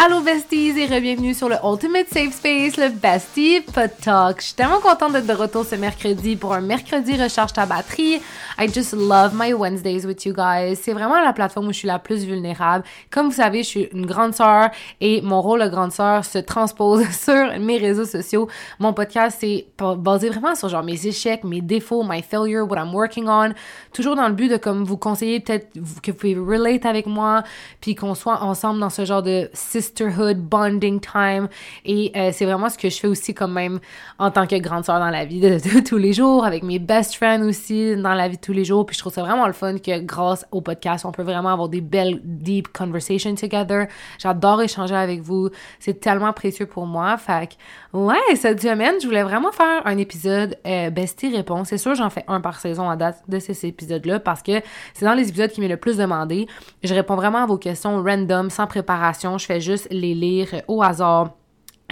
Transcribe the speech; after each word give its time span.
Allô 0.00 0.20
besties 0.20 0.78
et 0.78 1.00
bienvenue 1.00 1.34
sur 1.34 1.48
le 1.48 1.56
Ultimate 1.64 2.06
Safe 2.06 2.32
Space, 2.32 2.76
le 2.76 2.90
Bestie 2.90 3.60
Pod 3.74 3.90
Talk. 4.00 4.40
Je 4.40 4.46
suis 4.46 4.54
tellement 4.54 4.78
contente 4.78 5.12
d'être 5.12 5.26
de 5.26 5.32
retour 5.32 5.64
ce 5.64 5.74
mercredi 5.74 6.36
pour 6.36 6.54
un 6.54 6.60
mercredi 6.60 7.20
recharge 7.20 7.52
ta 7.52 7.66
batterie. 7.66 8.20
I 8.60 8.72
just 8.72 8.92
love 8.92 9.32
my 9.34 9.52
Wednesdays 9.52 10.06
with 10.06 10.24
you 10.24 10.32
guys. 10.32 10.76
C'est 10.76 10.92
vraiment 10.92 11.20
la 11.20 11.32
plateforme 11.32 11.66
où 11.66 11.72
je 11.72 11.78
suis 11.78 11.88
la 11.88 11.98
plus 11.98 12.24
vulnérable. 12.24 12.84
Comme 13.10 13.26
vous 13.26 13.34
savez, 13.34 13.64
je 13.64 13.68
suis 13.68 13.88
une 13.92 14.06
grande 14.06 14.36
sœur 14.36 14.70
et 15.00 15.20
mon 15.20 15.42
rôle 15.42 15.64
de 15.64 15.68
grande 15.68 15.90
sœur 15.90 16.24
se 16.24 16.38
transpose 16.38 17.04
sur 17.10 17.58
mes 17.58 17.78
réseaux 17.78 18.06
sociaux. 18.06 18.46
Mon 18.78 18.92
podcast 18.92 19.38
c'est 19.40 19.66
basé 19.96 20.28
vraiment 20.28 20.54
sur 20.54 20.68
genre 20.68 20.84
mes 20.84 21.08
échecs, 21.08 21.42
mes 21.42 21.60
défauts, 21.60 22.04
my 22.04 22.22
failure, 22.22 22.70
what 22.70 22.78
I'm 22.78 22.94
working 22.94 23.26
on, 23.26 23.52
toujours 23.92 24.14
dans 24.14 24.28
le 24.28 24.34
but 24.34 24.48
de 24.48 24.58
comme 24.58 24.84
vous 24.84 24.96
conseiller 24.96 25.40
peut-être 25.40 25.72
que 26.04 26.12
vous 26.12 26.16
pouvez 26.16 26.36
relate 26.36 26.86
avec 26.86 27.06
moi, 27.06 27.42
puis 27.80 27.96
qu'on 27.96 28.14
soit 28.14 28.44
ensemble 28.44 28.78
dans 28.78 28.90
ce 28.90 29.04
genre 29.04 29.24
de 29.24 29.50
sisterhood, 29.88 30.38
bonding 30.38 31.00
time. 31.00 31.48
Et 31.84 32.12
euh, 32.16 32.30
c'est 32.32 32.44
vraiment 32.44 32.68
ce 32.68 32.78
que 32.78 32.88
je 32.88 32.98
fais 32.98 33.08
aussi 33.08 33.34
quand 33.34 33.48
même 33.48 33.80
en 34.18 34.30
tant 34.30 34.46
que 34.46 34.56
grande 34.56 34.84
sœur 34.84 34.98
dans 34.98 35.10
la 35.10 35.24
vie 35.24 35.40
de, 35.40 35.58
tous 35.80 35.96
les 35.96 36.12
jours, 36.12 36.44
avec 36.44 36.62
mes 36.62 36.78
best 36.78 37.14
friends 37.14 37.42
aussi 37.42 37.96
dans 37.96 38.14
la 38.14 38.28
vie 38.28 38.36
de 38.36 38.42
tous 38.42 38.52
les 38.52 38.64
jours. 38.64 38.86
Puis 38.86 38.94
je 38.94 39.00
trouve 39.00 39.12
ça 39.12 39.22
vraiment 39.22 39.46
le 39.46 39.52
fun 39.52 39.78
que 39.78 39.98
grâce 40.00 40.46
au 40.50 40.60
podcast, 40.60 41.04
on 41.04 41.12
peut 41.12 41.22
vraiment 41.22 41.50
avoir 41.50 41.68
des 41.68 41.80
belles, 41.80 42.20
deep 42.24 42.68
conversations 42.68 43.34
together. 43.34 43.86
J'adore 44.18 44.62
échanger 44.62 44.94
avec 44.94 45.20
vous. 45.22 45.50
C'est 45.78 46.00
tellement 46.00 46.32
précieux 46.32 46.66
pour 46.66 46.86
moi. 46.86 47.16
Fait 47.16 47.48
que, 47.48 47.54
ouais, 47.92 48.36
cette 48.36 48.60
semaine, 48.60 48.94
je 49.00 49.06
voulais 49.06 49.22
vraiment 49.22 49.52
faire 49.52 49.86
un 49.86 49.96
épisode 49.98 50.56
euh, 50.66 50.90
bestie 50.90 51.34
réponse. 51.34 51.68
C'est 51.68 51.78
sûr, 51.78 51.94
j'en 51.94 52.10
fais 52.10 52.24
un 52.28 52.40
par 52.40 52.60
saison 52.60 52.88
à 52.88 52.96
date 52.96 53.22
de 53.28 53.38
ces 53.38 53.66
épisodes-là 53.66 54.20
parce 54.20 54.42
que 54.42 54.60
c'est 54.94 55.04
dans 55.04 55.14
les 55.14 55.28
épisodes 55.28 55.50
qui 55.50 55.60
m'est 55.60 55.68
le 55.68 55.76
plus 55.76 55.96
demandé. 55.96 56.46
Je 56.82 56.94
réponds 56.94 57.16
vraiment 57.16 57.38
à 57.38 57.46
vos 57.46 57.58
questions 57.58 58.02
random, 58.02 58.50
sans 58.50 58.66
préparation. 58.66 59.38
Je 59.38 59.46
fais 59.46 59.60
juste 59.60 59.88
les 59.90 60.14
lire 60.14 60.62
au 60.68 60.82
hasard 60.82 61.34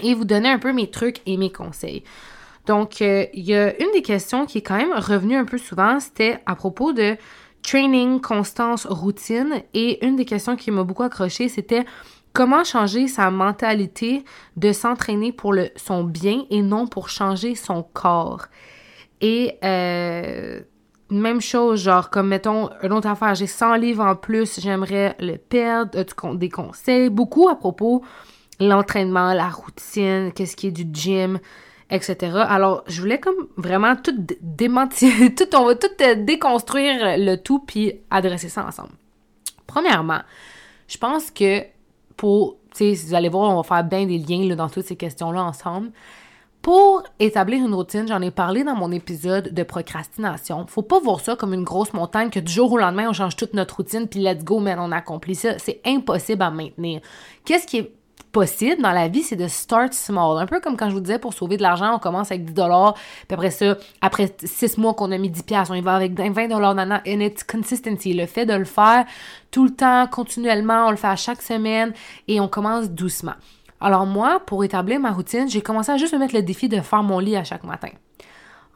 et 0.03 0.15
vous 0.15 0.25
donner 0.25 0.49
un 0.49 0.59
peu 0.59 0.73
mes 0.73 0.91
trucs 0.91 1.21
et 1.27 1.37
mes 1.37 1.51
conseils. 1.51 2.05
Donc, 2.67 3.01
euh, 3.01 3.27
il 3.33 3.45
y 3.45 3.55
a 3.55 3.81
une 3.81 3.93
des 3.93 4.03
questions 4.03 4.45
qui 4.45 4.59
est 4.59 4.63
quand 4.63 4.77
même 4.77 4.93
revenue 4.93 5.37
un 5.37 5.45
peu 5.45 5.57
souvent, 5.57 6.01
c'était 6.01 6.41
à 6.47 6.57
propos 6.57 6.93
de 6.93 7.17
training, 7.63 8.21
constance, 8.21 8.87
routine. 8.87 9.63
Et 9.75 10.05
une 10.05 10.17
des 10.17 10.25
questions 10.25 10.57
qui 10.57 10.71
m'a 10.71 10.85
beaucoup 10.85 11.03
accroché, 11.03 11.49
c'était 11.49 11.85
comment 12.37 12.65
changer 12.65 13.09
sa 13.09 13.31
mentalité 13.31 14.23
de 14.57 14.71
s'entraîner 14.73 15.33
pour 15.33 15.55
le, 15.55 15.71
son 15.75 16.05
bien 16.05 16.45
et 16.51 16.61
non 16.61 16.87
pour 16.87 17.09
changer 17.09 17.55
son 17.55 17.83
corps? 17.83 18.49
Et 19.23 19.57
euh, 19.65 20.61
même 21.09 21.41
chose, 21.41 21.83
genre, 21.83 22.11
comme 22.11 22.29
mettons, 22.29 22.69
une 22.83 22.93
autre 22.93 23.09
affaire, 23.09 23.35
j'ai 23.35 23.47
100 23.47 23.77
livres 23.77 24.05
en 24.05 24.17
plus, 24.17 24.61
j'aimerais 24.61 25.17
le 25.19 25.39
perdre, 25.39 25.99
as 25.99 26.35
des 26.35 26.51
conseils, 26.51 27.09
beaucoup 27.09 27.49
à 27.49 27.57
propos 27.57 28.05
l'entraînement, 28.61 29.33
la 29.33 29.49
routine, 29.49 30.31
qu'est-ce 30.35 30.57
qui 30.57 30.67
est 30.67 30.73
du 30.73 30.87
gym, 30.93 31.39
etc. 31.89 32.17
Alors, 32.49 32.85
je 32.87 33.01
voulais 33.01 33.19
comme 33.19 33.49
vraiment 33.57 33.97
tout 33.97 34.15
démentir, 34.43 35.11
tout, 35.37 35.57
on 35.57 35.65
va 35.65 35.75
tout 35.75 35.89
euh, 36.03 36.17
déconstruire 36.17 37.17
le 37.17 37.37
tout 37.37 37.61
puis 37.61 37.95
adresser 38.11 38.51
ça 38.51 38.67
ensemble. 38.67 38.93
Premièrement, 39.67 40.21
je 40.87 40.99
pense 40.99 41.31
que 41.31 41.63
pour, 42.17 42.57
tu 42.75 42.95
sais, 42.95 43.07
vous 43.07 43.15
allez 43.15 43.29
voir, 43.29 43.51
on 43.51 43.57
va 43.57 43.63
faire 43.63 43.85
bien 43.85 44.07
des 44.07 44.19
liens 44.19 44.49
là, 44.49 44.57
dans 44.57 44.69
toutes 44.69 44.87
ces 44.87 44.97
questions-là 44.97 45.43
ensemble. 45.43 45.91
Pour 46.63 47.05
établir 47.21 47.65
une 47.65 47.75
routine, 47.75 48.09
j'en 48.09 48.21
ai 48.21 48.33
parlé 48.33 48.65
dans 48.65 48.75
mon 48.75 48.91
épisode 48.91 49.55
de 49.55 49.63
procrastination. 49.63 50.67
Faut 50.67 50.83
pas 50.83 50.99
voir 50.99 51.21
ça 51.21 51.37
comme 51.37 51.55
une 51.55 51.63
grosse 51.63 51.93
montagne 51.93 52.29
que 52.29 52.41
du 52.41 52.53
jour 52.53 52.73
au 52.73 52.79
lendemain 52.79 53.09
on 53.09 53.13
change 53.13 53.37
toute 53.37 53.55
notre 53.55 53.77
routine 53.77 54.09
puis 54.09 54.19
let's 54.19 54.43
go, 54.43 54.59
man, 54.59 54.81
on 54.81 54.91
accomplit 54.91 55.37
ça. 55.37 55.59
C'est 55.59 55.81
impossible 55.85 56.43
à 56.43 56.51
maintenir. 56.51 57.03
Qu'est-ce 57.45 57.69
qui 57.69 57.79
est 57.79 57.93
possible 58.37 58.83
dans 58.83 58.93
la 58.93 59.09
vie, 59.09 59.23
c'est 59.23 59.35
de 59.35 59.49
start 59.49 59.95
small. 59.95 60.39
Un 60.39 60.45
peu 60.45 60.61
comme 60.61 60.77
quand 60.77 60.91
je 60.91 60.95
vous 60.95 61.01
disais, 61.01 61.19
pour 61.19 61.33
sauver 61.33 61.57
de 61.57 61.63
l'argent, 61.63 61.95
on 61.95 61.99
commence 61.99 62.31
avec 62.31 62.45
10 62.45 62.53
dollars, 62.53 62.93
puis 62.93 63.33
après 63.35 63.51
ça, 63.51 63.79
après 64.03 64.37
6 64.45 64.77
mois 64.77 64.93
qu'on 64.93 65.11
a 65.11 65.17
mis 65.17 65.31
10 65.31 65.43
pièces, 65.45 65.71
on 65.71 65.75
y 65.75 65.81
va 65.81 65.95
avec 65.95 66.13
20 66.13 66.49
dollars 66.49 66.75
nana, 66.75 67.01
and 67.09 67.21
it's 67.21 67.43
consistency. 67.43 68.13
Le 68.13 68.27
fait 68.27 68.45
de 68.45 68.53
le 68.53 68.67
faire 68.67 69.07
tout 69.51 69.65
le 69.65 69.71
temps, 69.71 70.07
continuellement, 70.07 70.89
on 70.89 70.91
le 70.91 70.97
fait 70.97 71.07
à 71.07 71.17
chaque 71.17 71.41
semaine, 71.41 71.95
et 72.29 72.39
on 72.39 72.47
commence 72.49 72.91
doucement. 72.91 73.37
Alors 73.81 74.05
moi, 74.05 74.43
pour 74.45 74.63
établir 74.65 75.01
ma 75.01 75.13
routine, 75.13 75.49
j'ai 75.49 75.63
commencé 75.63 75.91
à 75.93 75.97
juste 75.97 76.13
me 76.13 76.19
mettre 76.19 76.35
le 76.35 76.43
défi 76.43 76.69
de 76.69 76.83
faire 76.83 77.03
mon 77.03 77.19
lit 77.19 77.37
à 77.37 77.45
chaque 77.45 77.65
matin. 77.65 77.89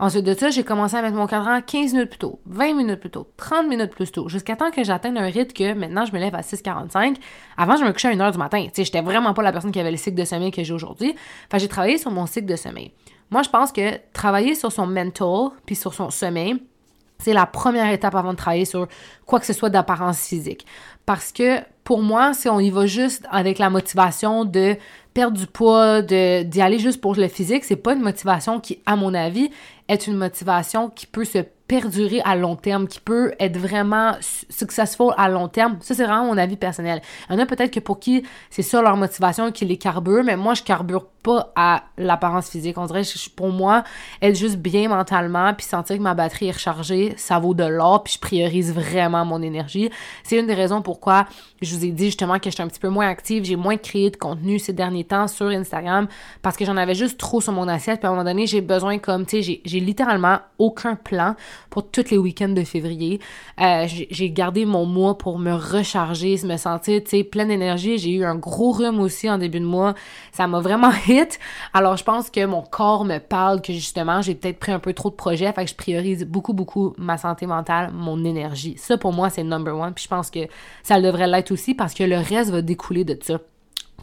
Ensuite 0.00 0.24
de 0.24 0.32
ça, 0.32 0.48
j'ai 0.48 0.64
commencé 0.64 0.96
à 0.96 1.02
mettre 1.02 1.14
mon 1.14 1.26
cadran 1.26 1.60
15 1.60 1.92
minutes 1.92 2.08
plus 2.08 2.18
tôt, 2.18 2.40
20 2.46 2.72
minutes 2.72 3.00
plus 3.00 3.10
tôt, 3.10 3.26
30 3.36 3.68
minutes 3.68 3.90
plus 3.90 4.10
tôt, 4.10 4.30
jusqu'à 4.30 4.56
temps 4.56 4.70
que 4.70 4.82
j'atteigne 4.82 5.18
un 5.18 5.26
rythme 5.26 5.52
que 5.52 5.74
maintenant 5.74 6.06
je 6.06 6.12
me 6.14 6.18
lève 6.18 6.34
à 6.34 6.40
6h45. 6.40 7.16
Avant, 7.58 7.76
je 7.76 7.84
me 7.84 7.92
couchais 7.92 8.08
à 8.08 8.14
1h 8.14 8.32
du 8.32 8.38
matin. 8.38 8.64
Tu 8.64 8.70
sais, 8.76 8.84
j'étais 8.84 9.02
vraiment 9.02 9.34
pas 9.34 9.42
la 9.42 9.52
personne 9.52 9.72
qui 9.72 9.78
avait 9.78 9.90
le 9.90 9.98
cycle 9.98 10.16
de 10.16 10.24
sommeil 10.24 10.52
que 10.52 10.64
j'ai 10.64 10.72
aujourd'hui. 10.72 11.14
Enfin, 11.46 11.58
j'ai 11.58 11.68
travaillé 11.68 11.98
sur 11.98 12.10
mon 12.10 12.24
cycle 12.24 12.46
de 12.46 12.56
sommeil. 12.56 12.92
Moi, 13.30 13.42
je 13.42 13.50
pense 13.50 13.72
que 13.72 14.00
travailler 14.14 14.54
sur 14.54 14.72
son 14.72 14.86
mental 14.86 15.50
puis 15.66 15.76
sur 15.76 15.92
son 15.92 16.08
sommeil, 16.08 16.56
c'est 17.18 17.34
la 17.34 17.44
première 17.44 17.92
étape 17.92 18.14
avant 18.14 18.32
de 18.32 18.38
travailler 18.38 18.64
sur 18.64 18.88
quoi 19.26 19.38
que 19.38 19.44
ce 19.44 19.52
soit 19.52 19.68
d'apparence 19.68 20.26
physique. 20.26 20.64
Parce 21.04 21.30
que 21.30 21.58
pour 21.84 22.00
moi, 22.00 22.32
si 22.32 22.48
on 22.48 22.58
y 22.58 22.70
va 22.70 22.86
juste 22.86 23.26
avec 23.30 23.58
la 23.58 23.68
motivation 23.68 24.46
de 24.46 24.76
perdre 25.14 25.36
du 25.36 25.46
poids, 25.46 26.02
d'y 26.02 26.60
aller 26.60 26.78
juste 26.78 27.00
pour 27.00 27.14
le 27.14 27.28
physique, 27.28 27.64
c'est 27.64 27.76
pas 27.76 27.94
une 27.94 28.02
motivation 28.02 28.60
qui, 28.60 28.80
à 28.86 28.96
mon 28.96 29.14
avis, 29.14 29.50
est 29.88 30.06
une 30.06 30.16
motivation 30.16 30.88
qui 30.88 31.06
peut 31.06 31.24
se 31.24 31.38
perdurer 31.70 32.20
à 32.24 32.34
long 32.34 32.56
terme, 32.56 32.88
qui 32.88 32.98
peut 32.98 33.32
être 33.38 33.56
vraiment 33.56 34.16
successful 34.48 35.14
à 35.16 35.28
long 35.28 35.46
terme. 35.46 35.78
Ça, 35.82 35.94
c'est 35.94 36.04
vraiment 36.04 36.24
mon 36.24 36.36
avis 36.36 36.56
personnel. 36.56 37.00
Il 37.28 37.34
y 37.34 37.36
en 37.36 37.38
a 37.38 37.46
peut-être 37.46 37.72
que 37.72 37.78
pour 37.78 38.00
qui 38.00 38.24
c'est 38.50 38.62
ça 38.62 38.82
leur 38.82 38.96
motivation 38.96 39.52
qui 39.52 39.64
les 39.66 39.76
carbure, 39.76 40.24
mais 40.24 40.36
moi, 40.36 40.54
je 40.54 40.64
carbure 40.64 41.06
pas 41.22 41.52
à 41.54 41.84
l'apparence 41.96 42.48
physique. 42.48 42.76
On 42.76 42.86
dirait, 42.86 43.02
pour 43.36 43.50
moi, 43.50 43.84
être 44.20 44.36
juste 44.36 44.56
bien 44.56 44.88
mentalement, 44.88 45.54
puis 45.54 45.64
sentir 45.64 45.96
que 45.96 46.02
ma 46.02 46.14
batterie 46.14 46.48
est 46.48 46.52
rechargée, 46.52 47.14
ça 47.16 47.38
vaut 47.38 47.54
de 47.54 47.62
l'or, 47.62 48.02
puis 48.02 48.14
je 48.14 48.18
priorise 48.18 48.74
vraiment 48.74 49.24
mon 49.24 49.40
énergie. 49.40 49.90
C'est 50.24 50.38
une 50.38 50.46
des 50.46 50.54
raisons 50.54 50.82
pourquoi 50.82 51.26
je 51.62 51.76
vous 51.76 51.84
ai 51.84 51.90
dit 51.92 52.06
justement 52.06 52.40
que 52.40 52.50
j'étais 52.50 52.62
un 52.62 52.68
petit 52.68 52.80
peu 52.80 52.88
moins 52.88 53.06
active, 53.08 53.44
j'ai 53.44 53.56
moins 53.56 53.76
créé 53.76 54.10
de 54.10 54.16
contenu 54.16 54.58
ces 54.58 54.72
derniers 54.72 55.04
temps 55.04 55.28
sur 55.28 55.46
Instagram, 55.46 56.08
parce 56.42 56.56
que 56.56 56.64
j'en 56.64 56.76
avais 56.76 56.96
juste 56.96 57.18
trop 57.18 57.40
sur 57.40 57.52
mon 57.52 57.68
assiette, 57.68 58.00
puis 58.00 58.06
à 58.06 58.10
un 58.10 58.14
moment 58.14 58.24
donné, 58.24 58.46
j'ai 58.48 58.62
besoin 58.62 58.98
comme, 58.98 59.24
tu 59.24 59.42
sais, 59.42 59.60
j'ai 59.64 59.80
littéralement 59.80 60.38
aucun 60.58 60.96
plan 60.96 61.36
pour 61.68 61.90
tous 61.90 62.10
les 62.10 62.18
week-ends 62.18 62.48
de 62.48 62.64
février. 62.64 63.20
Euh, 63.60 63.86
j'ai 63.88 64.30
gardé 64.30 64.64
mon 64.64 64.86
mois 64.86 65.18
pour 65.18 65.38
me 65.38 65.52
recharger, 65.52 66.36
me 66.44 66.56
sentir, 66.56 67.02
tu 67.02 67.10
sais, 67.10 67.24
pleine 67.24 67.48
d'énergie. 67.48 67.98
J'ai 67.98 68.12
eu 68.12 68.24
un 68.24 68.34
gros 68.34 68.72
rhume 68.72 69.00
aussi 69.00 69.28
en 69.28 69.38
début 69.38 69.60
de 69.60 69.64
mois. 69.64 69.94
Ça 70.32 70.46
m'a 70.46 70.60
vraiment 70.60 70.92
hit. 71.08 71.38
Alors, 71.74 71.96
je 71.96 72.04
pense 72.04 72.30
que 72.30 72.44
mon 72.44 72.62
corps 72.62 73.04
me 73.04 73.18
parle 73.18 73.60
que 73.60 73.72
justement, 73.72 74.22
j'ai 74.22 74.34
peut-être 74.34 74.58
pris 74.58 74.72
un 74.72 74.78
peu 74.78 74.92
trop 74.92 75.10
de 75.10 75.16
projets. 75.16 75.52
Fait 75.52 75.64
que 75.64 75.70
je 75.70 75.76
priorise 75.76 76.24
beaucoup, 76.24 76.52
beaucoup 76.52 76.94
ma 76.98 77.18
santé 77.18 77.46
mentale, 77.46 77.90
mon 77.92 78.24
énergie. 78.24 78.74
Ça, 78.78 78.96
pour 78.96 79.12
moi, 79.12 79.30
c'est 79.30 79.44
number 79.44 79.76
one. 79.76 79.92
Puis 79.94 80.04
je 80.04 80.08
pense 80.08 80.30
que 80.30 80.40
ça 80.82 81.00
devrait 81.00 81.26
l'être 81.26 81.50
aussi 81.50 81.74
parce 81.74 81.94
que 81.94 82.04
le 82.04 82.16
reste 82.16 82.50
va 82.50 82.62
découler 82.62 83.04
de 83.04 83.18
ça 83.22 83.38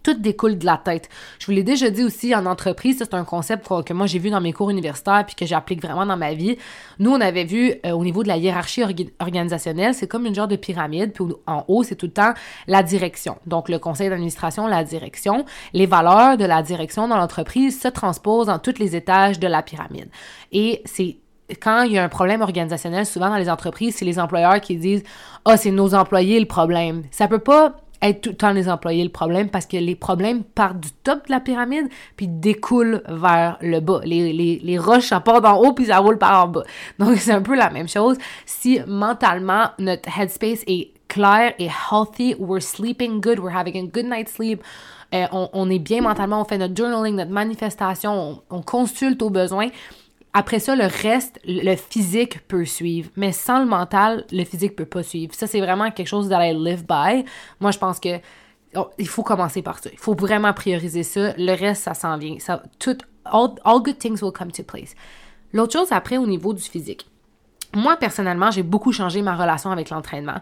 tout 0.07 0.19
découle 0.19 0.57
de 0.57 0.65
la 0.65 0.77
tête. 0.77 1.09
Je 1.39 1.45
vous 1.47 1.51
l'ai 1.51 1.63
déjà 1.63 1.89
dit 1.89 2.03
aussi 2.03 2.33
en 2.33 2.45
entreprise, 2.45 2.95
c'est 2.99 3.13
un 3.13 3.25
concept 3.25 3.67
que 3.83 3.91
moi 3.91 4.07
j'ai 4.07 4.19
vu 4.19 4.29
dans 4.29 4.39
mes 4.39 4.53
cours 4.53 4.69
universitaires 4.69 5.25
puis 5.25 5.35
que 5.35 5.45
j'applique 5.45 5.81
vraiment 5.81 6.05
dans 6.05 6.15
ma 6.15 6.33
vie. 6.33 6.57
Nous, 6.99 7.11
on 7.11 7.19
avait 7.19 7.43
vu 7.43 7.73
euh, 7.85 7.91
au 7.91 8.05
niveau 8.05 8.23
de 8.23 8.29
la 8.29 8.37
hiérarchie 8.37 8.83
organisationnelle, 9.19 9.93
c'est 9.93 10.07
comme 10.07 10.25
une 10.25 10.33
genre 10.33 10.47
de 10.47 10.55
pyramide, 10.55 11.11
puis 11.11 11.25
en 11.45 11.65
haut, 11.67 11.83
c'est 11.83 11.95
tout 11.95 12.05
le 12.05 12.13
temps 12.13 12.33
la 12.67 12.83
direction. 12.83 13.37
Donc 13.45 13.67
le 13.67 13.79
conseil 13.79 14.09
d'administration, 14.09 14.65
la 14.65 14.85
direction, 14.85 15.45
les 15.73 15.85
valeurs 15.85 16.37
de 16.37 16.45
la 16.45 16.61
direction 16.61 17.09
dans 17.09 17.17
l'entreprise 17.17 17.81
se 17.81 17.89
transposent 17.89 18.47
dans 18.47 18.59
tous 18.59 18.79
les 18.79 18.95
étages 18.95 19.39
de 19.39 19.47
la 19.47 19.61
pyramide. 19.61 20.07
Et 20.53 20.81
c'est 20.85 21.17
quand 21.61 21.83
il 21.83 21.93
y 21.93 21.97
a 21.97 22.03
un 22.03 22.09
problème 22.09 22.41
organisationnel, 22.41 23.05
souvent 23.05 23.29
dans 23.29 23.37
les 23.37 23.49
entreprises, 23.49 23.95
c'est 23.97 24.05
les 24.05 24.19
employeurs 24.19 24.59
qui 24.61 24.75
disent 24.77 25.03
"Ah, 25.45 25.57
c'est 25.57 25.71
nos 25.71 25.93
employés 25.93 26.39
le 26.39 26.45
problème." 26.45 27.03
Ça 27.11 27.27
peut 27.27 27.39
pas 27.39 27.75
être 28.01 28.21
tout 28.21 28.29
le 28.29 28.35
temps 28.35 28.51
les 28.51 28.69
employés 28.69 29.03
le 29.03 29.09
problème 29.09 29.49
parce 29.49 29.65
que 29.65 29.77
les 29.77 29.95
problèmes 29.95 30.43
partent 30.43 30.79
du 30.79 30.91
top 31.03 31.27
de 31.27 31.31
la 31.31 31.39
pyramide 31.39 31.87
puis 32.15 32.27
découlent 32.27 33.01
vers 33.07 33.57
le 33.61 33.79
bas. 33.79 34.01
Les, 34.03 34.33
les, 34.33 34.59
les 34.63 34.77
roches, 34.77 35.07
ça 35.07 35.19
part 35.19 35.41
d'en 35.41 35.57
haut 35.57 35.73
puis 35.73 35.85
ça 35.85 35.99
roule 35.99 36.17
par 36.17 36.45
en 36.45 36.47
bas. 36.47 36.63
Donc, 36.99 37.17
c'est 37.17 37.31
un 37.31 37.41
peu 37.41 37.55
la 37.55 37.69
même 37.69 37.87
chose. 37.87 38.17
Si 38.45 38.79
mentalement, 38.87 39.71
notre 39.79 40.09
headspace 40.17 40.63
est 40.67 40.91
clair 41.07 41.53
et 41.59 41.69
healthy, 41.91 42.35
we're 42.37 42.61
sleeping 42.61 43.21
good, 43.21 43.39
we're 43.39 43.55
having 43.55 43.77
a 43.77 43.87
good 43.87 44.05
night's 44.05 44.33
sleep, 44.33 44.61
euh, 45.13 45.25
on, 45.31 45.49
on, 45.53 45.69
est 45.69 45.79
bien 45.79 46.01
mentalement, 46.01 46.41
on 46.41 46.45
fait 46.45 46.57
notre 46.57 46.75
journaling, 46.75 47.15
notre 47.15 47.31
manifestation, 47.31 48.41
on, 48.49 48.57
on 48.57 48.61
consulte 48.61 49.21
aux 49.21 49.29
besoins, 49.29 49.69
après 50.33 50.59
ça, 50.59 50.75
le 50.75 50.85
reste, 50.85 51.39
le 51.45 51.75
physique 51.75 52.47
peut 52.47 52.65
suivre. 52.65 53.09
Mais 53.15 53.31
sans 53.31 53.59
le 53.59 53.65
mental, 53.65 54.25
le 54.31 54.43
physique 54.43 54.75
peut 54.75 54.85
pas 54.85 55.03
suivre. 55.03 55.33
Ça, 55.33 55.47
c'est 55.47 55.61
vraiment 55.61 55.89
quelque 55.91 56.07
chose 56.07 56.29
I 56.31 56.53
live 56.53 56.85
by. 56.85 57.25
Moi, 57.59 57.71
je 57.71 57.77
pense 57.79 57.99
que 57.99 58.19
oh, 58.75 58.89
il 58.97 59.07
faut 59.07 59.23
commencer 59.23 59.61
par 59.61 59.79
ça. 59.79 59.89
Il 59.91 59.97
faut 59.97 60.13
vraiment 60.13 60.53
prioriser 60.53 61.03
ça. 61.03 61.33
Le 61.37 61.53
reste, 61.57 61.83
ça 61.83 61.93
s'en 61.93 62.17
vient. 62.17 62.37
Ça, 62.39 62.61
tout, 62.79 62.97
all, 63.25 63.55
all 63.65 63.81
good 63.81 63.97
things 63.97 64.21
will 64.21 64.31
come 64.31 64.51
to 64.51 64.63
place. 64.63 64.93
L'autre 65.53 65.73
chose 65.73 65.91
après, 65.91 66.17
au 66.17 66.27
niveau 66.27 66.53
du 66.53 66.61
physique. 66.61 67.07
Moi, 67.73 67.97
personnellement, 67.97 68.51
j'ai 68.51 68.63
beaucoup 68.63 68.91
changé 68.91 69.21
ma 69.21 69.35
relation 69.35 69.71
avec 69.71 69.89
l'entraînement 69.89 70.39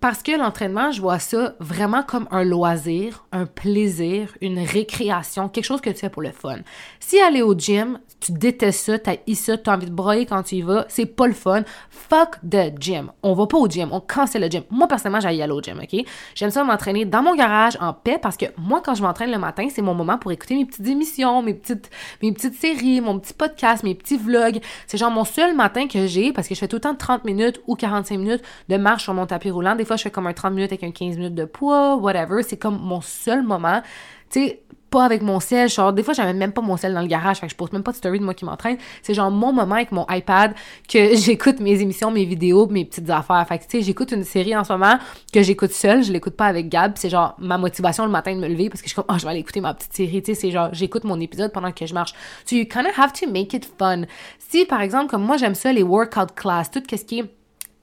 Parce 0.00 0.22
que 0.22 0.36
l'entraînement, 0.36 0.92
je 0.92 1.00
vois 1.00 1.18
ça 1.18 1.54
vraiment 1.58 2.02
comme 2.02 2.28
un 2.30 2.44
loisir, 2.44 3.24
un 3.32 3.46
plaisir, 3.46 4.36
une 4.40 4.58
récréation, 4.58 5.48
quelque 5.48 5.64
chose 5.64 5.80
que 5.80 5.90
tu 5.90 5.96
fais 5.96 6.10
pour 6.10 6.22
le 6.22 6.32
fun. 6.32 6.58
Si 7.00 7.18
aller 7.18 7.42
au 7.42 7.54
gym, 7.54 7.98
tu 8.20 8.32
détestes 8.32 8.84
ça, 8.86 8.98
t'as 8.98 9.16
ça, 9.34 9.58
t'as 9.58 9.74
envie 9.74 9.86
de 9.86 9.92
broyer 9.92 10.26
quand 10.26 10.42
tu 10.42 10.56
y 10.56 10.62
vas, 10.62 10.84
c'est 10.88 11.06
pas 11.06 11.26
le 11.26 11.32
fun. 11.32 11.62
Fuck 11.90 12.38
the 12.48 12.72
gym. 12.80 13.12
On 13.22 13.34
va 13.34 13.46
pas 13.46 13.58
au 13.58 13.68
gym, 13.68 13.90
on 13.92 14.00
cancelle 14.00 14.42
le 14.42 14.48
gym. 14.48 14.62
Moi, 14.70 14.88
personnellement, 14.88 15.20
j'aille 15.20 15.42
aller 15.42 15.52
au 15.52 15.60
gym, 15.60 15.78
ok? 15.82 16.04
J'aime 16.34 16.50
ça 16.50 16.64
m'entraîner 16.64 17.04
dans 17.04 17.22
mon 17.22 17.34
garage 17.34 17.76
en 17.80 17.92
paix 17.92 18.18
parce 18.20 18.36
que 18.36 18.46
moi, 18.56 18.80
quand 18.84 18.94
je 18.94 19.02
m'entraîne 19.02 19.30
le 19.30 19.38
matin, 19.38 19.68
c'est 19.70 19.82
mon 19.82 19.94
moment 19.94 20.18
pour 20.18 20.32
écouter 20.32 20.56
mes 20.56 20.64
petites 20.64 20.86
émissions, 20.86 21.42
mes 21.42 21.54
petites, 21.54 21.90
mes 22.22 22.32
petites 22.32 22.54
séries, 22.54 23.00
mon 23.00 23.18
petit 23.18 23.34
podcast, 23.34 23.82
mes 23.84 23.94
petits 23.94 24.16
vlogs. 24.16 24.60
C'est 24.86 24.98
genre 24.98 25.10
mon 25.10 25.24
seul 25.24 25.54
matin 25.54 25.86
que 25.86 26.06
j'ai 26.06 26.32
parce 26.32 26.48
que 26.48 26.54
je 26.54 26.60
fais 26.60 26.68
tout 26.68 26.76
le 26.76 26.80
temps 26.80 26.94
30 26.94 27.24
minutes 27.24 27.60
ou 27.66 27.74
45 27.74 28.18
minutes 28.18 28.42
de 28.68 28.76
marche 28.76 29.04
sur 29.04 29.14
mon 29.14 29.26
tapis 29.26 29.50
roulant. 29.50 29.76
Des 29.76 29.84
fois, 29.84 29.96
je 29.96 30.02
fais 30.02 30.10
comme 30.10 30.26
un 30.26 30.32
30 30.32 30.54
minutes 30.54 30.72
avec 30.72 30.84
un 30.84 30.90
15 30.90 31.16
minutes 31.16 31.34
de 31.34 31.44
poids, 31.44 31.96
whatever. 31.96 32.42
C'est 32.42 32.56
comme 32.56 32.78
mon 32.78 33.00
seul 33.00 33.42
moment. 33.42 33.82
Tu 34.30 34.40
sais, 34.40 34.62
pas 34.90 35.04
avec 35.04 35.22
mon 35.22 35.40
sel, 35.40 35.68
genre 35.68 35.92
des 35.92 36.02
fois 36.02 36.14
j'avais 36.14 36.32
même 36.32 36.52
pas 36.52 36.62
mon 36.62 36.76
sel 36.76 36.94
dans 36.94 37.00
le 37.00 37.06
garage, 37.06 37.38
fait 37.38 37.46
que 37.46 37.52
je 37.52 37.56
pose 37.56 37.72
même 37.72 37.82
pas 37.82 37.92
de 37.92 37.96
story 37.96 38.18
de 38.18 38.24
moi 38.24 38.34
qui 38.34 38.44
m'entraîne, 38.44 38.78
c'est 39.02 39.14
genre 39.14 39.30
mon 39.30 39.52
moment 39.52 39.74
avec 39.74 39.92
mon 39.92 40.06
iPad 40.08 40.54
que 40.88 41.16
j'écoute 41.24 41.60
mes 41.60 41.80
émissions, 41.80 42.10
mes 42.10 42.24
vidéos, 42.24 42.66
mes 42.68 42.84
petites 42.84 43.10
affaires. 43.10 43.44
Fait 43.48 43.58
que 43.58 43.64
tu 43.64 43.70
sais, 43.78 43.82
j'écoute 43.82 44.12
une 44.12 44.24
série 44.24 44.56
en 44.56 44.64
ce 44.64 44.72
moment 44.72 44.98
que 45.32 45.42
j'écoute 45.42 45.72
seule, 45.72 46.02
je 46.02 46.12
l'écoute 46.12 46.34
pas 46.34 46.46
avec 46.46 46.68
Gab, 46.68 46.92
c'est 46.96 47.10
genre 47.10 47.34
ma 47.38 47.58
motivation 47.58 48.04
le 48.04 48.10
matin 48.10 48.34
de 48.34 48.40
me 48.40 48.48
lever 48.48 48.70
parce 48.70 48.80
que 48.80 48.88
je 48.88 48.92
suis 48.92 48.96
comme 48.96 49.12
oh, 49.14 49.18
je 49.18 49.24
vais 49.24 49.30
aller 49.30 49.40
écouter 49.40 49.60
ma 49.60 49.74
petite 49.74 49.92
série, 49.92 50.22
tu 50.22 50.34
sais, 50.34 50.40
c'est 50.40 50.50
genre 50.50 50.68
j'écoute 50.72 51.04
mon 51.04 51.18
épisode 51.20 51.52
pendant 51.52 51.72
que 51.72 51.86
je 51.86 51.94
marche. 51.94 52.14
So 52.44 52.56
you 52.56 52.64
kind 52.66 52.86
of 52.86 52.98
have 52.98 53.12
to 53.12 53.30
make 53.30 53.54
it 53.54 53.70
fun. 53.78 54.02
Si 54.38 54.64
par 54.64 54.80
exemple 54.80 55.08
comme 55.08 55.22
moi 55.22 55.36
j'aime 55.36 55.54
ça 55.54 55.72
les 55.72 55.82
workout 55.82 56.34
class, 56.34 56.70
tout 56.70 56.82
ce 56.88 56.96
qui 56.96 57.20
est 57.20 57.30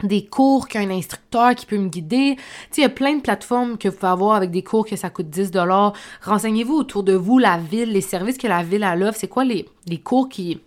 des 0.02 0.26
cours 0.26 0.68
qu'un 0.68 0.90
instructeur 0.90 1.56
qui 1.56 1.66
peut 1.66 1.78
me 1.78 1.88
guider. 1.88 2.36
Tu 2.36 2.42
sais, 2.72 2.82
il 2.82 2.84
y 2.84 2.86
a 2.86 2.90
plein 2.90 3.16
de 3.16 3.22
plateformes 3.22 3.78
que 3.78 3.88
vous 3.88 3.96
pouvez 3.96 4.12
avoir 4.12 4.36
avec 4.36 4.52
des 4.52 4.64
cours 4.64 4.86
que 4.86 4.96
ça 4.96 5.10
coûte 5.10 5.30
10 5.30 5.52
dollars. 5.52 5.94
Renseignez-vous 6.22 6.76
autour 6.76 7.04
de 7.04 7.14
vous, 7.14 7.40
la 7.40 7.58
ville, 7.58 7.92
les 7.92 8.02
services 8.02 8.38
que 8.38 8.48
la 8.48 8.64
ville 8.64 8.84
a 8.84 8.96
l'offre. 8.96 9.18
C'est 9.20 9.28
quoi 9.28 9.46
les, 9.46 9.68
les 9.88 10.00
cours 10.00 10.30
qui, 10.30 10.60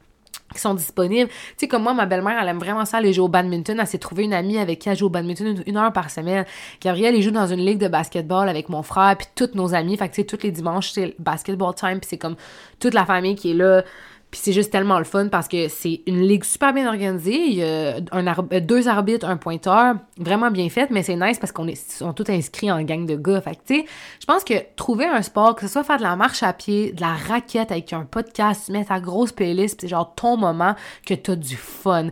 qui 0.55 0.61
sont 0.61 0.75
disponibles? 0.75 1.29
Tu 1.29 1.55
sais, 1.59 1.69
comme 1.69 1.83
moi, 1.83 1.95
ma 1.95 2.07
belle-mère, 2.07 2.39
elle 2.41 2.49
aime 2.49 2.59
vraiment 2.59 2.85
ça, 2.85 2.99
aller 2.99 3.13
jouer 3.13 3.25
au 3.25 3.29
badminton. 3.29 3.79
Elle 3.79 3.87
s'est 3.87 3.99
trouvée 3.99 4.25
une 4.25 4.35
amie 4.35 4.59
avec 4.59 4.79
qui 4.79 4.89
elle 4.89 4.97
joue 4.97 5.07
au 5.07 5.11
badminton 5.11 5.63
une, 5.67 5.77
heure 5.77 5.93
par 5.93 6.11
semaine. 6.11 6.45
Gabrielle, 6.81 7.15
elle 7.15 7.23
joue 7.23 7.31
dans 7.31 7.47
une 7.47 7.65
ligue 7.65 7.79
de 7.79 7.89
basketball 7.89 8.49
avec 8.49 8.69
mon 8.69 8.83
frère, 8.83 9.17
puis 9.19 9.27
tous 9.35 9.51
nos 9.55 9.75
amis. 9.75 9.97
Fait 9.97 10.09
que, 10.09 10.15
tu 10.15 10.23
sais, 10.23 10.27
tous 10.27 10.43
les 10.43 10.51
dimanches, 10.51 10.93
c'est 10.93 11.15
basketball 11.19 11.75
time, 11.75 12.01
puis 12.01 12.09
c'est 12.09 12.19
comme 12.19 12.37
toute 12.81 12.95
la 12.95 13.05
famille 13.05 13.35
qui 13.35 13.51
est 13.51 13.55
là. 13.55 13.83
Puis 14.31 14.41
c'est 14.43 14.53
juste 14.53 14.73
tellement 14.73 14.99
le 14.99 15.05
fun 15.05 15.29
parce 15.29 15.47
que 15.49 15.69
c'est 15.69 16.03
une 16.07 16.21
ligue 16.21 16.45
super 16.45 16.73
bien 16.73 16.89
organisée. 16.89 17.37
Il 17.37 17.55
y 17.55 17.63
a 17.63 17.97
un 18.13 18.27
euh, 18.27 18.61
deux 18.61 18.89
arbitres, 18.89 19.27
un 19.27 19.37
pointeur, 19.37 19.95
vraiment 20.19 20.51
bien 20.51 20.69
fait, 20.69 20.91
mais 20.91 21.03
c'est 21.03 21.17
nice 21.17 21.39
parce 21.39 21.53
qu'on 21.53 21.69
est 21.69 21.77
sont 21.91 22.13
tous 22.13 22.31
inscrits 22.31 22.71
en 22.71 22.83
gang 22.83 23.07
de 23.07 23.17
gars. 23.17 23.41
Fait 23.41 23.59
tu 23.67 23.77
sais, 23.77 23.85
je 24.21 24.27
pense 24.27 24.45
que 24.45 24.55
trouver 24.75 25.07
un 25.07 25.23
sport, 25.23 25.55
que 25.55 25.63
ce 25.63 25.73
soit 25.73 25.85
faire 25.85 25.99
de 25.99 26.03
la 26.03 26.17
marche 26.17 26.43
à 26.43 26.53
pied, 26.53 26.93
de 26.93 27.01
la 27.01 27.13
raquette 27.15 27.71
avec 27.71 27.93
un 27.93 28.05
podcast, 28.05 28.69
mettre 28.69 28.89
ta 28.89 29.01
grosse 29.01 29.33
playlist, 29.33 29.81
c'est 29.81 29.89
genre 29.89 30.15
ton 30.15 30.37
moment 30.37 30.75
que 31.07 31.15
t'as 31.15 31.37
du 31.37 31.57
fun. 31.57 32.09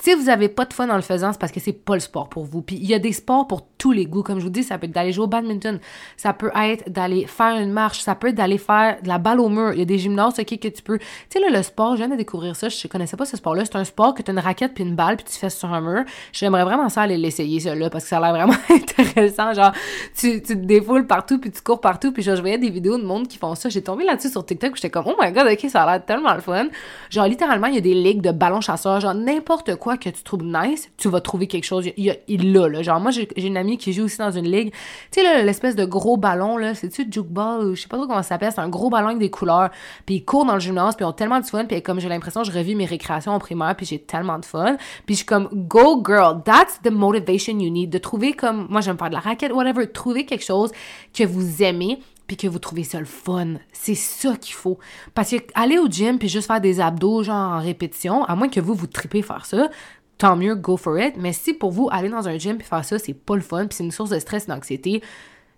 Si 0.00 0.14
vous 0.14 0.28
avez 0.28 0.48
pas 0.48 0.66
de 0.66 0.74
fun 0.74 0.88
en 0.90 0.96
le 0.96 1.02
faisant, 1.02 1.32
c'est 1.32 1.40
parce 1.40 1.52
que 1.52 1.60
c'est 1.60 1.72
pas 1.72 1.94
le 1.94 2.00
sport 2.00 2.28
pour 2.28 2.44
vous. 2.44 2.62
Puis 2.62 2.76
il 2.76 2.86
y 2.86 2.94
a 2.94 2.98
des 2.98 3.12
sports 3.12 3.46
pour 3.46 3.66
tous 3.78 3.92
les 3.92 4.06
goûts. 4.06 4.22
Comme 4.22 4.38
je 4.38 4.44
vous 4.44 4.50
dis, 4.50 4.62
ça 4.62 4.78
peut 4.78 4.86
être 4.86 4.92
d'aller 4.92 5.12
jouer 5.12 5.24
au 5.24 5.28
badminton, 5.28 5.78
ça 6.16 6.32
peut 6.32 6.50
être 6.54 6.90
d'aller 6.90 7.26
faire 7.26 7.56
une 7.56 7.72
marche, 7.72 8.00
ça 8.00 8.14
peut 8.14 8.28
être 8.28 8.34
d'aller 8.34 8.58
faire 8.58 9.00
de 9.02 9.08
la 9.08 9.18
balle 9.18 9.40
au 9.40 9.48
mur. 9.48 9.72
Il 9.72 9.78
y 9.78 9.82
a 9.82 9.84
des 9.84 9.98
gymnases, 9.98 10.38
ok, 10.38 10.58
que 10.58 10.68
tu 10.68 10.82
peux. 10.82 10.98
Tu 10.98 11.06
sais, 11.30 11.40
là, 11.40 11.48
le 11.50 11.62
sport, 11.62 11.96
je 11.96 12.04
viens 12.04 12.16
découvrir 12.16 12.56
ça, 12.56 12.68
je 12.68 12.86
connaissais 12.88 13.16
pas 13.16 13.26
ce 13.26 13.36
sport-là. 13.36 13.64
C'est 13.64 13.76
un 13.76 13.84
sport 13.84 14.14
que 14.14 14.22
tu 14.22 14.30
as 14.30 14.34
une 14.34 14.40
raquette 14.40 14.74
puis 14.74 14.84
une 14.84 14.94
balle 14.94 15.16
puis 15.16 15.26
tu 15.26 15.38
fais 15.38 15.50
sur 15.50 15.72
un 15.72 15.80
mur. 15.80 16.04
J'aimerais 16.32 16.64
vraiment 16.64 16.88
ça 16.88 17.02
aller 17.02 17.16
l'essayer, 17.16 17.60
ça, 17.60 17.74
là, 17.74 17.90
parce 17.90 18.04
que 18.04 18.10
ça 18.10 18.18
a 18.18 18.20
l'air 18.20 18.32
vraiment 18.32 18.58
intéressant. 18.70 19.52
Genre, 19.52 19.72
tu, 20.16 20.42
tu 20.42 20.54
te 20.54 20.64
défoules 20.64 21.06
partout 21.06 21.38
puis 21.38 21.50
tu 21.50 21.62
cours 21.62 21.80
partout. 21.80 22.12
Puis 22.12 22.22
genre, 22.22 22.36
je 22.36 22.40
voyais 22.40 22.58
des 22.58 22.70
vidéos 22.70 22.98
de 22.98 23.04
monde 23.04 23.28
qui 23.28 23.38
font 23.38 23.54
ça. 23.54 23.68
J'ai 23.68 23.82
tombé 23.82 24.04
là-dessus 24.04 24.30
sur 24.30 24.44
TikTok 24.44 24.76
j'étais 24.76 24.90
comme, 24.90 25.04
oh 25.06 25.14
my 25.20 25.32
god, 25.32 25.46
ok, 25.50 25.70
ça 25.70 25.82
a 25.82 25.92
l'air 25.92 26.04
tellement 26.04 26.34
le 26.34 26.40
fun. 26.40 26.68
Genre, 27.10 27.26
littéralement, 27.26 27.66
il 27.66 27.74
y 27.74 27.78
a 27.78 27.82
des 27.82 27.94
ligues 27.94 28.22
de 28.22 28.30
ballons 28.30 28.60
chasseurs, 28.60 29.00
genre 29.00 29.14
n'importe 29.14 29.76
quoi 29.76 29.96
que 29.96 30.08
tu 30.08 30.22
trouves 30.22 30.44
nice, 30.44 30.90
tu 30.96 31.08
vas 31.08 31.20
trouver 31.20 31.46
quelque 31.46 31.64
chose. 31.64 31.88
Il, 31.96 32.52
l'a, 32.52 32.68
là. 32.68 32.82
Genre, 32.82 33.00
moi, 33.00 33.10
j'ai 33.10 33.28
une 33.36 33.56
amie 33.56 33.75
qui 33.76 33.92
joue 33.92 34.04
aussi 34.04 34.18
dans 34.18 34.30
une 34.30 34.50
ligue. 34.50 34.72
Tu 35.10 35.20
sais, 35.20 35.42
l'espèce 35.42 35.76
de 35.76 35.84
gros 35.84 36.16
ballon, 36.16 36.56
là, 36.56 36.74
c'est-tu 36.74 37.06
jukeball 37.10 37.64
ou 37.64 37.74
je 37.74 37.82
sais 37.82 37.88
pas 37.88 37.96
trop 37.96 38.06
comment 38.06 38.22
ça 38.22 38.30
s'appelle. 38.30 38.52
C'est 38.52 38.60
un 38.60 38.68
gros 38.68 38.90
ballon 38.90 39.08
avec 39.08 39.18
des 39.18 39.30
couleurs. 39.30 39.70
Puis 40.04 40.16
ils 40.16 40.24
courent 40.24 40.44
dans 40.44 40.54
le 40.54 40.60
gymnase, 40.60 40.96
puis 40.96 41.04
ils 41.04 41.08
ont 41.08 41.12
tellement 41.12 41.40
de 41.40 41.46
fun. 41.46 41.64
Puis 41.64 41.82
comme 41.82 42.00
j'ai 42.00 42.08
l'impression, 42.08 42.44
je 42.44 42.52
revis 42.52 42.74
mes 42.74 42.86
récréations 42.86 43.32
en 43.32 43.38
primaire, 43.38 43.74
puis 43.76 43.86
j'ai 43.86 43.98
tellement 43.98 44.38
de 44.38 44.44
fun. 44.44 44.76
Puis 45.06 45.14
je 45.14 45.18
suis 45.18 45.26
comme, 45.26 45.48
go 45.52 46.02
girl, 46.04 46.42
that's 46.44 46.80
the 46.82 46.90
motivation 46.90 47.58
you 47.58 47.70
need. 47.70 47.90
De 47.90 47.98
trouver 47.98 48.32
comme, 48.32 48.66
moi, 48.70 48.80
j'aime 48.80 48.98
faire 48.98 49.08
de 49.08 49.14
la 49.14 49.20
raquette, 49.20 49.52
whatever. 49.52 49.86
Trouver 49.86 50.24
quelque 50.24 50.44
chose 50.44 50.72
que 51.12 51.24
vous 51.24 51.62
aimez 51.62 51.98
puis 52.26 52.36
que 52.36 52.46
vous 52.46 52.58
trouvez 52.58 52.84
ça 52.84 52.98
le 52.98 53.06
fun. 53.06 53.54
C'est 53.72 53.94
ça 53.94 54.36
qu'il 54.36 54.54
faut. 54.54 54.78
Parce 55.14 55.30
que 55.30 55.36
aller 55.54 55.78
au 55.78 55.86
gym 55.86 56.18
puis 56.18 56.28
juste 56.28 56.46
faire 56.46 56.60
des 56.60 56.80
abdos 56.80 57.22
genre 57.22 57.52
en 57.52 57.60
répétition, 57.60 58.24
à 58.24 58.34
moins 58.34 58.48
que 58.48 58.60
vous 58.60 58.74
vous 58.74 58.86
tripez 58.86 59.22
faire 59.22 59.46
ça, 59.46 59.68
tant 60.18 60.36
mieux, 60.36 60.54
go 60.54 60.76
for 60.76 60.98
it. 60.98 61.14
Mais 61.16 61.32
si 61.32 61.52
pour 61.52 61.70
vous, 61.70 61.88
aller 61.90 62.08
dans 62.08 62.28
un 62.28 62.38
gym 62.38 62.58
puis 62.58 62.66
faire 62.66 62.84
ça, 62.84 62.98
c'est 62.98 63.14
pas 63.14 63.36
le 63.36 63.42
fun, 63.42 63.66
puis 63.66 63.76
c'est 63.76 63.84
une 63.84 63.92
source 63.92 64.10
de 64.10 64.18
stress 64.18 64.44
et 64.44 64.46
d'anxiété, 64.48 65.02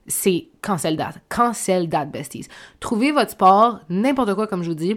c'est 0.06 0.48
cancel 0.62 0.96
date. 0.96 1.18
Cancel 1.28 1.88
date, 1.88 2.10
besties. 2.10 2.48
Trouvez 2.80 3.12
votre 3.12 3.30
sport, 3.30 3.80
n'importe 3.88 4.34
quoi, 4.34 4.46
comme 4.46 4.62
je 4.62 4.68
vous 4.70 4.74
dis, 4.74 4.96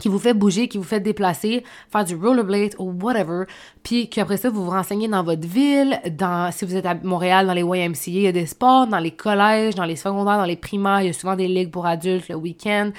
qui 0.00 0.08
vous 0.08 0.18
fait 0.18 0.34
bouger, 0.34 0.68
qui 0.68 0.78
vous 0.78 0.84
fait 0.84 1.00
déplacer, 1.00 1.64
faire 1.90 2.04
du 2.04 2.14
rollerblade 2.14 2.74
ou 2.78 2.92
whatever, 2.92 3.44
puis 3.82 4.08
qu'après 4.08 4.36
ça, 4.36 4.50
vous 4.50 4.64
vous 4.64 4.70
renseignez 4.70 5.08
dans 5.08 5.22
votre 5.22 5.46
ville, 5.46 6.00
dans 6.10 6.50
si 6.52 6.64
vous 6.64 6.76
êtes 6.76 6.86
à 6.86 6.94
Montréal, 6.94 7.46
dans 7.46 7.54
les 7.54 7.62
YMCA, 7.62 8.00
il 8.06 8.20
y 8.20 8.26
a 8.26 8.32
des 8.32 8.46
sports, 8.46 8.86
dans 8.86 8.98
les 8.98 9.10
collèges, 9.10 9.74
dans 9.74 9.84
les 9.84 9.96
secondaires, 9.96 10.38
dans 10.38 10.44
les 10.44 10.56
primaires, 10.56 11.00
il 11.02 11.06
y 11.06 11.10
a 11.10 11.12
souvent 11.12 11.36
des 11.36 11.48
ligues 11.48 11.70
pour 11.70 11.86
adultes 11.86 12.28
le 12.28 12.36
week-end. 12.36 12.90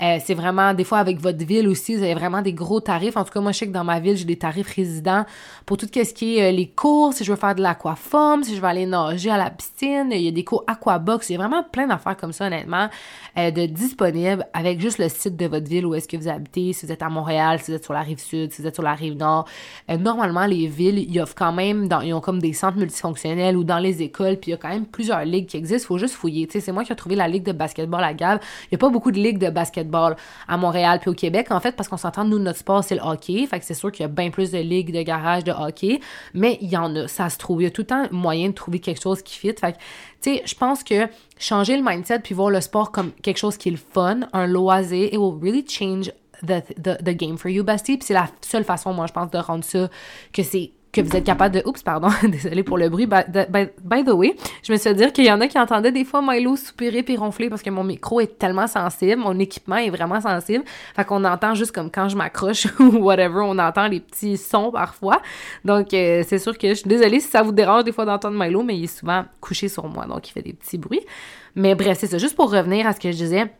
Euh, 0.00 0.18
c'est 0.24 0.34
vraiment, 0.34 0.74
des 0.74 0.84
fois, 0.84 0.98
avec 0.98 1.20
votre 1.20 1.44
ville 1.44 1.66
aussi, 1.68 1.96
vous 1.96 2.02
avez 2.02 2.14
vraiment 2.14 2.40
des 2.40 2.52
gros 2.52 2.80
tarifs. 2.80 3.16
En 3.16 3.24
tout 3.24 3.32
cas, 3.32 3.40
moi, 3.40 3.50
je 3.52 3.58
sais 3.58 3.66
que 3.66 3.72
dans 3.72 3.84
ma 3.84 3.98
ville, 3.98 4.16
j'ai 4.16 4.24
des 4.24 4.36
tarifs 4.36 4.74
résidents 4.74 5.24
pour 5.66 5.76
tout 5.76 5.86
ce 5.92 6.14
qui 6.14 6.38
est 6.38 6.48
euh, 6.48 6.52
les 6.52 6.68
cours, 6.68 7.12
si 7.12 7.24
je 7.24 7.32
veux 7.32 7.38
faire 7.38 7.54
de 7.54 7.62
l'aquaforme, 7.62 8.44
si 8.44 8.54
je 8.54 8.60
veux 8.60 8.66
aller 8.66 8.86
nager 8.86 9.30
à 9.30 9.36
la 9.36 9.50
piscine, 9.50 10.08
il 10.12 10.20
y 10.20 10.28
a 10.28 10.30
des 10.30 10.44
cours 10.44 10.64
aquabox, 10.66 11.28
il 11.28 11.32
y 11.32 11.36
a 11.36 11.38
vraiment 11.38 11.62
plein 11.64 11.86
d'affaires 11.86 12.16
comme 12.16 12.32
ça, 12.32 12.46
honnêtement, 12.46 12.88
euh, 13.36 13.50
de 13.50 13.66
disponibles 13.66 14.46
avec 14.52 14.80
juste 14.80 14.98
le 14.98 15.08
site 15.08 15.36
de 15.36 15.46
votre 15.46 15.66
ville 15.66 15.84
où 15.84 15.94
est-ce 15.94 16.08
que 16.08 16.16
vous 16.16 16.28
habitez, 16.28 16.47
si 16.52 16.86
vous 16.86 16.92
êtes 16.92 17.02
à 17.02 17.08
Montréal, 17.08 17.58
si 17.60 17.70
vous 17.70 17.76
êtes 17.76 17.84
sur 17.84 17.94
la 17.94 18.00
rive 18.00 18.18
sud, 18.18 18.52
si 18.52 18.62
vous 18.62 18.68
êtes 18.68 18.74
sur 18.74 18.82
la 18.82 18.94
rive 18.94 19.16
nord. 19.16 19.46
normalement, 19.88 20.46
les 20.46 20.66
villes, 20.66 20.98
ils 20.98 21.20
offrent 21.20 21.34
quand 21.34 21.52
même, 21.52 21.88
dans, 21.88 22.00
ils 22.00 22.12
ont 22.12 22.20
comme 22.20 22.40
des 22.40 22.52
centres 22.52 22.78
multifonctionnels 22.78 23.56
ou 23.56 23.64
dans 23.64 23.78
les 23.78 24.02
écoles, 24.02 24.36
puis 24.36 24.50
il 24.50 24.52
y 24.52 24.54
a 24.54 24.56
quand 24.56 24.68
même 24.68 24.86
plusieurs 24.86 25.24
ligues 25.24 25.46
qui 25.46 25.56
existent, 25.56 25.86
faut 25.86 25.98
juste 25.98 26.14
fouiller. 26.14 26.48
C'est 26.50 26.72
moi 26.72 26.84
qui 26.84 26.92
ai 26.92 26.96
trouvé 26.96 27.16
la 27.16 27.28
ligue 27.28 27.44
de 27.44 27.52
basketball 27.52 28.02
à 28.02 28.14
Gab. 28.14 28.40
Il 28.64 28.68
n'y 28.72 28.76
a 28.76 28.78
pas 28.78 28.88
beaucoup 28.88 29.10
de 29.10 29.18
ligues 29.18 29.38
de 29.38 29.50
basketball 29.50 30.16
à 30.46 30.56
Montréal 30.56 30.98
puis 31.00 31.10
au 31.10 31.14
Québec, 31.14 31.48
en 31.50 31.60
fait, 31.60 31.76
parce 31.76 31.88
qu'on 31.88 31.96
s'entend, 31.96 32.24
nous, 32.24 32.38
notre 32.38 32.58
sport, 32.58 32.84
c'est 32.84 32.94
le 32.94 33.02
hockey. 33.02 33.46
Fait 33.46 33.58
que 33.58 33.64
c'est 33.64 33.74
sûr 33.74 33.92
qu'il 33.92 34.02
y 34.02 34.04
a 34.04 34.08
bien 34.08 34.30
plus 34.30 34.50
de 34.50 34.58
ligues 34.58 34.92
de 34.92 35.02
garage 35.02 35.44
de 35.44 35.52
hockey, 35.52 36.00
mais 36.34 36.58
il 36.60 36.68
y 36.68 36.76
en 36.76 36.94
a, 36.96 37.08
ça 37.08 37.28
se 37.30 37.38
trouve. 37.38 37.62
Il 37.62 37.64
y 37.64 37.68
a 37.68 37.70
tout 37.70 37.82
le 37.82 37.86
temps 37.86 38.06
moyen 38.10 38.48
de 38.48 38.54
trouver 38.54 38.80
quelque 38.80 39.02
chose 39.02 39.22
qui 39.22 39.36
fit. 39.36 39.54
Fait 39.58 39.72
que, 39.72 39.78
tu 40.20 40.36
sais, 40.36 40.42
je 40.44 40.54
pense 40.54 40.82
que 40.82 41.08
changer 41.38 41.76
le 41.76 41.82
mindset 41.82 42.20
puis 42.20 42.34
voir 42.34 42.50
le 42.50 42.60
sport 42.60 42.92
comme 42.92 43.12
quelque 43.22 43.38
chose 43.38 43.56
qui 43.56 43.68
est 43.68 43.72
le 43.72 43.78
fun, 43.78 44.20
un 44.32 44.46
loisir, 44.46 45.06
it 45.12 45.18
will 45.18 45.38
really 45.40 45.64
change 45.66 46.10
the, 46.46 47.10
game 47.10 47.38
for 47.38 47.50
you, 47.50 47.64
bestie. 47.64 47.96
Puis 47.96 48.06
c'est 48.06 48.14
la 48.14 48.28
seule 48.40 48.64
façon, 48.64 48.92
moi, 48.92 49.06
je 49.06 49.12
pense, 49.12 49.30
de 49.30 49.38
rendre 49.38 49.64
ça 49.64 49.88
que 50.32 50.42
c'est 50.42 50.72
que 50.90 51.02
vous 51.02 51.14
êtes 51.14 51.24
capable 51.24 51.54
de... 51.54 51.62
Oups, 51.66 51.82
pardon, 51.82 52.08
désolé 52.22 52.62
pour 52.62 52.78
le 52.78 52.88
bruit. 52.88 53.06
By, 53.06 54.04
the 54.04 54.12
way, 54.12 54.36
je 54.62 54.72
me 54.72 54.78
suis 54.78 54.94
dit 54.94 55.12
qu'il 55.12 55.26
y 55.26 55.32
en 55.32 55.40
a 55.40 55.46
qui 55.46 55.58
entendaient 55.58 55.92
des 55.92 56.04
fois 56.04 56.22
Milo 56.22 56.56
soupirer 56.56 57.02
puis 57.02 57.16
ronfler 57.16 57.50
parce 57.50 57.62
que 57.62 57.70
mon 57.70 57.84
micro 57.84 58.20
est 58.20 58.38
tellement 58.38 58.66
sensible, 58.66 59.20
mon 59.20 59.38
équipement 59.38 59.76
est 59.76 59.90
vraiment 59.90 60.20
sensible. 60.20 60.64
Fait 60.96 61.04
qu'on 61.04 61.24
entend 61.24 61.54
juste 61.54 61.72
comme 61.72 61.90
quand 61.90 62.08
je 62.08 62.16
m'accroche 62.16 62.66
ou 62.80 62.98
whatever, 62.98 63.40
on 63.42 63.58
entend 63.58 63.88
les 63.88 64.00
petits 64.00 64.36
sons 64.36 64.70
parfois. 64.72 65.20
Donc, 65.64 65.92
euh, 65.92 66.24
c'est 66.26 66.38
sûr 66.38 66.56
que 66.56 66.68
je 66.68 66.74
suis 66.74 66.88
désolée 66.88 67.20
si 67.20 67.28
ça 67.28 67.42
vous 67.42 67.52
dérange 67.52 67.84
des 67.84 67.92
fois 67.92 68.04
d'entendre 68.04 68.38
Milo, 68.38 68.62
mais 68.62 68.76
il 68.76 68.84
est 68.84 68.98
souvent 68.98 69.24
couché 69.40 69.68
sur 69.68 69.86
moi, 69.88 70.06
donc 70.06 70.28
il 70.28 70.32
fait 70.32 70.42
des 70.42 70.54
petits 70.54 70.78
bruits. 70.78 71.04
Mais 71.54 71.74
bref, 71.74 71.98
c'est 72.00 72.06
ça. 72.06 72.18
Juste 72.18 72.36
pour 72.36 72.50
revenir 72.50 72.86
à 72.86 72.92
ce 72.92 73.00
que 73.00 73.10
je 73.10 73.16
disais, 73.16 73.50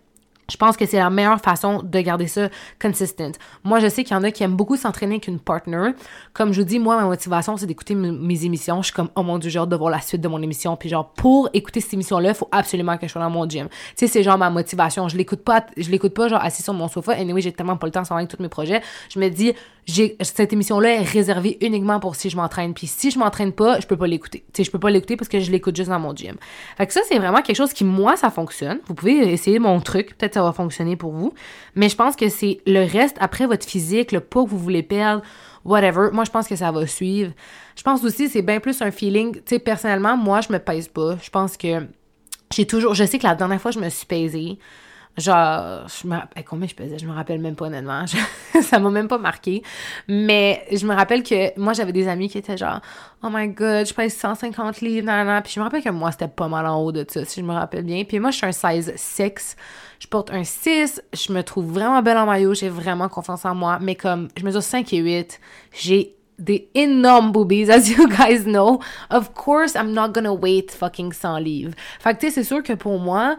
je 0.51 0.57
pense 0.57 0.77
que 0.77 0.87
c'est 0.87 0.99
la 0.99 1.11
meilleure 1.11 1.41
façon 1.41 1.83
de 1.83 2.01
garder 2.01 2.27
ça 2.27 2.49
consistent. 2.81 3.39
Moi, 3.65 3.81
je 3.81 3.89
sais 3.89 4.03
qu'il 4.03 4.17
y 4.17 4.19
en 4.19 4.23
a 4.23 4.31
qui 4.31 4.43
aiment 4.43 4.57
beaucoup 4.57 4.77
s'entraîner 4.77 5.17
avec 5.17 5.29
une 5.29 5.39
partner. 5.39 5.91
Comme 6.33 6.53
je 6.53 6.61
vous 6.61 6.67
dis, 6.67 6.79
moi, 6.79 6.97
ma 6.97 7.05
motivation, 7.05 7.57
c'est 7.59 7.67
d'écouter 7.67 7.95
mes 7.95 8.45
émissions. 8.45 8.81
Je 8.81 8.87
suis 8.87 8.95
comme, 8.95 9.11
oh 9.15 9.23
mon 9.23 9.39
dieu, 9.39 9.51
j'ai 9.51 9.59
hâte 9.59 9.69
de 9.69 9.77
voir 9.77 9.91
la 9.91 10.01
suite 10.01 10.23
de 10.23 10.29
mon 10.29 10.41
émission. 10.41 10.77
Puis 10.77 10.89
genre, 10.89 11.13
pour 11.13 11.51
écouter 11.53 11.81
cette 11.81 11.93
émission-là, 11.93 12.31
il 12.31 12.35
faut 12.35 12.49
absolument 12.51 12.97
que 12.97 13.07
je 13.07 13.13
sois 13.13 13.21
dans 13.21 13.31
mon 13.31 13.49
gym. 13.49 13.69
Tu 13.69 13.77
sais, 13.97 14.07
c'est 14.07 14.23
genre 14.23 14.39
ma 14.39 14.49
motivation. 14.49 15.09
Je 15.09 15.17
l'écoute 15.19 15.45
pas, 15.45 15.67
je 15.77 15.91
l'écoute 15.91 16.15
pas 16.15 16.29
genre 16.29 16.43
assis 16.43 16.63
sur 16.63 16.73
mon 16.73 16.89
sofa. 16.89 17.19
Et 17.19 17.21
anyway, 17.21 17.43
j'ai 17.43 17.53
tellement 17.53 17.77
pas 17.77 17.87
le 17.87 17.93
temps 17.93 18.03
de 18.03 18.13
avec 18.13 18.29
tous 18.29 18.43
mes 18.43 18.49
projets. 18.49 18.81
Je 19.11 19.19
me 19.19 19.29
dis, 19.29 19.53
j'ai, 19.89 20.17
cette 20.21 20.53
émission-là 20.53 21.01
est 21.01 21.03
réservée 21.03 21.59
uniquement 21.61 21.99
pour 22.01 22.15
si 22.15 22.31
je 22.31 22.37
m'entraîne. 22.37 22.75
Puis 22.75 22.87
si 22.87 23.11
je 23.11 23.19
m'entraîne 23.19 23.53
pas, 23.53 23.81
je 23.81 23.87
peux 23.87 23.97
pas 23.97 24.07
l'écouter. 24.07 24.45
Tu 24.53 24.59
sais, 24.59 24.65
je 24.65 24.71
peux 24.71 24.79
pas 24.79 24.91
l'écouter 24.91 25.17
parce 25.17 25.29
que 25.29 25.41
je 25.41 25.51
l'écoute 25.51 25.77
juste 25.77 25.89
dans 25.89 25.99
mon 25.99 26.15
gym. 26.15 26.37
Fait 26.77 26.87
que 26.87 26.93
ça, 26.93 27.01
c'est 27.09 27.19
vraiment 27.19 27.43
quelque 27.43 27.57
chose 27.57 27.73
qui, 27.73 27.85
moi, 27.85 28.17
ça 28.17 28.31
fonctionne. 28.31 28.79
Vous 28.87 28.95
pouvez 28.95 29.33
essayer 29.33 29.59
mon 29.59 29.81
truc. 29.81 30.17
Peut-être 30.17 30.38
ça 30.39 30.45
va 30.45 30.53
fonctionner 30.53 30.97
pour 30.97 31.13
vous. 31.13 31.35
Mais 31.75 31.89
je 31.89 31.97
pense 31.97 32.15
que 32.15 32.29
c'est 32.29 32.61
le 32.67 32.85
reste, 32.85 33.17
après 33.21 33.47
votre 33.47 33.67
physique, 33.67 34.13
le 34.13 34.21
poids 34.21 34.45
que 34.45 34.51
vous 34.51 34.59
voulez 34.59 34.85
perdre, 34.85 35.23
whatever, 35.65 36.11
moi, 36.13 36.25
je 36.25 36.31
pense 36.31 36.47
que 36.47 36.55
ça 36.55 36.71
va 36.71 36.87
suivre. 36.87 37.33
Je 37.77 37.83
pense 37.83 38.05
aussi 38.05 38.29
c'est 38.29 38.43
bien 38.43 38.61
plus 38.61 38.81
un 38.81 38.93
feeling, 38.93 39.35
tu 39.35 39.43
sais, 39.47 39.59
personnellement, 39.59 40.17
moi, 40.17 40.41
je 40.41 40.53
me 40.53 40.59
pèse 40.59 40.89
pas. 40.89 41.17
Je 41.21 41.31
pense 41.31 41.57
que 41.57 41.87
j'ai 42.53 42.67
toujours, 42.67 42.95
je 42.95 43.05
sais 43.05 43.19
que 43.19 43.27
la 43.27 43.35
dernière 43.35 43.61
fois, 43.61 43.73
je 43.73 43.81
me 43.81 43.89
suis 43.89 44.07
pesée, 44.07 44.59
Genre, 45.19 45.89
je 45.89 46.07
me 46.07 46.17
rappelle 46.17 46.45
combien 46.45 46.69
je 46.69 46.75
pesais, 46.75 46.97
je 46.97 47.07
me 47.07 47.13
rappelle 47.13 47.41
même 47.41 47.57
pas 47.57 47.67
honnêtement. 47.67 48.05
ça 48.63 48.79
m'a 48.79 48.91
même 48.91 49.09
pas 49.09 49.19
marqué. 49.19 49.63
Mais 50.07 50.65
je 50.71 50.87
me 50.87 50.95
rappelle 50.95 51.25
que 51.25 51.59
moi, 51.59 51.73
j'avais 51.73 51.93
des 51.93 52.07
amis 52.07 52.29
qui 52.29 52.39
étaient 52.39 52.57
genre, 52.57 52.81
oh 53.25 53.29
my 53.31 53.49
god, 53.49 53.87
je 53.87 53.93
pèse 53.93 54.15
150 54.15 54.81
livres, 54.81 55.07
nan, 55.07 55.43
Puis 55.43 55.55
je 55.55 55.61
me 55.61 55.65
rappelle 55.65 55.83
que 55.83 55.91
moi, 55.91 56.13
c'était 56.13 56.29
pas 56.29 56.47
mal 56.47 56.67
en 56.67 56.81
haut 56.81 56.93
de 56.93 57.05
ça, 57.09 57.25
si 57.25 57.41
je 57.41 57.45
me 57.45 57.53
rappelle 57.53 57.85
bien. 57.85 58.05
Puis 58.05 58.21
moi, 58.21 58.31
je 58.31 58.37
suis 58.37 58.47
un 58.47 58.53
size 58.53 58.93
6. 58.95 59.57
Je 59.99 60.07
porte 60.07 60.31
un 60.31 60.45
6. 60.45 61.03
Je 61.13 61.33
me 61.33 61.43
trouve 61.43 61.73
vraiment 61.73 62.01
belle 62.01 62.19
en 62.19 62.27
maillot. 62.27 62.55
J'ai 62.55 62.69
vraiment 62.69 63.09
confiance 63.09 63.45
en 63.45 63.55
moi. 63.55 63.79
Mais 63.81 63.97
comme, 63.97 64.29
je 64.37 64.45
mesure 64.45 64.63
5 64.63 64.93
et 64.93 64.99
8. 64.99 65.41
J'ai 65.73 66.15
des 66.39 66.69
énormes 66.75 67.33
boobies, 67.33 67.69
as 67.69 67.89
you 67.89 68.09
guys 68.09 68.45
know. 68.45 68.81
Of 69.11 69.35
course, 69.35 69.75
I'm 69.75 69.93
not 69.93 70.13
gonna 70.13 70.33
wait 70.33 70.71
fucking 70.71 71.13
100 71.13 71.39
livres. 71.39 71.75
Fait 71.99 72.15
que, 72.15 72.21
tu 72.21 72.27
sais, 72.29 72.33
c'est 72.33 72.45
sûr 72.45 72.63
que 72.63 72.75
pour 72.75 73.01
moi, 73.01 73.37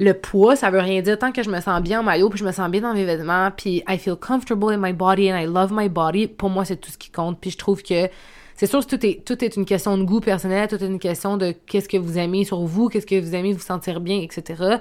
le 0.00 0.14
poids, 0.14 0.56
ça 0.56 0.70
veut 0.70 0.80
rien 0.80 1.02
dire 1.02 1.18
tant 1.18 1.30
que 1.30 1.42
je 1.42 1.50
me 1.50 1.60
sens 1.60 1.82
bien 1.82 2.00
en 2.00 2.02
maillot, 2.02 2.30
puis 2.30 2.38
je 2.38 2.44
me 2.44 2.52
sens 2.52 2.70
bien 2.70 2.80
dans 2.80 2.94
mes 2.94 3.04
vêtements, 3.04 3.50
puis 3.54 3.82
I 3.86 3.98
feel 3.98 4.16
comfortable 4.16 4.72
in 4.72 4.78
my 4.78 4.94
body 4.94 5.30
and 5.30 5.38
I 5.38 5.44
love 5.44 5.72
my 5.72 5.90
body. 5.90 6.26
Pour 6.26 6.48
moi, 6.48 6.64
c'est 6.64 6.78
tout 6.78 6.90
ce 6.90 6.96
qui 6.96 7.10
compte. 7.10 7.38
Puis 7.38 7.50
je 7.50 7.58
trouve 7.58 7.82
que 7.82 8.08
c'est 8.56 8.66
sûr 8.66 8.80
que 8.80 8.96
tout 8.96 9.06
est, 9.06 9.22
tout 9.26 9.44
est 9.44 9.56
une 9.56 9.66
question 9.66 9.98
de 9.98 10.04
goût 10.04 10.20
personnel, 10.20 10.68
tout 10.68 10.82
est 10.82 10.86
une 10.86 10.98
question 10.98 11.36
de 11.36 11.52
qu'est-ce 11.66 11.88
que 11.88 11.98
vous 11.98 12.16
aimez 12.16 12.44
sur 12.46 12.60
vous, 12.60 12.88
qu'est-ce 12.88 13.06
que 13.06 13.20
vous 13.20 13.34
aimez 13.34 13.52
vous 13.52 13.60
sentir 13.60 14.00
bien, 14.00 14.22
etc. 14.22 14.78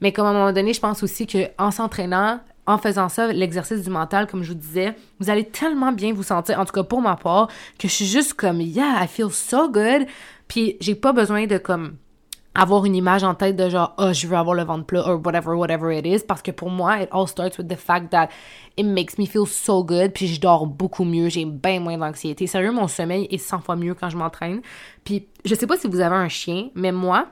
Mais 0.00 0.10
comme 0.10 0.24
à 0.24 0.30
un 0.30 0.32
moment 0.32 0.52
donné, 0.52 0.72
je 0.72 0.80
pense 0.80 1.02
aussi 1.02 1.26
qu'en 1.26 1.70
s'entraînant, 1.70 2.40
en 2.66 2.78
faisant 2.78 3.10
ça, 3.10 3.30
l'exercice 3.30 3.82
du 3.82 3.90
mental, 3.90 4.26
comme 4.26 4.42
je 4.42 4.52
vous 4.52 4.58
disais, 4.58 4.94
vous 5.20 5.28
allez 5.28 5.44
tellement 5.44 5.92
bien 5.92 6.14
vous 6.14 6.22
sentir, 6.22 6.58
en 6.58 6.64
tout 6.64 6.72
cas 6.72 6.84
pour 6.84 7.02
ma 7.02 7.16
part, 7.16 7.48
que 7.78 7.88
je 7.88 7.92
suis 7.92 8.06
juste 8.06 8.34
comme, 8.34 8.62
yeah, 8.62 9.04
I 9.04 9.06
feel 9.06 9.30
so 9.30 9.68
good. 9.70 10.06
Puis 10.48 10.76
j'ai 10.80 10.94
pas 10.94 11.12
besoin 11.12 11.46
de 11.46 11.58
comme 11.58 11.96
avoir 12.54 12.84
une 12.84 12.94
image 12.94 13.24
en 13.24 13.34
tête 13.34 13.56
de 13.56 13.68
genre 13.68 13.94
oh 13.98 14.12
je 14.12 14.26
veux 14.26 14.36
avoir 14.36 14.54
le 14.54 14.64
ventre 14.64 14.84
plat 14.84 15.06
or 15.06 15.20
whatever 15.24 15.54
whatever 15.54 15.96
it 15.96 16.06
is 16.06 16.24
parce 16.26 16.42
que 16.42 16.50
pour 16.50 16.70
moi 16.70 17.02
it 17.02 17.08
all 17.10 17.26
starts 17.26 17.56
with 17.58 17.68
the 17.68 17.76
fact 17.76 18.10
that 18.10 18.28
it 18.76 18.84
makes 18.84 19.18
me 19.18 19.26
feel 19.26 19.46
so 19.46 19.82
good 19.82 20.12
puis 20.12 20.26
je 20.26 20.40
dors 20.40 20.66
beaucoup 20.66 21.04
mieux 21.04 21.28
j'ai 21.28 21.44
bien 21.44 21.80
moins 21.80 21.96
d'anxiété. 21.96 22.46
Sérieux 22.46 22.72
mon 22.72 22.88
sommeil 22.88 23.26
est 23.30 23.38
100 23.38 23.60
fois 23.60 23.76
mieux 23.76 23.94
quand 23.94 24.10
je 24.10 24.16
m'entraîne. 24.16 24.60
Puis 25.04 25.26
je 25.44 25.54
sais 25.54 25.66
pas 25.66 25.76
si 25.76 25.86
vous 25.88 26.00
avez 26.00 26.16
un 26.16 26.28
chien 26.28 26.68
mais 26.74 26.92
moi 26.92 27.28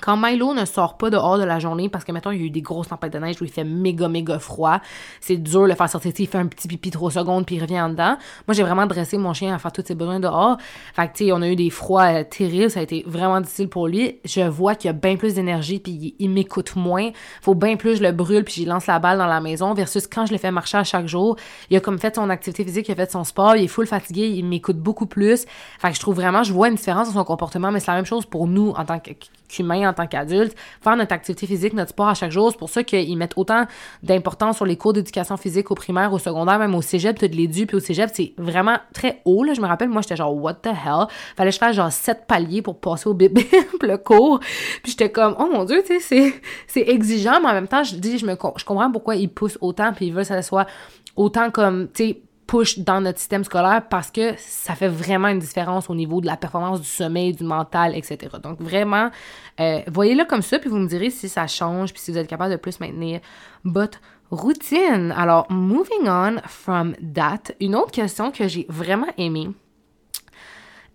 quand 0.00 0.16
Milo 0.16 0.54
ne 0.54 0.64
sort 0.64 0.96
pas 0.96 1.10
dehors 1.10 1.38
de 1.38 1.44
la 1.44 1.58
journée, 1.58 1.88
parce 1.88 2.04
que 2.04 2.12
mettons, 2.12 2.30
il 2.30 2.40
y 2.40 2.42
a 2.42 2.46
eu 2.46 2.50
des 2.50 2.62
grosses 2.62 2.88
tempêtes 2.88 3.12
de 3.12 3.18
neige 3.18 3.40
où 3.40 3.44
il 3.44 3.50
fait 3.50 3.64
méga, 3.64 4.08
méga 4.08 4.38
froid, 4.38 4.80
c'est 5.20 5.36
dur 5.36 5.62
de 5.62 5.68
le 5.68 5.74
faire 5.74 5.88
sortir. 5.88 6.12
Il 6.18 6.26
fait 6.26 6.38
un 6.38 6.46
petit 6.46 6.68
pipi 6.68 6.90
trois 6.90 7.10
secondes 7.10 7.46
puis 7.46 7.56
il 7.56 7.62
revient 7.62 7.80
en 7.80 7.90
dedans. 7.90 8.16
Moi, 8.46 8.54
j'ai 8.54 8.62
vraiment 8.62 8.86
dressé 8.86 9.18
mon 9.18 9.32
chien 9.32 9.54
à 9.54 9.58
faire 9.58 9.72
tous 9.72 9.84
ses 9.86 9.94
besoins 9.94 10.20
dehors. 10.20 10.58
Fait 10.94 11.08
que, 11.08 11.16
tu 11.16 11.24
sais, 11.26 11.32
on 11.32 11.42
a 11.42 11.48
eu 11.48 11.56
des 11.56 11.70
froids 11.70 12.20
euh, 12.20 12.24
terribles, 12.24 12.70
ça 12.70 12.80
a 12.80 12.82
été 12.82 13.04
vraiment 13.06 13.40
difficile 13.40 13.68
pour 13.68 13.88
lui. 13.88 14.18
Je 14.24 14.42
vois 14.42 14.74
qu'il 14.74 14.90
a 14.90 14.92
bien 14.92 15.16
plus 15.16 15.34
d'énergie 15.34 15.78
puis 15.78 16.14
il, 16.18 16.30
m'écoute 16.30 16.76
moins. 16.76 17.10
Faut 17.40 17.54
bien 17.54 17.76
plus 17.76 17.96
je 17.96 18.02
le 18.02 18.12
brûle 18.12 18.44
puis 18.44 18.54
j'y 18.54 18.64
lance 18.64 18.86
la 18.86 18.98
balle 18.98 19.18
dans 19.18 19.26
la 19.26 19.40
maison 19.40 19.74
versus 19.74 20.06
quand 20.06 20.26
je 20.26 20.32
le 20.32 20.38
fais 20.38 20.50
marcher 20.50 20.78
à 20.78 20.84
chaque 20.84 21.06
jour. 21.06 21.36
Il 21.70 21.76
a 21.76 21.80
comme 21.80 21.98
fait 21.98 22.16
son 22.16 22.28
activité 22.30 22.64
physique, 22.64 22.88
il 22.88 22.92
a 22.92 22.96
fait 22.96 23.10
son 23.10 23.24
sport, 23.24 23.56
il 23.56 23.64
est 23.64 23.68
full 23.68 23.86
fatigué, 23.86 24.26
il 24.26 24.44
m'écoute 24.44 24.78
beaucoup 24.78 25.06
plus. 25.06 25.44
Fait 25.78 25.90
que 25.90 25.94
je 25.94 26.00
trouve 26.00 26.16
vraiment, 26.16 26.42
je 26.42 26.52
vois 26.52 26.68
une 26.68 26.74
différence 26.74 27.08
dans 27.08 27.20
son 27.20 27.24
comportement, 27.24 27.70
mais 27.70 27.80
c'est 27.80 27.90
la 27.90 27.96
même 27.96 28.04
chose 28.04 28.26
pour 28.26 28.46
nous 28.46 28.70
en 28.70 28.84
tant 28.84 28.98
que 28.98 29.10
qu'humain 29.48 29.88
en 29.88 29.92
tant 29.92 30.06
qu'adulte, 30.06 30.56
faire 30.82 30.96
notre 30.96 31.12
activité 31.12 31.46
physique, 31.46 31.72
notre 31.72 31.90
sport 31.90 32.08
à 32.08 32.14
chaque 32.14 32.30
jour. 32.30 32.50
C'est 32.50 32.58
pour 32.58 32.70
ça 32.70 32.82
qu'ils 32.82 33.16
mettent 33.16 33.36
autant 33.36 33.66
d'importance 34.02 34.56
sur 34.56 34.66
les 34.66 34.76
cours 34.76 34.92
d'éducation 34.92 35.36
physique 35.36 35.70
au 35.70 35.74
primaire, 35.74 36.12
au 36.12 36.18
secondaire, 36.18 36.58
même 36.58 36.74
au 36.74 36.82
cégep, 36.82 37.18
tu 37.18 37.28
de 37.28 37.36
l'édu, 37.36 37.66
puis 37.66 37.76
au 37.76 37.80
cégep, 37.80 38.10
c'est 38.12 38.32
vraiment 38.38 38.76
très 38.92 39.20
haut. 39.24 39.44
Là. 39.44 39.54
Je 39.54 39.60
me 39.60 39.66
rappelle, 39.66 39.88
moi, 39.88 40.02
j'étais 40.02 40.16
genre, 40.16 40.34
what 40.34 40.54
the 40.54 40.68
hell? 40.68 41.06
Fallait 41.36 41.50
que 41.50 41.54
je 41.54 41.58
fasse 41.58 41.76
genre 41.76 41.92
sept 41.92 42.26
paliers 42.26 42.62
pour 42.62 42.78
passer 42.78 43.08
au 43.08 43.14
bébé, 43.14 43.48
le 43.80 43.96
cours. 43.96 44.40
Puis 44.82 44.92
j'étais 44.92 45.10
comme, 45.10 45.34
oh 45.38 45.48
mon 45.52 45.64
Dieu, 45.64 45.82
tu 45.86 46.00
sais, 46.00 46.34
c'est 46.66 46.88
exigeant, 46.88 47.40
mais 47.40 47.48
en 47.48 47.54
même 47.54 47.68
temps, 47.68 47.84
je 47.84 47.96
dis, 47.96 48.18
je, 48.18 48.26
me, 48.26 48.36
je 48.56 48.64
comprends 48.64 48.90
pourquoi 48.90 49.16
ils 49.16 49.28
poussent 49.28 49.58
autant, 49.60 49.92
puis 49.92 50.06
ils 50.06 50.12
veulent 50.12 50.22
que 50.22 50.28
ça 50.28 50.42
soit 50.42 50.66
autant 51.16 51.50
comme, 51.50 51.88
tu 51.92 52.04
sais, 52.04 52.22
push 52.46 52.78
dans 52.78 53.00
notre 53.00 53.18
système 53.18 53.44
scolaire 53.44 53.82
parce 53.88 54.10
que 54.10 54.34
ça 54.38 54.74
fait 54.74 54.88
vraiment 54.88 55.28
une 55.28 55.38
différence 55.38 55.88
au 55.88 55.94
niveau 55.94 56.20
de 56.20 56.26
la 56.26 56.36
performance 56.36 56.80
du 56.80 56.86
sommeil, 56.86 57.32
du 57.32 57.44
mental, 57.44 57.96
etc. 57.96 58.36
Donc 58.42 58.60
vraiment, 58.60 59.10
euh, 59.60 59.80
voyez-le 59.86 60.24
comme 60.24 60.42
ça, 60.42 60.58
puis 60.58 60.68
vous 60.68 60.78
me 60.78 60.86
direz 60.86 61.10
si 61.10 61.28
ça 61.28 61.46
change, 61.46 61.92
puis 61.92 62.02
si 62.02 62.10
vous 62.10 62.18
êtes 62.18 62.28
capable 62.28 62.52
de 62.52 62.56
plus 62.56 62.80
maintenir 62.80 63.20
votre 63.64 64.00
routine. 64.30 65.12
Alors, 65.16 65.50
moving 65.50 66.08
on 66.08 66.36
from 66.46 66.94
that, 67.14 67.54
une 67.60 67.74
autre 67.74 67.92
question 67.92 68.30
que 68.30 68.48
j'ai 68.48 68.66
vraiment 68.68 69.12
aimée, 69.16 69.48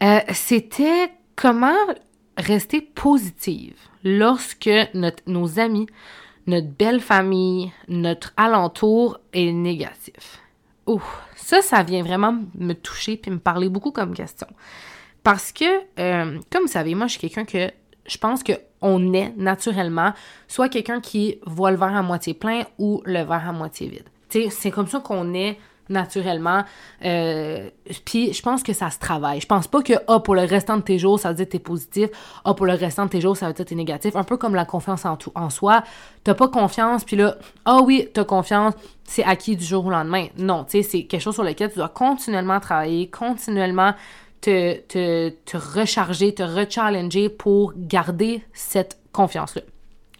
euh, 0.03 0.19
c'était 0.33 1.11
comment 1.35 1.75
rester 2.37 2.81
positive 2.81 3.75
lorsque 4.03 4.69
notre, 4.93 5.23
nos 5.27 5.59
amis, 5.59 5.87
notre 6.47 6.67
belle 6.67 7.01
famille, 7.01 7.71
notre 7.87 8.33
alentour 8.37 9.19
est 9.33 9.51
négatif? 9.51 10.41
Ouh, 10.89 11.03
ça, 11.35 11.61
ça 11.61 11.83
vient 11.83 12.01
vraiment 12.01 12.35
me 12.57 12.73
toucher 12.73 13.15
puis 13.15 13.29
me 13.29 13.37
parler 13.37 13.69
beaucoup 13.69 13.91
comme 13.91 14.15
question. 14.15 14.47
Parce 15.21 15.51
que, 15.51 15.65
euh, 15.99 16.39
comme 16.51 16.63
vous 16.63 16.67
savez, 16.67 16.95
moi, 16.95 17.05
je 17.05 17.11
suis 17.11 17.19
quelqu'un 17.19 17.45
que 17.45 17.71
je 18.07 18.17
pense 18.17 18.41
qu'on 18.43 19.13
est 19.13 19.33
naturellement 19.37 20.13
soit 20.47 20.67
quelqu'un 20.67 20.99
qui 20.99 21.39
voit 21.45 21.69
le 21.69 21.77
verre 21.77 21.95
à 21.95 22.01
moitié 22.01 22.33
plein 22.33 22.63
ou 22.79 23.03
le 23.05 23.19
verre 23.19 23.47
à 23.47 23.51
moitié 23.51 23.87
vide. 23.87 24.49
C'est 24.51 24.71
comme 24.71 24.87
ça 24.87 24.99
qu'on 24.99 25.35
est 25.35 25.59
naturellement. 25.89 26.63
Euh, 27.03 27.69
puis 28.05 28.33
je 28.33 28.41
pense 28.41 28.63
que 28.63 28.73
ça 28.73 28.89
se 28.89 28.99
travaille. 28.99 29.41
Je 29.41 29.47
pense 29.47 29.67
pas 29.67 29.81
que 29.81 29.93
ah 30.07 30.19
pour 30.19 30.35
le 30.35 30.43
restant 30.43 30.77
de 30.77 30.81
tes 30.81 30.99
jours 30.99 31.19
ça 31.19 31.29
veut 31.29 31.35
dire 31.35 31.45
que 31.45 31.51
t'es 31.51 31.59
positif, 31.59 32.09
ah 32.45 32.53
pour 32.53 32.65
le 32.65 32.73
restant 32.73 33.05
de 33.05 33.09
tes 33.09 33.21
jours 33.21 33.35
ça 33.35 33.47
veut 33.47 33.53
dire 33.53 33.65
que 33.65 33.69
t'es 33.69 33.75
négatif. 33.75 34.15
Un 34.15 34.23
peu 34.23 34.37
comme 34.37 34.55
la 34.55 34.65
confiance 34.65 35.05
en 35.05 35.17
tout 35.17 35.31
en 35.35 35.49
soi. 35.49 35.83
T'as 36.23 36.35
pas 36.35 36.47
confiance 36.47 37.03
puis 37.03 37.15
là 37.15 37.37
ah 37.65 37.79
oui 37.83 38.07
t'as 38.13 38.23
confiance 38.23 38.73
c'est 39.03 39.23
acquis 39.23 39.55
du 39.55 39.65
jour 39.65 39.85
au 39.85 39.89
lendemain. 39.89 40.27
Non, 40.37 40.63
tu 40.63 40.71
sais 40.71 40.83
c'est 40.83 41.03
quelque 41.03 41.21
chose 41.21 41.35
sur 41.35 41.43
lequel 41.43 41.69
tu 41.69 41.77
dois 41.77 41.89
continuellement 41.89 42.59
travailler, 42.59 43.09
continuellement 43.09 43.93
te, 44.41 44.79
te, 44.81 45.29
te 45.29 45.57
recharger, 45.57 46.33
te 46.33 46.43
rechallenger 46.43 47.29
pour 47.29 47.73
garder 47.75 48.43
cette 48.53 48.99
confiance 49.11 49.55
là. 49.55 49.61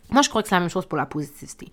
Moi 0.10 0.24
je 0.24 0.30
crois 0.30 0.42
que 0.42 0.50
c'est 0.50 0.56
la 0.56 0.62
même 0.62 0.70
chose 0.70 0.88
pour 0.88 0.98
la 0.98 1.06
positivité. 1.06 1.72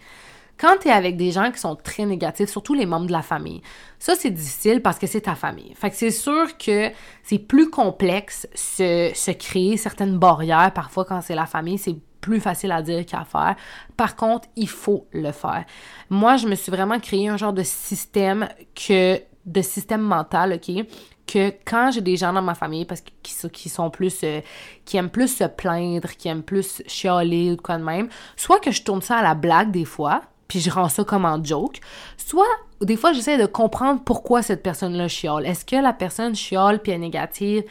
Quand 0.58 0.76
tu 0.80 0.88
es 0.88 0.92
avec 0.92 1.16
des 1.16 1.32
gens 1.32 1.50
qui 1.50 1.58
sont 1.58 1.76
très 1.76 2.06
négatifs, 2.06 2.48
surtout 2.48 2.74
les 2.74 2.86
membres 2.86 3.06
de 3.06 3.12
la 3.12 3.22
famille, 3.22 3.60
ça 3.98 4.14
c'est 4.14 4.30
difficile 4.30 4.80
parce 4.80 4.98
que 4.98 5.06
c'est 5.06 5.22
ta 5.22 5.34
famille. 5.34 5.74
Fait 5.74 5.90
que 5.90 5.96
c'est 5.96 6.10
sûr 6.10 6.56
que 6.56 6.90
c'est 7.22 7.38
plus 7.38 7.68
complexe 7.68 8.48
se, 8.54 9.10
se 9.14 9.30
créer 9.32 9.76
certaines 9.76 10.18
barrières 10.18 10.72
parfois 10.72 11.04
quand 11.04 11.20
c'est 11.20 11.34
la 11.34 11.46
famille, 11.46 11.78
c'est 11.78 11.96
plus 12.20 12.40
facile 12.40 12.72
à 12.72 12.82
dire 12.82 13.06
qu'à 13.06 13.24
faire. 13.24 13.54
Par 13.96 14.16
contre, 14.16 14.48
il 14.56 14.68
faut 14.68 15.06
le 15.12 15.30
faire. 15.30 15.64
Moi, 16.10 16.36
je 16.36 16.48
me 16.48 16.54
suis 16.54 16.72
vraiment 16.72 16.98
créé 16.98 17.28
un 17.28 17.36
genre 17.36 17.52
de 17.52 17.62
système 17.62 18.48
que 18.74 19.20
de 19.44 19.62
système 19.62 20.00
mental, 20.00 20.54
OK, 20.54 20.84
que 21.26 21.52
quand 21.64 21.90
j'ai 21.92 22.00
des 22.00 22.16
gens 22.16 22.32
dans 22.32 22.42
ma 22.42 22.54
famille 22.54 22.84
parce 22.84 23.00
qu'ils 23.00 23.50
qui 23.50 23.68
sont 23.68 23.90
plus 23.90 24.20
euh, 24.24 24.40
qui 24.84 24.96
aiment 24.96 25.10
plus 25.10 25.28
se 25.28 25.44
plaindre, 25.44 26.08
qui 26.16 26.28
aiment 26.28 26.42
plus 26.42 26.82
chialer 26.86 27.52
ou 27.52 27.56
quoi 27.56 27.78
de 27.78 27.84
même, 27.84 28.08
soit 28.36 28.58
que 28.58 28.70
je 28.70 28.82
tourne 28.82 29.02
ça 29.02 29.18
à 29.18 29.22
la 29.22 29.34
blague 29.34 29.70
des 29.70 29.84
fois, 29.84 30.22
puis 30.48 30.60
je 30.60 30.70
rends 30.70 30.88
ça 30.88 31.04
comme 31.04 31.24
un 31.24 31.42
joke. 31.42 31.80
Soit, 32.16 32.44
des 32.80 32.96
fois, 32.96 33.12
j'essaie 33.12 33.38
de 33.38 33.46
comprendre 33.46 34.02
pourquoi 34.04 34.42
cette 34.42 34.62
personne-là 34.62 35.08
chiale. 35.08 35.46
Est-ce 35.46 35.64
que 35.64 35.76
la 35.76 35.92
personne 35.92 36.34
chiale 36.34 36.80
puis 36.80 36.92
est 36.92 36.98
négative 36.98 37.64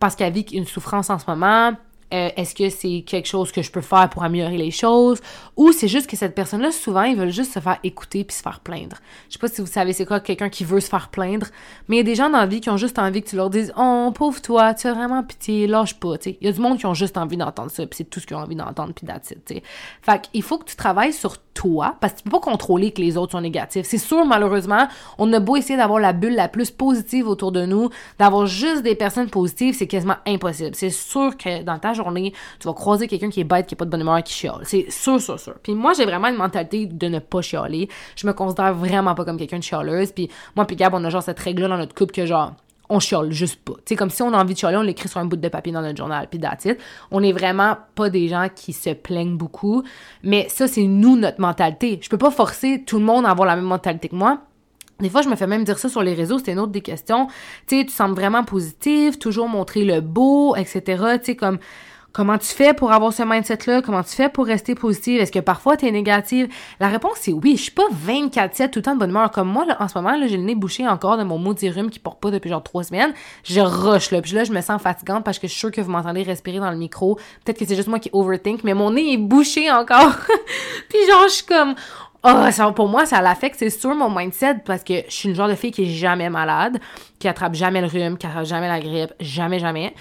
parce 0.00 0.14
qu'elle 0.14 0.32
vit 0.32 0.46
une 0.52 0.66
souffrance 0.66 1.10
en 1.10 1.18
ce 1.18 1.24
moment? 1.28 1.72
Euh, 2.12 2.30
est-ce 2.36 2.54
que 2.54 2.70
c'est 2.70 3.02
quelque 3.06 3.26
chose 3.26 3.52
que 3.52 3.60
je 3.60 3.70
peux 3.70 3.82
faire 3.82 4.08
pour 4.08 4.22
améliorer 4.22 4.56
les 4.56 4.70
choses? 4.70 5.20
Ou 5.56 5.72
c'est 5.72 5.88
juste 5.88 6.08
que 6.08 6.16
cette 6.16 6.34
personne-là, 6.34 6.72
souvent, 6.72 7.02
ils 7.02 7.16
veulent 7.16 7.32
juste 7.32 7.52
se 7.52 7.60
faire 7.60 7.78
écouter 7.84 8.24
puis 8.24 8.36
se 8.36 8.42
faire 8.42 8.60
plaindre. 8.60 8.96
Je 9.28 9.34
sais 9.34 9.38
pas 9.38 9.48
si 9.48 9.60
vous 9.60 9.66
savez 9.66 9.92
c'est 9.92 10.06
quoi 10.06 10.20
quelqu'un 10.20 10.48
qui 10.48 10.64
veut 10.64 10.80
se 10.80 10.88
faire 10.88 11.08
plaindre, 11.08 11.46
mais 11.88 11.96
il 11.96 11.98
y 11.98 12.00
a 12.00 12.04
des 12.04 12.14
gens 12.14 12.30
dans 12.30 12.38
la 12.38 12.46
vie 12.46 12.60
qui 12.60 12.70
ont 12.70 12.76
juste 12.76 12.98
envie 12.98 13.22
que 13.22 13.28
tu 13.28 13.36
leur 13.36 13.50
dises 13.50 13.72
Oh, 13.76 14.10
pauvre 14.14 14.40
toi, 14.40 14.72
tu 14.74 14.86
as 14.86 14.94
vraiment 14.94 15.22
pitié, 15.22 15.66
lâche 15.66 15.94
pas, 15.94 16.16
tu 16.16 16.30
Il 16.40 16.46
y 16.46 16.48
a 16.48 16.52
du 16.52 16.60
monde 16.60 16.78
qui 16.78 16.86
ont 16.86 16.94
juste 16.94 17.18
envie 17.18 17.36
d'entendre 17.36 17.70
ça, 17.70 17.86
puis 17.86 17.98
c'est 17.98 18.04
tout 18.04 18.20
ce 18.20 18.26
qu'ils 18.26 18.36
ont 18.36 18.40
envie 18.40 18.56
d'entendre, 18.56 18.92
puis 18.94 19.06
that's 19.06 19.34
tu 19.46 19.60
Fait 20.02 20.20
qu'il 20.20 20.42
faut 20.42 20.58
que 20.58 20.64
tu 20.64 20.76
travailles 20.76 21.12
sur 21.12 21.36
toi, 21.52 21.96
parce 22.00 22.14
que 22.14 22.18
tu 22.18 22.24
peux 22.24 22.30
pas 22.30 22.40
contrôler 22.40 22.92
que 22.92 23.00
les 23.00 23.16
autres 23.16 23.32
sont 23.32 23.40
négatifs. 23.40 23.86
C'est 23.86 23.98
sûr, 23.98 24.24
malheureusement, 24.24 24.86
on 25.18 25.30
a 25.32 25.40
beau 25.40 25.56
essayer 25.56 25.76
d'avoir 25.76 25.98
la 25.98 26.12
bulle 26.12 26.34
la 26.34 26.48
plus 26.48 26.70
positive 26.70 27.28
autour 27.28 27.52
de 27.52 27.66
nous, 27.66 27.90
d'avoir 28.18 28.46
juste 28.46 28.82
des 28.82 28.94
personnes 28.94 29.28
positives, 29.28 29.74
c'est 29.74 29.86
quasiment 29.88 30.16
impossible. 30.26 30.74
C'est 30.74 30.90
sûr 30.90 31.36
que 31.36 31.62
dans 31.62 31.78
ta 31.78 31.94
tu 32.02 32.68
vas 32.68 32.74
croiser 32.74 33.08
quelqu'un 33.08 33.30
qui 33.30 33.40
est 33.40 33.44
bête, 33.44 33.66
qui 33.66 33.74
est 33.74 33.76
pas 33.76 33.84
de 33.84 33.90
bonne 33.90 34.00
humeur, 34.00 34.22
qui 34.22 34.32
chiale. 34.32 34.60
C'est 34.64 34.90
sûr, 34.90 35.20
sûr, 35.20 35.38
sûr. 35.38 35.54
Puis 35.62 35.74
moi, 35.74 35.92
j'ai 35.94 36.04
vraiment 36.04 36.28
une 36.28 36.36
mentalité 36.36 36.86
de 36.86 37.08
ne 37.08 37.18
pas 37.18 37.42
chialer. 37.42 37.88
Je 38.16 38.26
me 38.26 38.32
considère 38.32 38.74
vraiment 38.74 39.14
pas 39.14 39.24
comme 39.24 39.36
quelqu'un 39.36 39.58
de 39.58 39.64
chialeuse. 39.64 40.12
Puis 40.12 40.28
moi, 40.56 40.64
puis 40.64 40.76
Gab, 40.76 40.94
on 40.94 41.04
a 41.04 41.10
genre 41.10 41.22
cette 41.22 41.38
règle-là 41.38 41.68
dans 41.68 41.78
notre 41.78 41.94
couple 41.94 42.12
que 42.12 42.26
genre, 42.26 42.52
on 42.88 43.00
chiale 43.00 43.32
juste 43.32 43.62
pas. 43.62 43.74
C'est 43.84 43.96
comme 43.96 44.10
si 44.10 44.22
on 44.22 44.32
a 44.32 44.38
envie 44.38 44.54
de 44.54 44.58
chialer, 44.58 44.76
on 44.76 44.82
l'écrit 44.82 45.08
sur 45.08 45.20
un 45.20 45.26
bout 45.26 45.36
de 45.36 45.48
papier 45.48 45.72
dans 45.72 45.82
notre 45.82 45.96
journal, 45.96 46.26
puis 46.30 46.40
that's. 46.40 46.66
On 47.10 47.20
n'est 47.20 47.32
vraiment 47.32 47.76
pas 47.94 48.10
des 48.10 48.28
gens 48.28 48.48
qui 48.54 48.72
se 48.72 48.90
plaignent 48.90 49.36
beaucoup, 49.36 49.82
mais 50.22 50.46
ça, 50.48 50.66
c'est 50.66 50.84
nous, 50.84 51.16
notre 51.16 51.40
mentalité. 51.40 51.98
Je 52.00 52.08
peux 52.08 52.18
pas 52.18 52.30
forcer 52.30 52.84
tout 52.86 52.98
le 52.98 53.04
monde 53.04 53.26
à 53.26 53.30
avoir 53.30 53.46
la 53.46 53.56
même 53.56 53.64
mentalité 53.64 54.08
que 54.08 54.16
moi. 54.16 54.40
Des 55.00 55.10
fois, 55.10 55.22
je 55.22 55.28
me 55.28 55.36
fais 55.36 55.46
même 55.46 55.64
dire 55.64 55.78
ça 55.78 55.88
sur 55.88 56.02
les 56.02 56.14
réseaux, 56.14 56.38
c'était 56.38 56.52
une 56.52 56.58
autre 56.58 56.72
des 56.72 56.80
questions. 56.80 57.28
Tu 57.66 57.78
sais, 57.78 57.84
tu 57.84 57.92
sembles 57.92 58.14
vraiment 58.14 58.42
positif, 58.44 59.18
toujours 59.18 59.48
montrer 59.48 59.84
le 59.84 60.00
beau, 60.00 60.56
etc. 60.56 60.82
Tu 61.18 61.24
sais, 61.24 61.36
comme 61.36 61.58
Comment 62.18 62.38
tu 62.38 62.48
fais 62.48 62.72
pour 62.72 62.90
avoir 62.90 63.12
ce 63.12 63.22
mindset-là? 63.22 63.82
Comment 63.82 64.02
tu 64.02 64.14
fais 64.14 64.28
pour 64.28 64.46
rester 64.46 64.74
positive? 64.74 65.20
Est-ce 65.20 65.30
que 65.30 65.38
parfois 65.38 65.76
tu 65.76 65.86
es 65.86 65.90
négative? 65.92 66.48
La 66.80 66.88
réponse 66.88 67.18
c'est 67.20 67.32
oui. 67.32 67.56
Je 67.56 67.62
suis 67.62 67.70
pas 67.70 67.86
24-7 68.06 68.70
tout 68.70 68.78
le 68.78 68.82
temps 68.82 68.94
de 68.94 68.98
bonne 68.98 69.10
humeur. 69.10 69.30
Comme 69.30 69.48
moi, 69.48 69.66
là, 69.66 69.76
en 69.78 69.88
ce 69.88 69.96
moment, 69.96 70.16
là, 70.16 70.26
j'ai 70.26 70.38
le 70.38 70.42
nez 70.42 70.54
bouché 70.54 70.88
encore 70.88 71.18
de 71.18 71.22
mon 71.22 71.38
maudit 71.38 71.70
rhume 71.70 71.90
qui 71.90 71.98
porte 71.98 72.18
pas 72.18 72.30
depuis 72.30 72.48
genre 72.48 72.62
trois 72.62 72.82
semaines. 72.82 73.12
Je 73.44 73.60
rush, 73.60 74.10
là. 74.10 74.22
Puis 74.22 74.32
là, 74.32 74.44
je 74.44 74.52
me 74.52 74.60
sens 74.62 74.80
fatigante 74.80 75.22
parce 75.22 75.38
que 75.38 75.46
je 75.46 75.52
suis 75.52 75.60
sûre 75.60 75.70
que 75.70 75.80
vous 75.82 75.90
m'entendez 75.90 76.22
respirer 76.22 76.58
dans 76.58 76.70
le 76.70 76.78
micro. 76.78 77.16
Peut-être 77.44 77.58
que 77.58 77.66
c'est 77.66 77.76
juste 77.76 77.88
moi 77.88 77.98
qui 77.98 78.10
overthink, 78.12 78.64
mais 78.64 78.74
mon 78.74 78.90
nez 78.90 79.12
est 79.12 79.18
bouché 79.18 79.70
encore. 79.70 80.14
Puis 80.88 80.98
genre, 81.08 81.24
je 81.28 81.34
suis 81.34 81.46
comme, 81.46 81.74
Oh, 82.24 82.50
ça, 82.50 82.70
pour 82.72 82.88
moi, 82.88 83.06
ça 83.06 83.22
l'affecte, 83.22 83.56
c'est 83.58 83.70
sûr, 83.70 83.94
mon 83.94 84.10
mindset, 84.10 84.56
parce 84.64 84.82
que 84.82 84.94
je 85.08 85.12
suis 85.12 85.28
le 85.28 85.34
genre 85.36 85.48
de 85.48 85.54
fille 85.54 85.70
qui 85.70 85.82
est 85.82 85.94
jamais 85.94 86.28
malade, 86.28 86.78
qui 87.20 87.28
attrape 87.28 87.54
jamais 87.54 87.80
le 87.80 87.86
rhume, 87.86 88.18
qui 88.18 88.26
attrape 88.26 88.44
jamais 88.44 88.66
la 88.66 88.80
grippe, 88.80 89.12
jamais, 89.20 89.60
jamais. 89.60 89.94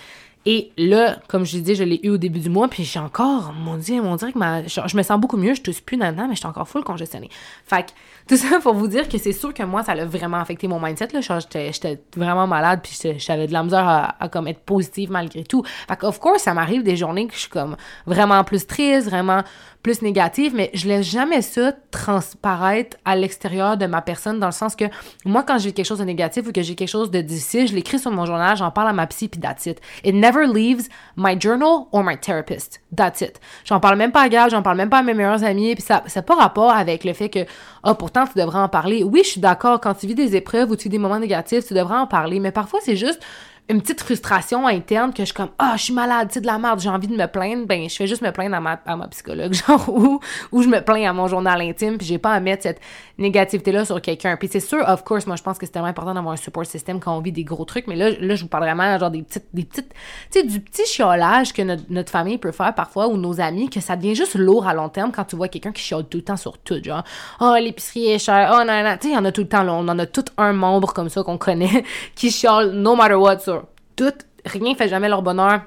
Et 0.49 0.71
là, 0.77 1.19
comme 1.27 1.45
je 1.45 1.57
dit, 1.57 1.75
je 1.75 1.83
l'ai 1.83 1.99
eu 2.03 2.09
au 2.09 2.17
début 2.17 2.39
du 2.39 2.49
mois, 2.49 2.69
puis 2.69 2.85
j'ai 2.85 2.99
encore, 2.99 3.53
mon 3.53 3.75
Dieu, 3.77 4.01
mon 4.01 4.15
Dieu, 4.15 4.31
que 4.31 4.37
ma, 4.37 4.65
je, 4.65 4.97
me 4.97 5.03
sens 5.03 5.19
beaucoup 5.19 5.37
mieux, 5.37 5.53
je 5.53 5.61
tousse 5.61 5.81
plus 5.81 5.97
maintenant, 5.97 6.27
mais 6.27 6.35
je 6.35 6.39
suis 6.39 6.47
encore 6.47 6.67
full 6.67 6.83
congestionnée. 6.83 7.29
Fait 7.65 7.85
que, 7.85 7.91
tout 8.27 8.37
ça 8.37 8.59
pour 8.61 8.73
vous 8.73 8.87
dire 8.87 9.07
que 9.07 9.17
c'est 9.17 9.33
sûr 9.33 9.53
que 9.53 9.63
moi, 9.63 9.83
ça 9.83 9.93
a 9.93 10.05
vraiment 10.05 10.37
affecté 10.37 10.67
mon 10.67 10.79
mindset, 10.79 11.09
là. 11.13 11.21
J'étais 11.21 12.01
vraiment 12.15 12.47
malade, 12.47 12.81
puis 12.83 12.97
j'avais 13.17 13.47
de 13.47 13.53
la 13.53 13.63
misère 13.63 13.87
à, 14.19 14.27
comme 14.29 14.47
être 14.47 14.59
positive 14.59 15.11
malgré 15.11 15.43
tout. 15.43 15.63
Fait 15.87 16.03
of 16.03 16.19
course, 16.19 16.43
ça 16.43 16.53
m'arrive 16.53 16.83
des 16.83 16.97
journées 16.97 17.27
que 17.27 17.33
je 17.33 17.39
suis 17.39 17.49
comme 17.49 17.77
vraiment 18.05 18.43
plus 18.43 18.67
triste, 18.67 19.09
vraiment 19.09 19.43
plus 19.83 20.01
négative, 20.01 20.53
mais 20.53 20.69
je 20.73 20.87
laisse 20.87 21.05
jamais 21.05 21.41
ça 21.41 21.71
transparaître 21.91 22.97
à 23.05 23.15
l'extérieur 23.15 23.77
de 23.77 23.85
ma 23.85 24.01
personne 24.01 24.39
dans 24.39 24.47
le 24.47 24.51
sens 24.51 24.75
que 24.75 24.85
moi, 25.23 25.43
quand 25.43 25.59
j'ai 25.59 25.71
quelque 25.71 25.85
chose 25.85 25.99
de 25.99 26.03
négatif 26.03 26.47
ou 26.47 26.51
que 26.51 26.61
j'ai 26.61 26.75
quelque 26.75 26.89
chose 26.89 27.09
de 27.09 27.21
difficile, 27.21 27.67
je 27.67 27.73
l'écris 27.73 27.99
sur 27.99 28.11
mon 28.11 28.25
journal, 28.25 28.57
j'en 28.57 28.71
parle 28.71 28.89
à 28.89 28.93
ma 28.93 29.07
psy, 29.07 29.29
puis 29.29 29.39
that's 29.39 29.65
it. 29.65 29.79
It 30.03 30.13
never 30.13 30.45
leaves 30.45 30.89
my 31.15 31.39
journal 31.39 31.85
or 31.91 32.03
my 32.03 32.17
therapist. 32.17 32.81
That's 32.95 33.21
it. 33.21 33.39
J'en 33.63 33.79
parle 33.79 33.95
même 33.97 34.11
pas 34.11 34.23
à 34.23 34.29
Gab, 34.29 34.49
j'en 34.49 34.61
parle 34.61 34.77
même 34.77 34.89
pas 34.89 34.99
à 34.99 35.03
mes 35.03 35.13
meilleurs 35.13 35.43
amis, 35.43 35.75
puis 35.75 35.83
ça 35.83 36.03
n'a 36.13 36.21
pas 36.21 36.35
rapport 36.35 36.71
avec 36.71 37.05
le 37.05 37.13
fait 37.13 37.29
que, 37.29 37.45
ah, 37.83 37.91
oh, 37.91 37.93
pourtant, 37.93 38.16
tu 38.25 38.39
devrais 38.39 38.59
en 38.59 38.69
parler. 38.69 39.03
Oui, 39.03 39.21
je 39.23 39.29
suis 39.29 39.41
d'accord, 39.41 39.79
quand 39.79 39.93
tu 39.93 40.07
vis 40.07 40.15
des 40.15 40.35
épreuves 40.35 40.71
ou 40.71 40.75
tu 40.75 40.83
vis 40.83 40.89
des 40.89 40.97
moments 40.97 41.19
négatifs, 41.19 41.67
tu 41.67 41.73
devrais 41.73 41.97
en 41.97 42.07
parler, 42.07 42.39
mais 42.39 42.51
parfois, 42.51 42.79
c'est 42.81 42.95
juste 42.95 43.21
une 43.69 43.81
petite 43.81 43.99
frustration 43.99 44.65
interne 44.65 45.11
que 45.11 45.19
je 45.19 45.25
suis 45.25 45.33
comme 45.33 45.49
ah 45.59 45.73
je 45.75 45.83
suis 45.83 45.93
malade 45.93 46.29
c'est 46.31 46.39
de 46.39 46.45
la 46.45 46.57
merde 46.57 46.79
j'ai 46.79 46.89
envie 46.89 47.07
de 47.07 47.15
me 47.15 47.25
plaindre. 47.25 47.65
Ben 47.65 47.89
je 47.89 47.95
fais 47.95 48.07
juste 48.07 48.21
me 48.21 48.31
plaindre 48.31 48.55
à 48.55 48.61
ma, 48.61 48.79
à 48.85 48.95
ma 48.95 49.07
psychologue 49.09 49.53
genre 49.67 49.89
ou 49.89 50.21
ou 50.53 50.61
je 50.61 50.69
me 50.69 50.79
plains 50.79 51.09
à 51.09 51.11
mon 51.11 51.27
journal 51.27 51.59
intime 51.61 51.97
puis 51.97 52.07
j'ai 52.07 52.17
pas 52.17 52.31
à 52.31 52.39
mettre 52.39 52.63
cette 52.63 52.79
négativité 53.17 53.73
là 53.73 53.83
sur 53.83 54.01
quelqu'un. 54.01 54.37
Puis 54.37 54.47
c'est 54.49 54.61
sûr 54.61 54.87
of 54.87 55.03
course 55.03 55.27
moi 55.27 55.35
je 55.35 55.43
pense 55.43 55.57
que 55.57 55.65
c'est 55.65 55.73
tellement 55.73 55.89
important 55.89 56.13
d'avoir 56.13 56.33
un 56.33 56.37
support 56.37 56.65
system 56.65 57.01
quand 57.01 57.17
on 57.17 57.19
vit 57.19 57.33
des 57.33 57.43
gros 57.43 57.65
trucs 57.65 57.87
mais 57.87 57.97
là 57.97 58.11
là 58.11 58.35
je 58.35 58.43
vous 58.43 58.47
parle 58.47 58.63
vraiment 58.63 58.97
genre 58.97 59.11
des 59.11 59.21
petites 59.21 59.47
des 59.53 59.65
petites 59.65 59.93
tu 60.31 60.39
sais 60.39 60.45
du 60.45 60.61
petit 60.61 60.85
chiolage 60.85 61.51
que 61.51 61.61
notre, 61.61 61.83
notre, 61.89 62.09
famille 62.09 62.37
peut 62.37 62.53
faire 62.53 62.73
parfois 62.73 63.09
ou 63.09 63.17
nos 63.17 63.41
amis 63.41 63.69
que 63.69 63.81
ça 63.81 63.97
devient 63.97 64.15
juste 64.15 64.35
lourd 64.35 64.65
à 64.65 64.73
long 64.73 64.87
terme 64.87 65.11
quand 65.11 65.25
tu 65.25 65.35
vois 65.35 65.49
quelqu'un 65.49 65.73
qui 65.73 65.81
chiale 65.81 66.05
tout 66.05 66.19
le 66.19 66.23
temps 66.23 66.37
sur 66.37 66.57
tout 66.57 66.81
genre 66.81 67.03
oh 67.41 67.53
l'épicerie 67.59 68.11
est 68.11 68.19
chère 68.19 68.49
oh 68.53 68.63
non 68.63 68.81
non 68.81 68.93
tu 68.93 69.07
sais 69.07 69.13
il 69.13 69.15
y 69.15 69.17
en 69.17 69.25
a 69.25 69.31
tout 69.33 69.41
le 69.41 69.49
temps 69.49 69.63
là, 69.63 69.73
on 69.73 69.87
en 69.89 69.99
a 69.99 70.05
tout 70.05 70.23
un 70.37 70.53
membre 70.53 70.93
comme 70.93 71.09
ça 71.09 71.21
qu'on 71.23 71.37
connaît 71.37 71.83
qui 72.15 72.31
chiale 72.31 72.71
no 72.71 72.95
matter 72.95 73.15
what 73.15 73.39
sur 73.39 73.56
tout, 73.97 74.13
rien 74.45 74.75
fait 74.75 74.87
jamais 74.87 75.09
leur 75.09 75.21
bonheur. 75.21 75.61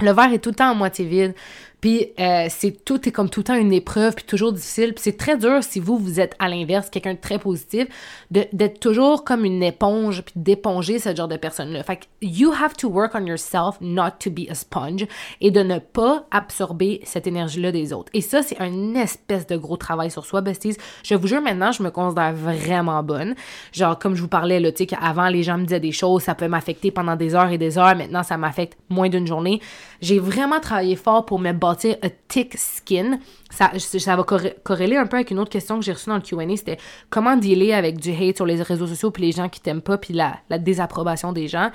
Le 0.00 0.12
verre 0.12 0.32
est 0.32 0.38
tout 0.38 0.50
le 0.50 0.54
temps 0.54 0.70
à 0.70 0.74
moitié 0.74 1.04
vide. 1.04 1.34
Puis 1.84 2.14
euh, 2.18 2.46
c'est 2.48 2.82
tout 2.82 3.06
est 3.06 3.12
comme 3.12 3.28
tout 3.28 3.40
le 3.40 3.44
temps 3.44 3.56
une 3.56 3.74
épreuve, 3.74 4.14
puis 4.14 4.24
toujours 4.24 4.54
difficile. 4.54 4.94
Puis 4.94 5.02
c'est 5.04 5.18
très 5.18 5.36
dur 5.36 5.62
si 5.62 5.80
vous, 5.80 5.98
vous 5.98 6.18
êtes 6.18 6.34
à 6.38 6.48
l'inverse, 6.48 6.88
quelqu'un 6.88 7.12
de 7.12 7.18
très 7.18 7.38
positif, 7.38 7.88
d'être 8.30 8.80
toujours 8.80 9.22
comme 9.22 9.44
une 9.44 9.62
éponge, 9.62 10.22
puis 10.22 10.32
d'éponger 10.34 10.98
ce 10.98 11.14
genre 11.14 11.28
de 11.28 11.36
personne-là. 11.36 11.82
Fait 11.82 11.96
que 11.96 12.04
you 12.22 12.52
have 12.52 12.72
to 12.74 12.88
work 12.88 13.14
on 13.14 13.26
yourself 13.26 13.76
not 13.82 14.12
to 14.18 14.30
be 14.30 14.48
a 14.48 14.54
sponge 14.54 15.06
et 15.42 15.50
de 15.50 15.60
ne 15.60 15.78
pas 15.78 16.24
absorber 16.30 17.02
cette 17.04 17.26
énergie-là 17.26 17.70
des 17.70 17.92
autres. 17.92 18.10
Et 18.14 18.22
ça, 18.22 18.40
c'est 18.40 18.58
un 18.62 18.94
espèce 18.94 19.46
de 19.46 19.58
gros 19.58 19.76
travail 19.76 20.10
sur 20.10 20.24
soi, 20.24 20.40
besties. 20.40 20.78
Je 21.02 21.14
vous 21.14 21.26
jure, 21.26 21.42
maintenant, 21.42 21.70
je 21.70 21.82
me 21.82 21.90
considère 21.90 22.32
vraiment 22.32 23.02
bonne. 23.02 23.34
Genre, 23.72 23.98
comme 23.98 24.14
je 24.14 24.22
vous 24.22 24.28
parlais, 24.28 24.58
là, 24.58 24.72
tu 24.72 24.78
sais, 24.78 24.86
qu'avant, 24.86 25.28
les 25.28 25.42
gens 25.42 25.58
me 25.58 25.64
disaient 25.64 25.80
des 25.80 25.92
choses, 25.92 26.22
ça 26.22 26.34
peut 26.34 26.48
m'affecter 26.48 26.90
pendant 26.90 27.14
des 27.14 27.34
heures 27.34 27.50
et 27.50 27.58
des 27.58 27.76
heures. 27.76 27.94
Maintenant, 27.94 28.22
ça 28.22 28.38
m'affecte 28.38 28.78
moins 28.88 29.10
d'une 29.10 29.26
journée. 29.26 29.60
J'ai 30.04 30.18
vraiment 30.18 30.60
travaillé 30.60 30.96
fort 30.96 31.24
pour 31.24 31.38
me 31.38 31.52
bâtir 31.52 31.96
a 32.02 32.10
thick 32.28 32.58
skin. 32.58 33.18
Ça, 33.48 33.70
ça 33.78 34.16
va 34.16 34.22
corréler 34.22 34.98
un 34.98 35.06
peu 35.06 35.16
avec 35.16 35.30
une 35.30 35.38
autre 35.38 35.48
question 35.48 35.78
que 35.78 35.84
j'ai 35.84 35.94
reçue 35.94 36.10
dans 36.10 36.16
le 36.16 36.20
Q&A, 36.20 36.56
c'était 36.58 36.76
comment 37.08 37.38
dealer 37.38 37.72
avec 37.72 37.98
du 37.98 38.10
hate 38.10 38.36
sur 38.36 38.44
les 38.44 38.60
réseaux 38.60 38.86
sociaux 38.86 39.10
puis 39.10 39.22
les 39.22 39.32
gens 39.32 39.48
qui 39.48 39.62
t'aiment 39.62 39.80
pas 39.80 39.96
puis 39.96 40.12
la, 40.12 40.36
désapprobation 40.58 41.32
des 41.32 41.48
gens. 41.48 41.70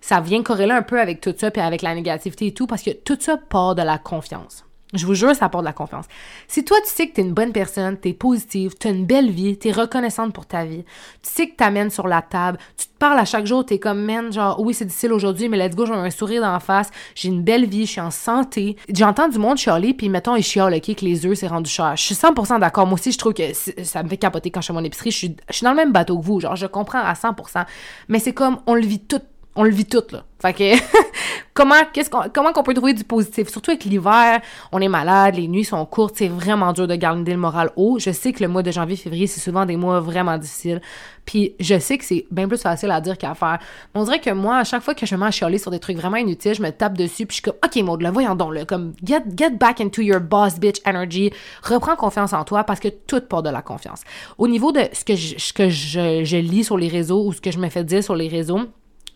Ça 0.00 0.20
vient 0.20 0.44
corréler 0.44 0.70
un 0.70 0.82
peu 0.82 1.00
avec 1.00 1.20
tout 1.20 1.34
ça 1.36 1.50
puis 1.50 1.60
avec 1.60 1.82
la 1.82 1.96
négativité 1.96 2.46
et 2.46 2.54
tout 2.54 2.68
parce 2.68 2.84
que 2.84 2.90
tout 2.90 3.18
ça 3.18 3.36
part 3.36 3.74
de 3.74 3.82
la 3.82 3.98
confiance. 3.98 4.64
Je 4.92 5.06
vous 5.06 5.14
jure, 5.14 5.34
ça 5.34 5.46
apporte 5.46 5.64
de 5.64 5.68
la 5.68 5.72
confiance. 5.72 6.04
Si 6.48 6.64
toi, 6.64 6.76
tu 6.84 6.90
sais 6.90 7.08
que 7.08 7.14
t'es 7.14 7.22
une 7.22 7.32
bonne 7.32 7.52
personne, 7.52 7.96
t'es 7.96 8.12
positive, 8.12 8.74
t'as 8.78 8.90
une 8.90 9.06
belle 9.06 9.30
vie, 9.30 9.56
t'es 9.56 9.72
reconnaissante 9.72 10.34
pour 10.34 10.44
ta 10.44 10.66
vie, 10.66 10.84
tu 11.22 11.30
sais 11.30 11.48
que 11.48 11.56
t'amènes 11.56 11.88
sur 11.88 12.08
la 12.08 12.20
table, 12.20 12.58
tu 12.76 12.86
te 12.86 12.98
parles 12.98 13.18
à 13.18 13.24
chaque 13.24 13.46
jour, 13.46 13.64
t'es 13.64 13.78
comme, 13.78 14.02
man, 14.02 14.30
genre, 14.30 14.60
oui, 14.60 14.74
c'est 14.74 14.84
difficile 14.84 15.12
aujourd'hui, 15.12 15.48
mais 15.48 15.56
let's 15.56 15.74
go, 15.74 15.86
j'ai 15.86 15.94
un 15.94 16.10
sourire 16.10 16.42
d'en 16.42 16.60
face, 16.60 16.90
j'ai 17.14 17.28
une 17.28 17.42
belle 17.42 17.64
vie, 17.64 17.86
je 17.86 17.92
suis 17.92 18.00
en 18.00 18.10
santé. 18.10 18.76
J'entends 18.92 19.28
du 19.28 19.38
monde 19.38 19.56
chialer, 19.56 19.94
puis 19.94 20.10
mettons, 20.10 20.36
ils 20.36 20.42
chialent, 20.42 20.74
OK, 20.74 20.94
que 20.94 21.04
les 21.04 21.24
œufs, 21.24 21.38
c'est 21.38 21.46
rendu 21.46 21.70
cher. 21.70 21.96
Je 21.96 22.02
suis 22.02 22.14
100% 22.14 22.60
d'accord. 22.60 22.86
Moi 22.86 22.94
aussi, 22.94 23.12
je 23.12 23.18
trouve 23.18 23.32
que 23.32 23.54
ça 23.82 24.02
me 24.02 24.08
fait 24.08 24.18
capoter 24.18 24.50
quand 24.50 24.60
je 24.60 24.66
fais 24.66 24.72
mon 24.72 24.84
épicerie. 24.84 25.10
Je 25.10 25.16
suis, 25.16 25.36
suis 25.50 25.64
dans 25.64 25.70
le 25.70 25.76
même 25.76 25.92
bateau 25.92 26.18
que 26.18 26.24
vous, 26.24 26.40
genre, 26.40 26.56
je 26.56 26.66
comprends 26.66 27.00
à 27.00 27.14
100%. 27.14 27.64
Mais 28.08 28.18
c'est 28.18 28.34
comme, 28.34 28.58
on 28.66 28.74
le 28.74 28.82
vit 28.82 29.00
tout 29.00 29.20
on 29.54 29.64
le 29.64 29.70
vit 29.70 29.84
tout, 29.84 30.04
là. 30.10 30.24
Fait 30.40 30.54
que, 30.54 30.82
comment, 31.54 31.76
qu'est-ce 31.92 32.10
qu'on, 32.10 32.22
comment 32.32 32.52
qu'on 32.52 32.64
peut 32.64 32.74
trouver 32.74 32.94
du 32.94 33.04
positif? 33.04 33.48
Surtout 33.48 33.70
avec 33.70 33.84
l'hiver, 33.84 34.40
on 34.72 34.80
est 34.80 34.88
malade, 34.88 35.36
les 35.36 35.46
nuits 35.46 35.64
sont 35.64 35.84
courtes, 35.86 36.16
c'est 36.16 36.26
vraiment 36.26 36.72
dur 36.72 36.88
de 36.88 36.96
garder 36.96 37.30
le 37.30 37.38
moral 37.38 37.70
haut. 37.76 38.00
Je 38.00 38.10
sais 38.10 38.32
que 38.32 38.42
le 38.42 38.48
mois 38.48 38.64
de 38.64 38.72
janvier, 38.72 38.96
février, 38.96 39.28
c'est 39.28 39.38
souvent 39.38 39.64
des 39.64 39.76
mois 39.76 40.00
vraiment 40.00 40.36
difficiles. 40.36 40.80
Puis 41.26 41.54
je 41.60 41.78
sais 41.78 41.96
que 41.96 42.04
c'est 42.04 42.26
bien 42.32 42.48
plus 42.48 42.60
facile 42.60 42.90
à 42.90 43.00
dire 43.00 43.16
qu'à 43.16 43.34
faire. 43.34 43.60
On 43.94 44.02
dirait 44.02 44.18
que 44.18 44.30
moi, 44.30 44.56
à 44.56 44.64
chaque 44.64 44.82
fois 44.82 44.94
que 44.94 45.06
je 45.06 45.14
me 45.14 45.30
chialer 45.30 45.58
sur 45.58 45.70
des 45.70 45.78
trucs 45.78 45.96
vraiment 45.96 46.16
inutiles, 46.16 46.54
je 46.54 46.62
me 46.62 46.70
tape 46.70 46.98
dessus, 46.98 47.26
puis 47.26 47.36
je 47.36 47.42
suis 47.42 47.42
comme, 47.42 47.54
OK, 47.64 47.76
Maud, 47.84 48.02
là, 48.02 48.10
voyons 48.10 48.34
donc, 48.34 48.54
là, 48.54 48.64
comme, 48.64 48.94
get, 49.04 49.22
get 49.36 49.50
back 49.50 49.80
into 49.80 50.02
your 50.02 50.20
boss 50.20 50.58
bitch 50.58 50.80
energy, 50.84 51.32
reprends 51.62 51.94
confiance 51.94 52.32
en 52.32 52.42
toi, 52.42 52.64
parce 52.64 52.80
que 52.80 52.88
tout 52.88 53.20
part 53.20 53.44
de 53.44 53.50
la 53.50 53.62
confiance. 53.62 54.00
Au 54.38 54.48
niveau 54.48 54.72
de 54.72 54.80
ce 54.92 55.04
que 55.04 55.14
ce 55.14 55.52
que 55.52 55.68
je, 55.68 56.24
je 56.24 56.36
lis 56.36 56.64
sur 56.64 56.76
les 56.76 56.88
réseaux 56.88 57.24
ou 57.26 57.32
ce 57.32 57.40
que 57.40 57.52
je 57.52 57.58
me 57.58 57.68
fais 57.68 57.84
dire 57.84 58.02
sur 58.02 58.16
les 58.16 58.26
réseaux, 58.26 58.62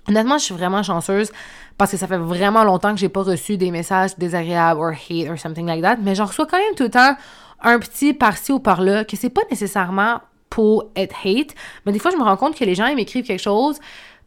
Honnêtement, 0.09 0.39
je 0.39 0.45
suis 0.45 0.55
vraiment 0.55 0.83
chanceuse 0.83 1.33
parce 1.79 1.91
que 1.91 1.97
ça 1.97 2.07
fait 2.07 2.19
vraiment 2.19 2.65
longtemps 2.65 2.93
que 2.93 3.01
j'ai 3.01 3.09
pas 3.09 3.23
reçu 3.23 3.57
des 3.57 3.71
messages 3.71 4.17
désagréables 4.17 4.81
or 4.81 4.93
hate 4.93 5.29
or 5.29 5.39
something 5.39 5.67
like 5.67 5.83
that, 5.83 5.97
mais 5.97 6.15
j'en 6.15 6.27
reçois 6.27 6.47
quand 6.47 6.59
même 6.59 6.75
tout 6.77 6.85
le 6.85 6.91
temps 6.91 7.17
un 7.63 7.79
petit 7.79 8.13
par-ci 8.13 8.53
ou 8.53 8.61
par-là 8.61 9.05
que 9.05 9.17
c'est 9.17 9.31
pas 9.31 9.43
nécessairement 9.51 10.21
pour 10.49 10.91
être 10.95 11.15
hate, 11.25 11.55
mais 11.85 11.93
des 11.93 11.99
fois 11.99 12.11
je 12.11 12.17
me 12.17 12.23
rends 12.23 12.37
compte 12.37 12.57
que 12.57 12.65
les 12.65 12.75
gens 12.75 12.87
ils 12.87 12.97
m'écrivent 12.97 13.27
quelque 13.27 13.43
chose 13.43 13.79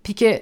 puis 0.03 0.15
que 0.15 0.41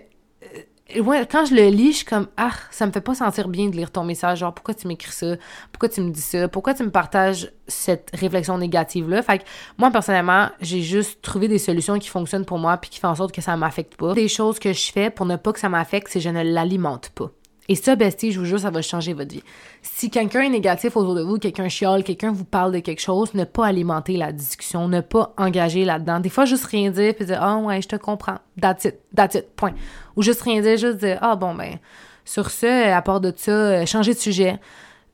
ouais, 0.95 1.28
quand 1.30 1.45
je 1.45 1.56
le 1.56 1.67
lis, 1.67 1.91
je 1.91 1.97
suis 1.97 2.06
comme 2.06 2.28
ah, 2.38 2.52
ça 2.71 2.86
me 2.86 2.91
fait 2.91 3.02
pas 3.02 3.15
sentir 3.15 3.47
bien 3.47 3.67
de 3.67 3.76
lire 3.76 3.91
ton 3.91 4.04
message, 4.04 4.39
genre 4.39 4.54
pourquoi 4.54 4.73
tu 4.73 4.88
m'écris 4.88 5.12
ça, 5.12 5.36
pourquoi 5.71 5.89
tu 5.89 6.02
me 6.02 6.10
dis 6.10 6.21
ça, 6.21 6.47
pourquoi 6.47 6.73
tu 6.73 6.84
me 6.84 6.91
partages 6.91 7.52
cette 7.67 8.10
réflexion 8.13 8.58
négative 8.58 9.10
là. 9.10 9.21
Fait 9.21 9.39
que 9.39 9.43
moi 9.78 9.91
personnellement, 9.91 10.50
j'ai 10.62 10.82
juste 10.82 11.21
trouvé 11.21 11.47
des 11.47 11.60
solutions 11.60 12.00
qui 12.00 12.10
fonctionnent 12.10 12.45
pour 12.45 12.60
moi 12.60 12.78
puis 12.78 12.89
qui 12.89 13.00
font 13.00 13.10
en 13.10 13.15
sorte 13.15 13.34
que 13.34 13.41
ça 13.41 13.56
m'affecte 13.58 13.95
pas. 13.95 14.13
Des 14.13 14.28
choses 14.28 14.60
que 14.60 14.73
je 14.73 14.91
fais 14.91 15.10
pour 15.10 15.26
ne 15.26 15.36
pas 15.36 15.54
que 15.54 15.60
ça 15.60 15.69
m'affecte, 15.69 16.08
c'est 16.10 16.19
je 16.19 16.30
ne 16.30 16.43
l'alimente 16.43 17.10
pas. 17.10 17.32
Et 17.69 17.75
ça, 17.75 17.95
bestie, 17.95 18.32
je 18.32 18.39
vous 18.39 18.45
jure, 18.45 18.60
ça 18.60 18.69
va 18.69 18.82
changer 18.82 19.13
votre 19.13 19.34
vie. 19.34 19.43
Si 19.82 20.10
quelqu'un 20.10 20.41
est 20.41 20.49
négatif 20.49 20.95
autour 20.95 21.15
de 21.15 21.21
vous, 21.21 21.38
quelqu'un 21.38 21.67
chiale, 21.67 22.03
quelqu'un 22.03 22.32
vous 22.32 22.45
parle 22.45 22.71
de 22.71 22.80
quelque 22.80 23.01
chose, 23.01 23.34
ne 23.34 23.43
pas 23.43 23.65
alimenter 23.65 24.15
la 24.15 24.32
discussion, 24.32 24.88
ne 24.88 25.01
pas 25.01 25.34
engager 25.38 25.84
là-dedans. 25.84 26.19
Des 26.21 26.30
fois, 26.30 26.45
juste 26.45 26.65
rien 26.65 26.91
dire, 26.91 27.13
puis 27.13 27.25
dire 27.25 27.39
«Ah 27.41 27.58
ouais, 27.58 27.82
je 27.82 27.88
te 27.89 27.97
comprends. 27.97 28.39
That's 28.62 28.86
it. 28.86 29.56
Point.» 29.56 29.73
Ou 30.15 30.23
juste 30.23 30.41
rien 30.41 30.62
dire, 30.62 30.77
juste 30.77 30.99
dire 30.99 31.19
«Ah 31.21 31.36
bon, 31.36 31.53
ben, 31.56 31.77
sur 32.23 32.51
ce, 32.51 32.91
à 32.91 33.01
part 33.01 33.19
de 33.19 33.34
ça, 33.36 33.51
euh, 33.51 33.86
changer 33.86 34.13
de 34.13 34.19
sujet.» 34.19 34.60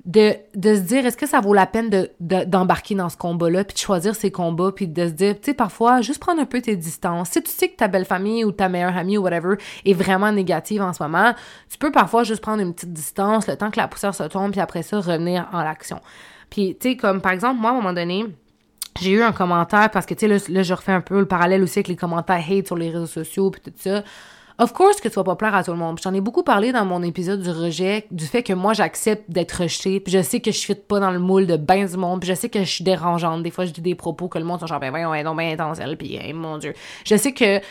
de, 0.06 0.34
de 0.54 0.76
se 0.76 0.82
dire 0.82 1.06
est-ce 1.06 1.16
que 1.16 1.26
ça 1.26 1.39
vaut 1.39 1.54
la 1.54 1.66
peine 1.66 1.89
de, 1.89 2.10
d'embarquer 2.20 2.94
dans 2.94 3.10
ce 3.10 3.16
combat-là, 3.16 3.63
puis 3.63 3.74
de 3.74 3.80
choisir 3.80 4.16
ces 4.16 4.32
combats, 4.32 4.72
puis 4.72 4.88
de 4.88 5.08
se 5.08 5.12
dire, 5.12 5.36
tu 5.36 5.52
sais, 5.52 5.54
parfois, 5.54 6.02
juste 6.02 6.20
prendre 6.20 6.42
un 6.42 6.46
peu 6.46 6.62
tes 6.62 6.76
distances. 6.76 7.30
Si 7.30 7.42
tu 7.42 7.52
sais 7.52 7.70
que 7.70 7.78
ta 7.78 7.88
belle 7.88 8.06
famille 8.06 8.44
ou 8.44 8.52
ta 8.52 8.68
meilleure 8.68 8.98
amie 8.98 9.18
ou 9.18 9.22
whatever 9.22 9.56
est 9.86 9.94
vraiment 9.94 10.32
négative 10.32 10.82
en 10.82 10.92
ce 10.92 11.02
moment, 11.02 11.34
tu 11.70 11.78
peux 11.78 11.92
parfois 11.92 12.24
juste 12.24 12.42
prendre 12.42 12.62
une 12.62 12.74
petite 12.74 12.92
distance 12.92 13.48
le 13.48 13.56
temps 13.56 13.72
que 13.72 13.80
la 13.80 13.88
poussière 13.88 14.13
se 14.13 14.24
tombe, 14.24 14.52
puis 14.52 14.60
après 14.60 14.84
ça, 14.84 15.00
revenir 15.00 15.48
en 15.54 15.63
l'action. 15.63 16.02
Puis, 16.50 16.78
tu 16.80 16.89
sais, 16.89 16.98
comme 16.98 17.22
par 17.22 17.32
exemple, 17.32 17.62
moi, 17.62 17.72
à 17.72 17.74
un 17.74 17.78
moment 17.78 17.94
donné, 17.94 18.26
j'ai 19.00 19.12
eu 19.12 19.24
un 19.24 19.32
commentaire 19.32 19.89
parce 19.89 20.06
que, 20.06 20.13
tu 20.13 20.22
sais, 20.22 20.28
là, 20.28 20.38
là, 20.50 20.63
je 20.63 20.74
refais 20.74 20.92
un 20.92 21.02
peu 21.02 21.20
le 21.20 21.26
parallèle 21.26 21.63
aussi 21.63 21.80
avec 21.80 21.88
les 21.88 21.96
commentaires 21.96 22.44
hate 22.48 22.68
sur 22.68 22.76
les 22.76 22.89
réseaux 22.89 23.08
sociaux, 23.08 23.52
puis 23.52 23.62
tout 23.62 23.72
ça. 23.78 24.04
Of 24.60 24.74
course 24.74 25.02
que 25.02 25.08
tu 25.08 25.16
vas 25.16 25.24
pas 25.24 25.36
plaire 25.36 25.56
à 25.56 25.63
tout 25.63 25.72
le 25.72 25.78
monde. 25.78 26.00
J'en 26.04 26.13
ai 26.13 26.22
beaucoup 26.22 26.44
parlé 26.44 26.72
dans 26.72 26.86
mon 26.86 27.02
épisode 27.02 27.42
du 27.42 27.50
rejet, 27.50 28.06
du 28.12 28.26
fait 28.26 28.44
que 28.44 28.54
moi 28.54 28.74
j'accepte 28.74 29.30
d'être 29.30 29.63
rejetée, 29.63 30.00
puis 30.00 30.13
je 30.13 30.22
sais 30.22 30.39
que 30.42 30.52
je 30.52 30.58
suis 30.58 30.76
pas 30.76 31.00
dans 31.00 31.12
le 31.12 31.20
moule 31.20 31.48
de 31.48 31.58
ben 31.58 31.88
du 31.88 31.98
monde, 31.98 32.20
puis 32.22 32.30
je 32.30 32.36
sais 32.36 32.50
que 32.50 32.60
je 32.60 32.70
suis 32.70 32.84
dérangeante. 32.84 33.42
Des 33.44 33.52
fois, 33.52 33.66
je 33.66 33.72
dis 33.72 33.82
des 33.82 33.96
propos 33.96 34.28
que 34.28 34.38
le 34.38 34.46
monde 34.46 34.60
sont 34.60 34.68
genre 34.68 34.80
ben 34.80 34.92
voyons, 34.92 35.10
ouais, 35.10 35.24
non, 35.24 35.34
ben 35.34 35.54
intentionnel, 35.54 35.98
puis 35.98 36.20
mon 36.34 36.58
dieu. 36.60 36.74
Je 37.06 37.16
sais 37.16 37.32
que 37.32 37.62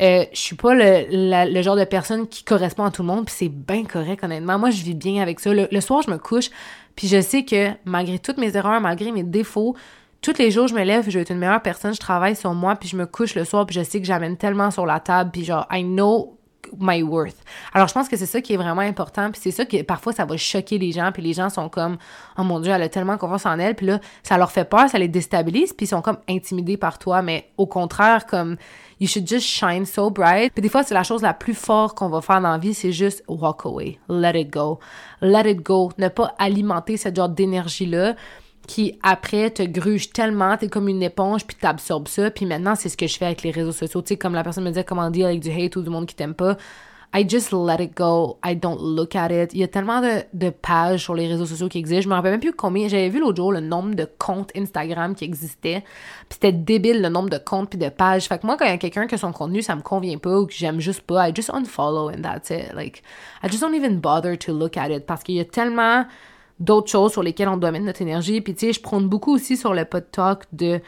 euh, 0.00 0.24
je 0.32 0.38
suis 0.38 0.54
pas 0.54 0.74
le, 0.74 1.52
le, 1.52 1.62
genre 1.62 1.74
de 1.74 1.84
personne 1.84 2.28
qui 2.28 2.44
correspond 2.44 2.84
à 2.84 2.90
tout 2.90 3.02
le 3.02 3.08
monde, 3.08 3.26
puis 3.26 3.34
c'est 3.36 3.48
bien 3.48 3.84
correct, 3.84 4.22
honnêtement. 4.22 4.58
Moi, 4.58 4.70
je 4.70 4.82
vis 4.82 4.94
bien 4.94 5.20
avec 5.22 5.40
ça. 5.40 5.52
Le, 5.52 5.80
soir, 5.80 6.02
je 6.02 6.10
me 6.10 6.18
couche, 6.18 6.50
puis 6.94 7.08
je 7.08 7.20
sais 7.20 7.44
que 7.44 7.70
malgré 7.84 8.18
toutes 8.18 8.38
mes 8.38 8.56
erreurs, 8.56 8.80
malgré 8.80 9.10
mes 9.10 9.24
défauts, 9.24 9.74
tous 10.20 10.38
les 10.38 10.50
jours, 10.50 10.68
je 10.68 10.74
me 10.74 10.82
lève, 10.82 11.08
je 11.08 11.18
vais 11.18 11.22
être 11.22 11.30
une 11.30 11.38
meilleure 11.38 11.62
personne, 11.62 11.94
je 11.94 12.00
travaille 12.00 12.36
sur 12.36 12.52
moi, 12.54 12.74
puis 12.76 12.88
je 12.88 12.96
me 12.96 13.06
couche 13.06 13.34
le 13.34 13.44
soir, 13.44 13.66
puis 13.66 13.74
je 13.74 13.82
sais 13.82 14.00
que 14.00 14.06
j'amène 14.06 14.36
tellement 14.36 14.70
sur 14.70 14.84
la 14.84 15.00
table, 15.00 15.30
puis 15.32 15.44
genre, 15.44 15.66
I 15.70 15.84
know 15.84 16.38
my 16.76 17.02
worth. 17.02 17.36
Alors, 17.72 17.88
je 17.88 17.94
pense 17.94 18.08
que 18.08 18.16
c'est 18.16 18.26
ça 18.26 18.40
qui 18.40 18.52
est 18.52 18.56
vraiment 18.56 18.82
important, 18.82 19.30
puis 19.30 19.40
c'est 19.42 19.50
ça 19.50 19.64
que 19.64 19.82
parfois 19.82 20.12
ça 20.12 20.24
va 20.24 20.36
choquer 20.36 20.78
les 20.78 20.92
gens, 20.92 21.10
puis 21.12 21.22
les 21.22 21.32
gens 21.32 21.48
sont 21.48 21.68
comme 21.68 21.96
oh 22.36 22.42
mon 22.42 22.60
dieu, 22.60 22.72
elle 22.72 22.82
a 22.82 22.88
tellement 22.88 23.16
confiance 23.16 23.46
en 23.46 23.58
elle, 23.58 23.74
puis 23.74 23.86
là 23.86 24.00
ça 24.22 24.36
leur 24.36 24.50
fait 24.50 24.64
peur, 24.64 24.88
ça 24.88 24.98
les 24.98 25.08
déstabilise, 25.08 25.72
puis 25.72 25.86
ils 25.86 25.88
sont 25.88 26.02
comme 26.02 26.18
intimidés 26.28 26.76
par 26.76 26.98
toi, 26.98 27.22
mais 27.22 27.50
au 27.56 27.66
contraire 27.66 28.26
comme 28.26 28.56
you 29.00 29.06
should 29.06 29.26
just 29.26 29.46
shine 29.46 29.86
so 29.86 30.10
bright. 30.10 30.52
Puis 30.52 30.62
des 30.62 30.68
fois 30.68 30.82
c'est 30.82 30.94
la 30.94 31.04
chose 31.04 31.22
la 31.22 31.34
plus 31.34 31.54
forte 31.54 31.96
qu'on 31.96 32.08
va 32.08 32.20
faire 32.20 32.40
dans 32.40 32.52
la 32.52 32.58
vie, 32.58 32.74
c'est 32.74 32.92
juste 32.92 33.22
walk 33.28 33.64
away, 33.64 33.98
let 34.08 34.38
it 34.38 34.50
go, 34.50 34.78
let 35.22 35.50
it 35.50 35.62
go, 35.62 35.90
ne 35.98 36.08
pas 36.08 36.34
alimenter 36.38 36.96
cette 36.96 37.16
genre 37.16 37.28
d'énergie 37.28 37.86
là 37.86 38.14
qui 38.68 38.98
après 39.02 39.50
te 39.50 39.62
gruge 39.62 40.10
tellement, 40.10 40.56
t'es 40.56 40.68
comme 40.68 40.88
une 40.88 41.02
éponge, 41.02 41.44
puis 41.46 41.56
t'absorbes 41.56 42.06
ça, 42.06 42.30
puis 42.30 42.46
maintenant 42.46 42.74
c'est 42.76 42.90
ce 42.90 42.96
que 42.96 43.06
je 43.06 43.16
fais 43.16 43.24
avec 43.24 43.42
les 43.42 43.50
réseaux 43.50 43.72
sociaux, 43.72 44.02
tu 44.02 44.08
sais, 44.08 44.16
comme 44.16 44.34
la 44.34 44.44
personne 44.44 44.62
me 44.62 44.68
disait 44.68 44.84
comment 44.84 45.10
dire 45.10 45.26
avec 45.26 45.40
du 45.40 45.50
hate 45.50 45.74
ou 45.74 45.82
du 45.82 45.88
monde 45.88 46.06
qui 46.06 46.14
t'aime 46.14 46.34
pas, 46.34 46.56
I 47.14 47.26
just 47.26 47.50
let 47.52 47.82
it 47.82 47.96
go, 47.96 48.36
I 48.44 48.54
don't 48.54 48.78
look 48.78 49.16
at 49.16 49.30
it. 49.30 49.54
Il 49.54 49.60
y 49.60 49.62
a 49.62 49.68
tellement 49.68 50.02
de, 50.02 50.50
pages 50.50 51.04
sur 51.04 51.14
les 51.14 51.26
réseaux 51.26 51.46
sociaux 51.46 51.70
qui 51.70 51.78
existent, 51.78 52.02
je 52.02 52.08
me 52.10 52.14
rappelle 52.14 52.32
même 52.32 52.40
plus 52.40 52.52
combien, 52.52 52.88
j'avais 52.88 53.08
vu 53.08 53.20
l'autre 53.20 53.36
jour 53.36 53.50
le 53.50 53.60
nombre 53.60 53.94
de 53.94 54.06
comptes 54.18 54.52
Instagram 54.54 55.14
qui 55.14 55.24
existaient, 55.24 55.82
puis 56.28 56.34
c'était 56.34 56.52
débile 56.52 57.00
le 57.00 57.08
nombre 57.08 57.30
de 57.30 57.38
comptes 57.38 57.70
puis 57.70 57.78
de 57.78 57.88
pages, 57.88 58.28
fait 58.28 58.38
que 58.38 58.46
moi 58.46 58.58
quand 58.58 58.66
il 58.66 58.72
y 58.72 58.74
a 58.74 58.78
quelqu'un 58.78 59.06
que 59.06 59.16
son 59.16 59.32
contenu 59.32 59.62
ça 59.62 59.74
me 59.74 59.80
convient 59.80 60.18
pas 60.18 60.38
ou 60.38 60.46
que 60.46 60.52
j'aime 60.52 60.80
juste 60.80 61.00
pas, 61.00 61.26
I 61.26 61.32
just 61.34 61.48
unfollow 61.48 62.10
and 62.10 62.20
that's 62.20 62.50
it, 62.50 62.74
like, 62.74 63.02
I 63.42 63.48
just 63.48 63.62
don't 63.62 63.74
even 63.74 63.98
bother 64.00 64.36
to 64.40 64.52
look 64.52 64.76
at 64.76 64.90
it, 64.90 65.06
parce 65.06 65.22
qu'il 65.22 65.36
y 65.36 65.40
a 65.40 65.46
tellement 65.46 66.04
d'autres 66.60 66.90
choses 66.90 67.12
sur 67.12 67.22
lesquelles 67.22 67.48
on 67.48 67.56
doit 67.56 67.70
mettre 67.70 67.84
notre 67.84 68.02
énergie. 68.02 68.40
Puis 68.40 68.54
tu 68.54 68.66
sais, 68.66 68.72
je 68.72 68.80
prône 68.80 69.08
beaucoup 69.08 69.34
aussi 69.34 69.56
sur 69.56 69.74
le 69.74 69.84
pod 69.84 70.04
talk 70.10 70.44
de 70.52 70.80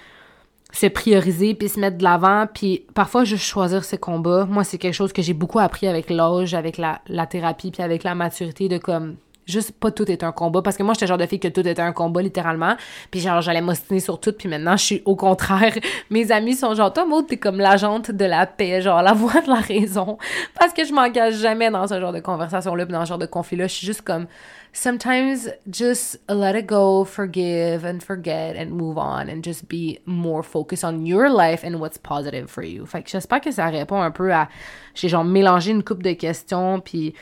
se 0.73 0.87
prioriser 0.87 1.55
puis 1.55 1.69
se 1.69 1.81
mettre 1.81 1.99
de 1.99 2.05
l'avant 2.05 2.47
puis 2.53 2.85
parfois 2.95 3.25
juste 3.25 3.45
choisir 3.45 3.85
ses 3.85 3.99
combats. 3.99 4.45
Moi, 4.45 4.65
c'est 4.65 4.79
quelque 4.79 4.95
chose 4.95 5.13
que 5.13 5.23
j'ai 5.23 5.35
beaucoup 5.35 5.59
appris 5.59 5.87
avec 5.87 6.11
l'âge, 6.11 6.55
avec 6.55 6.79
la, 6.79 7.01
la 7.09 7.27
thérapie 7.27 7.71
puis 7.71 7.83
avec 7.83 8.05
la 8.05 8.15
maturité 8.15 8.69
de 8.69 8.79
comme 8.79 9.17
juste 9.51 9.73
pas 9.73 9.91
tout 9.91 10.11
est 10.11 10.23
un 10.23 10.33
combat. 10.33 10.63
Parce 10.63 10.77
que 10.77 10.83
moi 10.83 10.95
j'étais 10.95 11.07
genre 11.07 11.19
de 11.19 11.27
fille 11.27 11.41
que 11.41 11.49
tout 11.49 11.67
était 11.67 11.83
un 11.83 11.93
combat 11.93 12.23
littéralement. 12.23 12.77
Puis 13.11 13.21
genre 13.21 13.41
j'allais 13.41 13.61
m'ostiner 13.61 14.01
sur 14.01 14.19
tout 14.21 14.33
puis 14.33 14.49
maintenant 14.49 14.77
je 14.77 14.85
suis 14.85 15.03
au 15.05 15.17
contraire. 15.17 15.75
Mes 16.11 16.33
amis 16.33 16.55
sont 16.55 16.75
genre 16.75 16.93
toi 16.93 17.05
Maud 17.05 17.27
t'es 17.27 17.37
comme 17.37 17.59
l'agente 17.59 18.11
de 18.11 18.25
la 18.25 18.47
paix 18.47 18.81
genre 18.81 19.03
la 19.03 19.13
voix 19.13 19.41
de 19.41 19.49
la 19.49 19.61
raison. 19.61 20.19
Parce 20.59 20.73
que 20.73 20.85
je 20.85 20.93
m'engage 20.93 21.35
jamais 21.35 21.71
dans 21.71 21.87
ce 21.87 22.01
genre 22.01 22.13
de 22.13 22.21
conversation 22.21 22.75
là 22.75 22.85
dans 22.85 23.05
ce 23.05 23.11
genre 23.11 23.19
de 23.19 23.27
conflit 23.27 23.57
là 23.57 23.67
je 23.67 23.75
suis 23.75 23.87
juste 23.87 24.03
comme 24.03 24.27
sometimes 24.73 25.49
just 25.69 26.17
let 26.29 26.55
it 26.55 26.67
go 26.67 27.05
forgive 27.05 27.85
and 27.85 28.03
forget 28.03 28.57
and 28.57 28.71
move 28.71 28.99
on 28.99 29.29
and 29.29 29.43
just 29.43 29.69
be 29.69 29.99
more 30.07 30.43
focused 30.43 30.85
on 30.85 31.07
your 31.07 31.29
life 31.29 31.65
and 31.65 31.81
what's 31.81 31.99
positive 31.99 32.49
for 32.49 32.63
you. 32.63 32.87
Fait 32.87 33.03
que 33.03 33.11
j'espère 33.11 33.41
que 33.41 33.51
ça 33.51 33.67
répond 33.67 34.01
un 34.01 34.11
peu 34.11 34.33
à 34.33 34.49
j'ai 34.95 35.09
genre 35.09 35.25
mélangé 35.25 35.73
une 35.73 35.83
coupe 35.83 36.03
de 36.03 36.13
questions 36.13 36.81
puis 36.81 37.15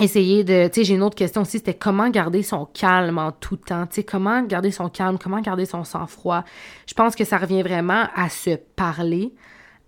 essayer 0.00 0.44
de, 0.44 0.68
tu 0.68 0.74
sais, 0.74 0.84
j'ai 0.84 0.94
une 0.94 1.02
autre 1.02 1.16
question 1.16 1.42
aussi, 1.42 1.58
c'était 1.58 1.74
comment 1.74 2.08
garder 2.08 2.42
son 2.42 2.66
calme 2.66 3.18
en 3.18 3.32
tout 3.32 3.56
temps, 3.56 3.86
tu 3.86 3.96
sais, 3.96 4.04
comment 4.04 4.42
garder 4.42 4.70
son 4.70 4.88
calme, 4.88 5.18
comment 5.18 5.40
garder 5.40 5.64
son 5.64 5.84
sang-froid? 5.84 6.44
Je 6.86 6.94
pense 6.94 7.16
que 7.16 7.24
ça 7.24 7.38
revient 7.38 7.62
vraiment 7.62 8.06
à 8.14 8.28
se 8.28 8.56
parler, 8.76 9.34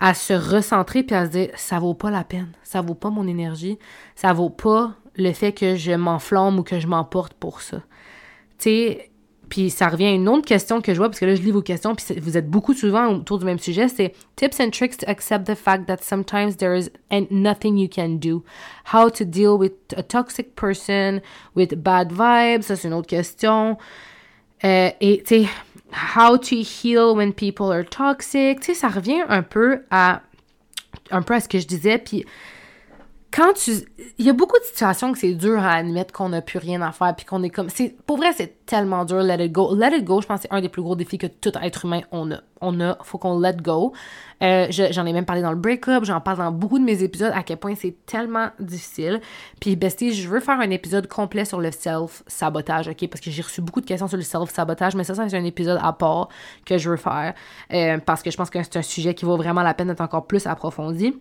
à 0.01 0.15
se 0.15 0.33
recentrer 0.33 1.03
puis 1.03 1.15
à 1.15 1.27
se 1.27 1.31
dire, 1.31 1.51
ça 1.55 1.79
vaut 1.79 1.95
pas 1.95 2.11
la 2.11 2.25
peine, 2.25 2.53
ça 2.63 2.81
vaut 2.81 2.95
pas 2.95 3.11
mon 3.11 3.27
énergie, 3.27 3.79
ça 4.15 4.33
vaut 4.33 4.51
pas 4.51 4.95
le 5.17 5.33
fait 5.33 5.53
que 5.53 5.77
je 5.77 5.93
m'enflamme 5.93 6.59
ou 6.59 6.63
que 6.63 6.81
je 6.81 6.87
m'emporte 6.87 7.35
pour 7.35 7.61
ça. 7.61 7.79
Tu 8.59 8.65
sais, 8.65 9.10
puis 9.51 9.69
ça 9.69 9.89
revient 9.89 10.07
à 10.07 10.13
une 10.13 10.29
autre 10.29 10.47
question 10.47 10.81
que 10.81 10.95
je 10.95 10.99
vois, 10.99 11.09
parce 11.09 11.19
que 11.19 11.27
là, 11.27 11.35
je 11.35 11.43
lis 11.43 11.51
vos 11.51 11.61
questions, 11.61 11.95
puis 11.95 12.19
vous 12.21 12.37
êtes 12.37 12.49
beaucoup 12.49 12.73
souvent 12.73 13.09
autour 13.09 13.39
du 13.39 13.45
même 13.45 13.59
sujet, 13.59 13.89
c'est 13.89 14.15
tips 14.37 14.61
and 14.61 14.71
tricks 14.71 14.97
to 14.99 15.11
accept 15.11 15.47
the 15.47 15.57
fact 15.57 15.87
that 15.87 15.99
sometimes 16.01 16.57
there 16.57 16.79
is 16.79 16.91
nothing 17.31 17.77
you 17.77 17.89
can 17.89 18.17
do. 18.21 18.45
How 18.95 19.11
to 19.11 19.25
deal 19.25 19.59
with 19.59 19.73
a 19.97 20.03
toxic 20.03 20.55
person, 20.55 21.21
with 21.57 21.75
bad 21.75 22.13
vibes, 22.13 22.63
ça 22.63 22.77
c'est 22.77 22.89
une 22.89 22.95
autre 22.95 23.09
question. 23.09 23.77
Euh, 24.65 24.91
et 25.01 25.23
tu 25.27 25.43
sais, 25.43 25.49
how 26.17 26.39
to 26.39 26.55
heal 26.55 27.17
when 27.17 27.33
people 27.33 27.73
are 27.73 27.85
toxic, 27.85 28.61
tu 28.61 28.67
sais, 28.67 28.75
ça 28.75 28.89
revient 28.89 29.23
un 29.29 29.43
peu 29.43 29.83
à 29.91 30.23
un 31.11 31.23
peu 31.23 31.35
à 31.35 31.41
ce 31.41 31.49
que 31.49 31.59
je 31.59 31.67
disais, 31.67 31.99
puis 31.99 32.25
quand 33.33 33.53
tu. 33.55 33.73
Il 34.19 34.27
y 34.27 34.29
a 34.29 34.33
beaucoup 34.33 34.59
de 34.59 34.65
situations 34.65 35.13
que 35.13 35.19
c'est 35.19 35.35
dur 35.35 35.61
à 35.61 35.75
admettre 35.75 36.13
qu'on 36.13 36.31
n'a 36.31 36.43
plus 36.43 36.59
rien 36.59 36.83
à 36.83 36.91
faire, 36.93 37.15
puis 37.15 37.25
qu'on 37.25 37.43
est 37.43 37.51
comme. 37.51 37.69
c'est 37.69 37.95
Pour 38.07 38.17
vrai, 38.17 38.33
c'est 38.37 38.67
tellement 38.67 39.05
dur, 39.05 39.23
let 39.23 39.45
it 39.45 39.53
go. 39.53 39.75
Let 39.75 39.97
it 39.97 40.05
go, 40.05 40.21
je 40.21 40.27
pense 40.27 40.41
que 40.41 40.49
c'est 40.49 40.55
un 40.55 40.61
des 40.61 40.69
plus 40.69 40.83
gros 40.83 40.97
défis 40.97 41.19
que 41.19 41.27
tout 41.27 41.53
être 41.63 41.85
humain 41.85 42.01
on 42.11 42.33
a. 42.33 42.41
On 42.61 42.79
a, 42.81 42.99
faut 43.03 43.19
qu'on 43.19 43.39
let 43.39 43.55
go. 43.55 43.93
Euh, 44.43 44.67
j'en 44.71 45.07
ai 45.07 45.13
même 45.13 45.25
parlé 45.25 45.43
dans 45.43 45.51
le 45.51 45.57
break-up, 45.57 46.05
j'en 46.05 46.21
parle 46.21 46.39
dans 46.39 46.51
beaucoup 46.51 46.79
de 46.79 46.85
mes 46.85 47.03
épisodes, 47.03 47.33
à 47.35 47.43
quel 47.43 47.59
point 47.59 47.75
c'est 47.75 47.97
tellement 48.05 48.49
difficile. 48.59 49.21
Puis, 49.61 49.77
bestie, 49.77 50.13
je 50.13 50.29
veux 50.29 50.41
faire 50.41 50.59
un 50.61 50.71
épisode 50.71 51.07
complet 51.07 51.45
sur 51.45 51.61
le 51.61 51.71
self-sabotage, 51.71 52.89
OK? 52.89 53.09
Parce 53.09 53.21
que 53.21 53.31
j'ai 53.31 53.43
reçu 53.43 53.61
beaucoup 53.61 53.81
de 53.81 53.87
questions 53.87 54.09
sur 54.09 54.17
le 54.17 54.23
self-sabotage, 54.23 54.95
mais 54.95 55.05
ça, 55.05 55.15
ça 55.15 55.29
c'est 55.29 55.37
un 55.37 55.45
épisode 55.45 55.79
à 55.83 55.93
part 55.93 56.29
que 56.67 56.79
je 56.79 56.91
veux 56.91 56.97
faire, 56.97 57.35
euh, 57.73 57.99
parce 58.05 58.23
que 58.23 58.31
je 58.31 58.37
pense 58.37 58.51
que 58.51 58.63
c'est 58.63 58.77
un 58.77 58.83
sujet 58.83 59.15
qui 59.15 59.25
vaut 59.25 59.37
vraiment 59.37 59.63
la 59.63 59.73
peine 59.73 59.89
d'être 59.89 60.01
encore 60.01 60.27
plus 60.27 60.47
approfondi. 60.47 61.15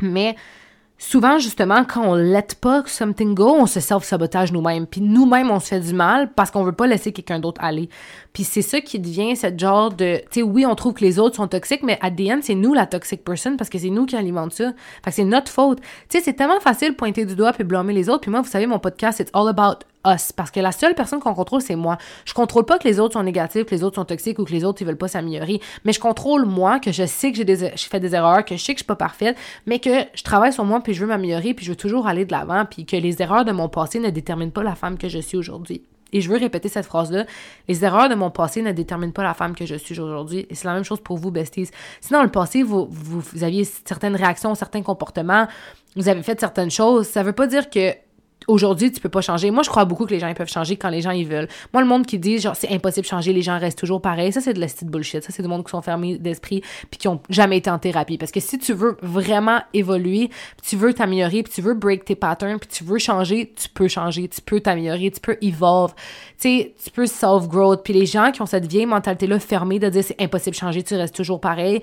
Mais 0.00 0.36
souvent, 1.02 1.38
justement, 1.38 1.84
quand 1.84 2.04
on 2.04 2.14
let 2.14 2.46
pas 2.60 2.84
something 2.86 3.34
go, 3.34 3.56
on 3.58 3.66
se 3.66 3.80
self-sabotage 3.80 4.52
nous-mêmes. 4.52 4.86
Puis 4.86 5.00
nous-mêmes, 5.00 5.50
on 5.50 5.58
se 5.58 5.68
fait 5.68 5.80
du 5.80 5.92
mal 5.92 6.32
parce 6.32 6.50
qu'on 6.50 6.62
veut 6.62 6.72
pas 6.72 6.86
laisser 6.86 7.12
quelqu'un 7.12 7.40
d'autre 7.40 7.60
aller. 7.62 7.88
Puis 8.32 8.44
c'est 8.44 8.62
ça 8.62 8.80
qui 8.80 9.00
devient 9.00 9.34
cette 9.34 9.58
genre 9.58 9.92
de... 9.92 10.18
Tu 10.30 10.40
sais, 10.40 10.42
oui, 10.42 10.64
on 10.64 10.74
trouve 10.76 10.94
que 10.94 11.04
les 11.04 11.18
autres 11.18 11.36
sont 11.36 11.48
toxiques, 11.48 11.82
mais 11.82 11.98
à 12.00 12.10
c'est 12.42 12.54
nous 12.54 12.72
la 12.72 12.86
toxic 12.86 13.24
person 13.24 13.56
parce 13.56 13.68
que 13.68 13.78
c'est 13.78 13.90
nous 13.90 14.06
qui 14.06 14.14
alimente 14.14 14.52
ça. 14.52 14.72
Fait 15.04 15.10
que 15.10 15.16
c'est 15.16 15.24
notre 15.24 15.50
faute. 15.50 15.80
Tu 16.08 16.18
sais, 16.18 16.20
c'est 16.20 16.34
tellement 16.34 16.60
facile 16.60 16.90
de 16.90 16.94
pointer 16.94 17.24
du 17.24 17.34
doigt 17.34 17.52
puis 17.52 17.64
blâmer 17.64 17.92
les 17.92 18.08
autres. 18.08 18.20
Puis 18.20 18.30
moi, 18.30 18.40
vous 18.40 18.50
savez, 18.50 18.66
mon 18.66 18.78
podcast, 18.78 19.18
it's 19.18 19.30
all 19.34 19.48
about 19.48 19.84
Parce 20.02 20.50
que 20.50 20.60
la 20.60 20.72
seule 20.72 20.94
personne 20.94 21.20
qu'on 21.20 21.34
contrôle, 21.34 21.62
c'est 21.62 21.76
moi. 21.76 21.98
Je 22.24 22.34
contrôle 22.34 22.64
pas 22.64 22.78
que 22.78 22.86
les 22.88 22.98
autres 22.98 23.14
sont 23.14 23.22
négatifs, 23.22 23.64
que 23.64 23.74
les 23.74 23.84
autres 23.84 23.96
sont 23.96 24.04
toxiques 24.04 24.38
ou 24.38 24.44
que 24.44 24.52
les 24.52 24.64
autres, 24.64 24.82
ils 24.82 24.84
veulent 24.84 24.96
pas 24.96 25.08
s'améliorer. 25.08 25.60
Mais 25.84 25.92
je 25.92 26.00
contrôle 26.00 26.44
moi, 26.44 26.80
que 26.80 26.92
je 26.92 27.06
sais 27.06 27.32
que 27.32 27.36
j'ai 27.36 27.46
je 27.52 27.88
fais 27.88 28.00
des 28.00 28.14
erreurs, 28.14 28.44
que 28.44 28.56
je 28.56 28.62
sais 28.62 28.72
que 28.74 28.78
je 28.78 28.84
suis 28.84 28.86
pas 28.86 28.96
parfaite, 28.96 29.36
mais 29.66 29.78
que 29.78 29.90
je 30.14 30.22
travaille 30.22 30.52
sur 30.52 30.64
moi 30.64 30.80
puis 30.80 30.94
je 30.94 31.00
veux 31.00 31.06
m'améliorer 31.06 31.54
puis 31.54 31.64
je 31.64 31.70
veux 31.70 31.76
toujours 31.76 32.06
aller 32.06 32.24
de 32.24 32.32
l'avant 32.32 32.64
puis 32.64 32.86
que 32.86 32.96
les 32.96 33.20
erreurs 33.22 33.44
de 33.44 33.52
mon 33.52 33.68
passé 33.68 33.98
ne 34.00 34.10
déterminent 34.10 34.50
pas 34.50 34.62
la 34.62 34.74
femme 34.74 34.98
que 34.98 35.08
je 35.08 35.18
suis 35.18 35.36
aujourd'hui. 35.36 35.82
Et 36.12 36.20
je 36.20 36.28
veux 36.28 36.36
répéter 36.36 36.68
cette 36.68 36.84
phrase-là. 36.84 37.24
Les 37.68 37.84
erreurs 37.84 38.08
de 38.08 38.14
mon 38.14 38.30
passé 38.30 38.60
ne 38.60 38.72
déterminent 38.72 39.12
pas 39.12 39.22
la 39.22 39.34
femme 39.34 39.54
que 39.54 39.64
je 39.64 39.74
suis 39.74 39.98
aujourd'hui. 39.98 40.46
Et 40.50 40.54
c'est 40.54 40.66
la 40.66 40.74
même 40.74 40.84
chose 40.84 41.00
pour 41.00 41.16
vous, 41.16 41.30
besties. 41.30 41.70
Si 42.00 42.12
dans 42.12 42.22
le 42.22 42.28
passé, 42.28 42.62
vous, 42.62 42.86
vous, 42.90 43.20
vous 43.20 43.44
aviez 43.44 43.64
certaines 43.64 44.14
réactions, 44.14 44.54
certains 44.54 44.82
comportements, 44.82 45.48
vous 45.96 46.08
avez 46.08 46.22
fait 46.22 46.38
certaines 46.38 46.70
choses, 46.70 47.06
ça 47.06 47.22
veut 47.22 47.32
pas 47.32 47.46
dire 47.46 47.70
que 47.70 47.94
aujourd'hui, 48.46 48.92
tu 48.92 49.00
peux 49.00 49.08
pas 49.08 49.20
changer. 49.20 49.50
Moi, 49.50 49.62
je 49.62 49.70
crois 49.70 49.84
beaucoup 49.84 50.06
que 50.06 50.12
les 50.12 50.20
gens 50.20 50.28
ils 50.28 50.34
peuvent 50.34 50.50
changer 50.50 50.76
quand 50.76 50.88
les 50.88 51.00
gens 51.00 51.10
ils 51.10 51.26
veulent. 51.26 51.48
Moi, 51.72 51.82
le 51.82 51.88
monde 51.88 52.06
qui 52.06 52.18
dit 52.18 52.38
genre 52.38 52.56
c'est 52.56 52.70
impossible 52.70 53.04
de 53.04 53.10
changer, 53.10 53.32
les 53.32 53.42
gens 53.42 53.58
restent 53.58 53.78
toujours 53.78 54.00
pareils, 54.00 54.32
ça 54.32 54.40
c'est 54.40 54.54
de 54.54 54.60
la 54.60 54.68
style 54.68 54.88
bullshit. 54.88 55.22
Ça 55.22 55.32
c'est 55.32 55.42
du 55.42 55.48
monde 55.48 55.64
qui 55.64 55.70
sont 55.70 55.82
fermés 55.82 56.18
d'esprit 56.18 56.62
puis 56.90 56.98
qui 56.98 57.08
ont 57.08 57.20
jamais 57.30 57.58
été 57.58 57.70
en 57.70 57.78
thérapie 57.78 58.18
parce 58.18 58.32
que 58.32 58.40
si 58.40 58.58
tu 58.58 58.72
veux 58.72 58.96
vraiment 59.02 59.60
évoluer, 59.74 60.30
tu 60.62 60.76
veux 60.76 60.92
t'améliorer, 60.94 61.42
puis 61.42 61.52
tu 61.52 61.62
veux 61.62 61.74
break 61.74 62.04
tes 62.04 62.16
patterns, 62.16 62.58
puis 62.58 62.68
tu 62.68 62.84
veux 62.84 62.98
changer, 62.98 63.52
tu 63.56 63.68
peux 63.68 63.88
changer, 63.88 64.28
tu 64.28 64.40
peux 64.40 64.60
t'améliorer, 64.60 65.10
tu 65.10 65.20
peux 65.20 65.36
evolve. 65.42 65.94
Tu 66.38 66.48
sais, 66.48 66.74
tu 66.82 66.90
peux 66.90 67.06
self 67.06 67.48
growth. 67.48 67.82
Puis 67.84 67.92
les 67.92 68.06
gens 68.06 68.32
qui 68.32 68.42
ont 68.42 68.46
cette 68.46 68.66
vieille 68.66 68.86
mentalité 68.86 69.26
là 69.26 69.38
fermée 69.38 69.78
de 69.78 69.88
dire 69.88 70.04
c'est 70.04 70.20
impossible 70.20 70.54
de 70.54 70.60
changer, 70.60 70.82
tu 70.82 70.94
restes 70.94 71.14
toujours 71.14 71.40
pareil 71.40 71.82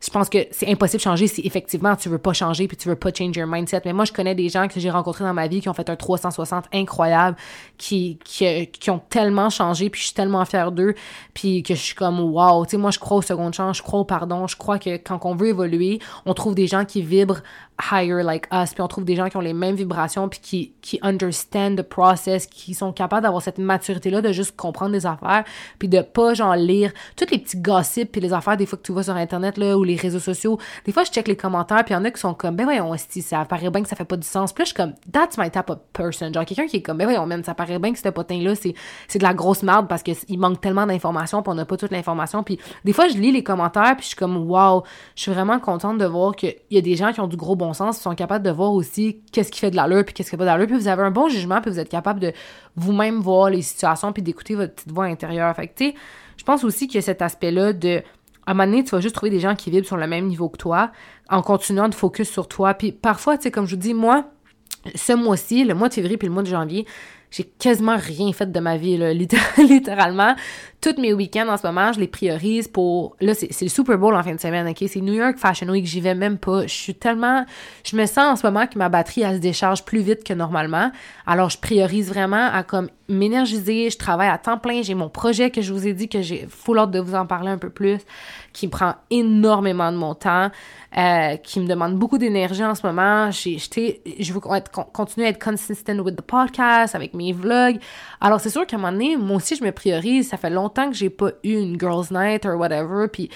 je 0.00 0.10
pense 0.10 0.28
que 0.28 0.38
c'est 0.52 0.70
impossible 0.70 0.98
de 0.98 1.02
changer 1.02 1.26
si 1.26 1.40
effectivement 1.44 1.96
tu 1.96 2.08
veux 2.08 2.18
pas 2.18 2.32
changer 2.32 2.68
puis 2.68 2.76
tu 2.76 2.88
veux 2.88 2.96
pas 2.96 3.10
change 3.12 3.36
your 3.36 3.48
mindset. 3.48 3.82
Mais 3.84 3.92
moi, 3.92 4.04
je 4.04 4.12
connais 4.12 4.34
des 4.34 4.48
gens 4.48 4.68
que 4.68 4.78
j'ai 4.78 4.90
rencontrés 4.90 5.24
dans 5.24 5.34
ma 5.34 5.48
vie 5.48 5.60
qui 5.60 5.68
ont 5.68 5.74
fait 5.74 5.90
un 5.90 5.96
360 5.96 6.66
incroyable, 6.72 7.36
qui, 7.78 8.18
qui, 8.24 8.68
qui 8.68 8.90
ont 8.90 9.00
tellement 9.10 9.50
changé 9.50 9.90
puis 9.90 10.00
je 10.00 10.06
suis 10.06 10.14
tellement 10.14 10.44
fière 10.44 10.70
d'eux 10.70 10.94
puis 11.34 11.62
que 11.62 11.74
je 11.74 11.80
suis 11.80 11.94
comme 11.94 12.20
wow. 12.20 12.64
Tu 12.64 12.72
sais, 12.72 12.76
moi, 12.76 12.92
je 12.92 12.98
crois 12.98 13.16
au 13.16 13.22
second 13.22 13.50
chance, 13.50 13.78
je 13.78 13.82
crois 13.82 14.00
au 14.00 14.04
pardon, 14.04 14.46
je 14.46 14.56
crois 14.56 14.78
que 14.78 14.96
quand 14.96 15.18
on 15.24 15.34
veut 15.34 15.48
évoluer, 15.48 15.98
on 16.26 16.34
trouve 16.34 16.54
des 16.54 16.68
gens 16.68 16.84
qui 16.84 17.02
vibrent 17.02 17.42
higher 17.80 18.22
like 18.22 18.46
us, 18.52 18.72
puis 18.74 18.82
on 18.82 18.88
trouve 18.88 19.04
des 19.04 19.16
gens 19.16 19.28
qui 19.28 19.36
ont 19.36 19.42
les 19.42 19.52
mêmes 19.52 19.76
vibrations, 19.76 20.28
puis 20.28 20.40
qui, 20.40 20.72
qui 20.82 20.98
understand 21.02 21.76
the 21.76 21.82
process, 21.82 22.46
qui 22.46 22.74
sont 22.74 22.92
capables 22.92 23.22
d'avoir 23.22 23.42
cette 23.42 23.58
maturité-là 23.58 24.20
de 24.20 24.32
juste 24.32 24.56
comprendre 24.56 24.92
des 24.92 25.06
affaires, 25.06 25.44
puis 25.78 25.88
de 25.88 26.00
pas 26.00 26.34
genre 26.34 26.56
lire 26.56 26.92
tous 27.16 27.26
les 27.30 27.38
petits 27.38 27.58
gossips 27.58 28.10
puis 28.10 28.20
les 28.20 28.32
affaires 28.32 28.56
des 28.56 28.66
fois 28.66 28.78
que 28.78 28.82
tu 28.82 28.92
vois 28.92 29.04
sur 29.04 29.14
Internet, 29.14 29.56
là, 29.58 29.76
où 29.76 29.84
les 29.84 29.96
réseaux 29.96 30.18
sociaux, 30.18 30.58
des 30.84 30.92
fois, 30.92 31.04
je 31.04 31.10
check 31.10 31.28
les 31.28 31.36
commentaires, 31.36 31.84
puis 31.84 31.94
il 31.94 31.96
y 31.96 32.00
en 32.00 32.04
a 32.04 32.10
qui 32.10 32.20
sont 32.20 32.34
comme, 32.34 32.56
ben 32.56 32.64
voyons, 32.64 32.94
ça 32.96 33.44
paraît 33.44 33.70
bien 33.70 33.82
que 33.82 33.88
ça 33.88 33.96
fait 33.96 34.04
pas 34.04 34.16
du 34.16 34.26
sens. 34.26 34.52
Puis 34.52 34.62
là, 34.62 34.64
je 34.64 34.68
suis 34.68 34.76
comme, 34.76 34.94
that's 35.12 35.38
my 35.38 35.50
type 35.50 35.70
of 35.70 35.78
person. 35.92 36.32
Genre, 36.32 36.44
quelqu'un 36.44 36.66
qui 36.66 36.78
est 36.78 36.82
comme, 36.82 36.98
ben 36.98 37.04
voyons, 37.04 37.26
même, 37.26 37.44
ça 37.44 37.54
paraît 37.54 37.78
bien 37.78 37.92
que 37.92 37.98
ce 37.98 38.08
potin-là, 38.08 38.54
c'est, 38.54 38.74
c'est 39.06 39.18
de 39.18 39.24
la 39.24 39.34
grosse 39.34 39.62
merde 39.62 39.86
parce 39.88 40.02
qu'il 40.02 40.38
manque 40.38 40.60
tellement 40.60 40.86
d'informations, 40.86 41.42
puis 41.42 41.52
on 41.52 41.54
n'a 41.54 41.64
pas 41.64 41.76
toute 41.76 41.92
l'information. 41.92 42.42
Puis 42.42 42.58
des 42.84 42.92
fois, 42.92 43.08
je 43.08 43.16
lis 43.16 43.32
les 43.32 43.42
commentaires, 43.42 43.94
puis 43.96 44.02
je 44.02 44.08
suis 44.08 44.16
comme, 44.16 44.36
wow, 44.50 44.82
je 45.14 45.22
suis 45.22 45.32
vraiment 45.32 45.60
contente 45.60 45.98
de 45.98 46.06
voir 46.06 46.34
qu'il 46.34 46.56
y 46.70 46.78
a 46.78 46.80
des 46.80 46.96
gens 46.96 47.12
qui 47.12 47.20
ont 47.20 47.28
du 47.28 47.36
gros 47.36 47.56
bon 47.56 47.67
sens, 47.74 47.96
qui 47.96 48.02
sont 48.02 48.14
capables 48.14 48.44
de 48.44 48.50
voir 48.50 48.72
aussi 48.72 49.20
qu'est-ce 49.32 49.50
qui 49.50 49.60
fait 49.60 49.70
de 49.70 49.76
l'allure, 49.76 50.04
puis 50.04 50.14
qu'est-ce 50.14 50.28
qui 50.28 50.32
fait 50.32 50.36
pas 50.36 50.44
d'allure, 50.44 50.66
puis 50.66 50.76
vous 50.76 50.88
avez 50.88 51.02
un 51.02 51.10
bon 51.10 51.28
jugement, 51.28 51.60
puis 51.60 51.70
vous 51.70 51.78
êtes 51.78 51.88
capable 51.88 52.20
de 52.20 52.32
vous-même 52.76 53.20
voir 53.20 53.50
les 53.50 53.62
situations, 53.62 54.12
puis 54.12 54.22
d'écouter 54.22 54.54
votre 54.54 54.74
petite 54.74 54.92
voix 54.92 55.04
intérieure. 55.04 55.54
Fait 55.54 55.72
tu 55.74 55.88
sais, 55.88 55.94
je 56.36 56.44
pense 56.44 56.64
aussi 56.64 56.86
qu'il 56.86 56.96
y 56.96 56.98
a 56.98 57.02
cet 57.02 57.22
aspect-là 57.22 57.72
de 57.72 58.02
à 58.46 58.52
un 58.52 58.54
moment 58.54 58.70
donné, 58.70 58.82
tu 58.82 58.92
vas 58.92 59.00
juste 59.02 59.14
trouver 59.14 59.28
des 59.28 59.40
gens 59.40 59.54
qui 59.54 59.70
vivent 59.70 59.84
sur 59.84 59.98
le 59.98 60.06
même 60.06 60.26
niveau 60.26 60.48
que 60.48 60.56
toi 60.56 60.90
en 61.28 61.42
continuant 61.42 61.90
de 61.90 61.94
focus 61.94 62.30
sur 62.30 62.48
toi. 62.48 62.72
Puis 62.72 62.92
parfois, 62.92 63.36
tu 63.36 63.42
sais, 63.42 63.50
comme 63.50 63.66
je 63.66 63.74
vous 63.74 63.80
dis, 63.80 63.92
moi, 63.92 64.24
ce 64.94 65.12
mois-ci, 65.12 65.64
le 65.64 65.74
mois 65.74 65.90
de 65.90 65.94
février 65.94 66.16
puis 66.16 66.28
le 66.28 66.32
mois 66.32 66.42
de 66.42 66.48
janvier, 66.48 66.86
j'ai 67.30 67.44
quasiment 67.44 67.96
rien 67.96 68.32
fait 68.32 68.50
de 68.50 68.60
ma 68.60 68.76
vie, 68.76 68.98
littéralement. 69.58 70.34
Tous 70.80 70.98
mes 71.00 71.12
week-ends 71.12 71.48
en 71.48 71.56
ce 71.56 71.66
moment, 71.66 71.92
je 71.92 72.00
les 72.00 72.06
priorise 72.06 72.68
pour. 72.68 73.16
Là, 73.20 73.34
c'est 73.34 73.60
le 73.60 73.68
Super 73.68 73.98
Bowl 73.98 74.14
en 74.14 74.22
fin 74.22 74.34
de 74.34 74.40
semaine, 74.40 74.66
OK? 74.68 74.84
C'est 74.88 75.00
New 75.00 75.14
York 75.14 75.36
Fashion 75.36 75.68
Week, 75.68 75.84
j'y 75.84 76.00
vais 76.00 76.14
même 76.14 76.38
pas. 76.38 76.62
Je 76.62 76.72
suis 76.72 76.94
tellement. 76.94 77.44
Je 77.84 77.96
me 77.96 78.06
sens 78.06 78.18
en 78.18 78.36
ce 78.36 78.46
moment 78.46 78.66
que 78.66 78.78
ma 78.78 78.88
batterie, 78.88 79.22
elle 79.22 79.36
se 79.36 79.40
décharge 79.40 79.84
plus 79.84 80.00
vite 80.00 80.24
que 80.24 80.32
normalement. 80.32 80.90
Alors, 81.26 81.50
je 81.50 81.58
priorise 81.58 82.08
vraiment 82.08 82.48
à 82.52 82.62
comme 82.62 82.88
m'énergiser. 83.08 83.90
Je 83.90 83.98
travaille 83.98 84.28
à 84.28 84.38
temps 84.38 84.58
plein. 84.58 84.82
J'ai 84.82 84.94
mon 84.94 85.08
projet 85.08 85.50
que 85.50 85.62
je 85.62 85.72
vous 85.72 85.86
ai 85.86 85.92
dit 85.92 86.08
que 86.08 86.22
j'ai 86.22 86.46
full 86.48 86.78
hâte 86.78 86.90
de 86.90 87.00
vous 87.00 87.14
en 87.14 87.26
parler 87.26 87.50
un 87.50 87.58
peu 87.58 87.70
plus, 87.70 87.98
qui 88.52 88.68
prend 88.68 88.94
énormément 89.10 89.90
de 89.92 89.96
mon 89.96 90.14
temps. 90.14 90.50
Euh, 90.96 91.36
qui 91.36 91.60
me 91.60 91.66
demande 91.66 91.96
beaucoup 91.98 92.16
d'énergie 92.16 92.64
en 92.64 92.74
ce 92.74 92.86
moment. 92.86 93.30
Je 93.30 94.32
veux 94.32 94.40
continuer 94.40 95.26
à 95.26 95.30
être 95.30 95.38
consistent 95.38 96.00
with 96.00 96.16
the 96.16 96.22
podcast, 96.22 96.94
avec 96.94 97.12
mes 97.12 97.34
vlogs. 97.34 97.78
Alors, 98.22 98.40
c'est 98.40 98.48
sûr 98.48 98.66
qu'à 98.66 98.76
un 98.76 98.78
moment 98.78 98.92
donné, 98.92 99.18
moi 99.18 99.36
aussi, 99.36 99.54
je 99.54 99.62
me 99.62 99.70
priorise. 99.70 100.30
Ça 100.30 100.38
fait 100.38 100.48
longtemps 100.48 100.88
que 100.88 100.96
j'ai 100.96 101.10
pas 101.10 101.28
eu 101.44 101.58
une 101.58 101.78
girls' 101.78 102.06
night 102.10 102.46
or 102.46 102.56
whatever. 102.56 103.06
Puis, 103.12 103.28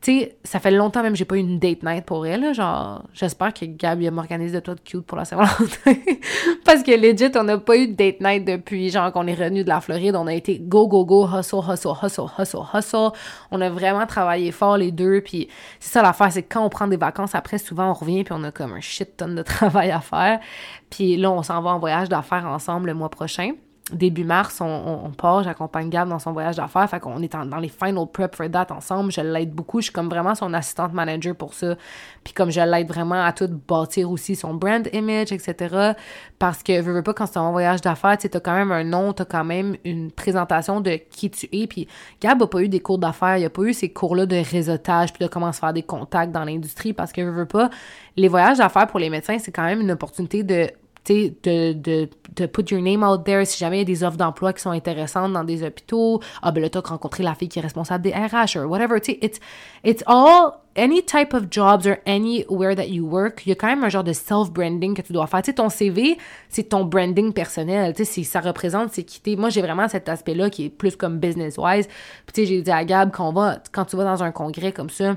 tu 0.00 0.20
sais, 0.20 0.36
ça 0.44 0.60
fait 0.60 0.70
longtemps 0.70 1.02
même 1.02 1.12
que 1.12 1.18
j'ai 1.18 1.24
pas 1.24 1.34
eu 1.34 1.40
une 1.40 1.58
date 1.58 1.82
night 1.82 2.04
pour 2.04 2.24
elle, 2.24 2.54
genre, 2.54 3.02
j'espère 3.12 3.52
que 3.52 3.64
Gab, 3.64 4.00
m'organise 4.12 4.52
de 4.52 4.60
toi 4.60 4.76
de 4.76 4.80
cute 4.80 5.04
pour 5.04 5.18
la 5.18 5.24
Saint-Valentin. 5.24 5.66
Parce 6.64 6.84
que 6.84 6.92
legit, 6.92 7.36
on 7.36 7.42
n'a 7.42 7.58
pas 7.58 7.76
eu 7.76 7.88
de 7.88 7.94
date 7.94 8.20
night 8.20 8.44
depuis, 8.44 8.90
genre, 8.90 9.10
qu'on 9.12 9.26
est 9.26 9.34
revenu 9.34 9.64
de 9.64 9.68
la 9.68 9.80
Floride. 9.80 10.14
On 10.14 10.28
a 10.28 10.34
été 10.34 10.60
go, 10.60 10.86
go, 10.86 11.04
go, 11.04 11.26
hustle, 11.26 11.58
hustle, 11.68 11.94
hustle, 12.00 12.26
hustle, 12.38 12.58
hustle. 12.72 13.10
On 13.50 13.60
a 13.60 13.68
vraiment 13.70 14.06
travaillé 14.06 14.52
fort, 14.52 14.76
les 14.76 14.92
deux. 14.92 15.20
Puis 15.20 15.48
c'est 15.80 15.94
ça 15.94 16.02
l'affaire, 16.02 16.30
c'est 16.30 16.44
que 16.44 16.54
quand 16.54 16.64
on 16.64 16.68
prend 16.68 16.86
des 16.86 16.96
vacances, 16.96 17.34
après, 17.34 17.58
souvent, 17.58 17.90
on 17.90 17.94
revient 17.94 18.22
puis 18.22 18.34
on 18.36 18.44
a 18.44 18.52
comme 18.52 18.74
un 18.74 18.80
shit 18.80 19.16
ton 19.16 19.28
de 19.28 19.42
travail 19.42 19.90
à 19.90 20.00
faire. 20.00 20.38
Puis 20.90 21.16
là, 21.16 21.32
on 21.32 21.42
s'en 21.42 21.60
va 21.60 21.70
en 21.70 21.80
voyage 21.80 22.08
d'affaires 22.08 22.46
ensemble 22.46 22.86
le 22.86 22.94
mois 22.94 23.08
prochain 23.08 23.52
début 23.92 24.24
mars, 24.24 24.60
on, 24.60 25.10
part, 25.16 25.42
j'accompagne 25.44 25.88
Gab 25.88 26.08
dans 26.08 26.18
son 26.18 26.32
voyage 26.32 26.56
d'affaires, 26.56 26.88
fait 26.88 27.00
qu'on 27.00 27.22
est 27.22 27.32
dans 27.32 27.58
les 27.58 27.68
final 27.68 28.06
prep 28.12 28.34
for 28.34 28.50
that 28.50 28.66
ensemble, 28.70 29.12
je 29.12 29.20
l'aide 29.20 29.52
beaucoup, 29.52 29.80
je 29.80 29.84
suis 29.84 29.92
comme 29.92 30.08
vraiment 30.08 30.34
son 30.34 30.52
assistante 30.54 30.92
manager 30.92 31.34
pour 31.34 31.54
ça, 31.54 31.76
puis 32.24 32.32
comme 32.32 32.50
je 32.50 32.60
l'aide 32.60 32.88
vraiment 32.88 33.22
à 33.22 33.32
tout 33.32 33.48
bâtir 33.68 34.10
aussi 34.10 34.36
son 34.36 34.54
brand 34.54 34.88
image, 34.92 35.32
etc., 35.32 35.92
parce 36.38 36.62
que, 36.62 36.80
veux, 36.80 36.92
veux 36.92 37.02
pas, 37.02 37.14
quand 37.14 37.26
c'est 37.26 37.38
un 37.38 37.50
voyage 37.50 37.80
d'affaires, 37.80 38.16
tu 38.18 38.28
as 38.32 38.40
quand 38.40 38.54
même 38.54 38.72
un 38.72 38.84
nom, 38.84 39.12
tu 39.12 39.22
as 39.22 39.24
quand 39.24 39.44
même 39.44 39.76
une 39.84 40.10
présentation 40.10 40.80
de 40.80 40.98
qui 41.10 41.30
tu 41.30 41.48
es, 41.52 41.66
puis 41.66 41.88
Gab 42.20 42.42
a 42.42 42.46
pas 42.46 42.60
eu 42.60 42.68
des 42.68 42.80
cours 42.80 42.98
d'affaires, 42.98 43.38
il 43.38 43.44
a 43.44 43.50
pas 43.50 43.62
eu 43.62 43.72
ces 43.72 43.92
cours-là 43.92 44.26
de 44.26 44.36
réseautage, 44.36 45.12
puis 45.12 45.24
de 45.24 45.30
comment 45.30 45.52
se 45.52 45.60
faire 45.60 45.72
des 45.72 45.82
contacts 45.82 46.32
dans 46.32 46.44
l'industrie, 46.44 46.92
parce 46.92 47.12
que, 47.12 47.20
veux, 47.22 47.30
veux 47.30 47.46
pas, 47.46 47.70
les 48.16 48.28
voyages 48.28 48.58
d'affaires 48.58 48.86
pour 48.86 48.98
les 48.98 49.10
médecins, 49.10 49.38
c'est 49.38 49.52
quand 49.52 49.64
même 49.64 49.80
une 49.80 49.92
opportunité 49.92 50.42
de 50.42 50.70
de, 51.06 51.72
de, 51.72 52.08
de 52.36 52.46
put 52.46 52.70
your 52.70 52.80
name 52.80 53.02
out 53.02 53.24
there 53.24 53.44
si 53.46 53.58
jamais 53.58 53.76
il 53.76 53.80
y 53.80 53.82
a 53.82 53.84
des 53.84 54.04
offres 54.04 54.16
d'emploi 54.16 54.52
qui 54.52 54.62
sont 54.62 54.70
intéressantes 54.70 55.32
dans 55.32 55.44
des 55.44 55.62
hôpitaux. 55.62 56.20
Ah, 56.42 56.52
ben 56.52 56.60
là, 56.60 56.70
t'as 56.70 56.80
rencontré 56.80 57.22
la 57.22 57.34
fille 57.34 57.48
qui 57.48 57.58
est 57.58 57.62
responsable 57.62 58.04
des 58.04 58.10
RH 58.10 58.58
or 58.58 58.70
whatever. 58.70 59.00
Tu 59.00 59.12
sais, 59.12 59.18
it's, 59.22 59.40
it's 59.84 60.02
all, 60.06 60.52
any 60.76 61.02
type 61.02 61.34
of 61.34 61.50
jobs 61.50 61.86
or 61.86 61.96
anywhere 62.06 62.74
that 62.74 62.88
you 62.88 63.04
work, 63.04 63.42
il 63.44 63.50
y 63.50 63.52
a 63.52 63.54
quand 63.54 63.66
même 63.66 63.82
un 63.82 63.88
genre 63.88 64.04
de 64.04 64.12
self-branding 64.12 64.94
que 64.94 65.02
tu 65.02 65.12
dois 65.12 65.26
faire. 65.26 65.42
Tu 65.42 65.50
sais, 65.50 65.54
ton 65.54 65.68
CV, 65.68 66.16
c'est 66.48 66.68
ton 66.68 66.84
branding 66.84 67.32
personnel. 67.32 67.94
Tu 67.94 68.04
sais, 68.04 68.22
ça 68.22 68.40
représente, 68.40 68.92
c'est 68.92 69.04
quitter. 69.04 69.36
Moi, 69.36 69.50
j'ai 69.50 69.62
vraiment 69.62 69.88
cet 69.88 70.08
aspect-là 70.08 70.50
qui 70.50 70.66
est 70.66 70.70
plus 70.70 70.96
comme 70.96 71.18
business-wise. 71.18 71.86
Puis, 71.86 72.32
tu 72.32 72.40
sais, 72.40 72.46
j'ai 72.46 72.62
dit 72.62 72.70
à 72.70 72.84
Gab 72.84 73.10
qu'on 73.10 73.32
va, 73.32 73.58
quand 73.72 73.84
tu 73.84 73.96
vas 73.96 74.04
dans 74.04 74.22
un 74.22 74.30
congrès 74.30 74.72
comme 74.72 74.90
ça, 74.90 75.16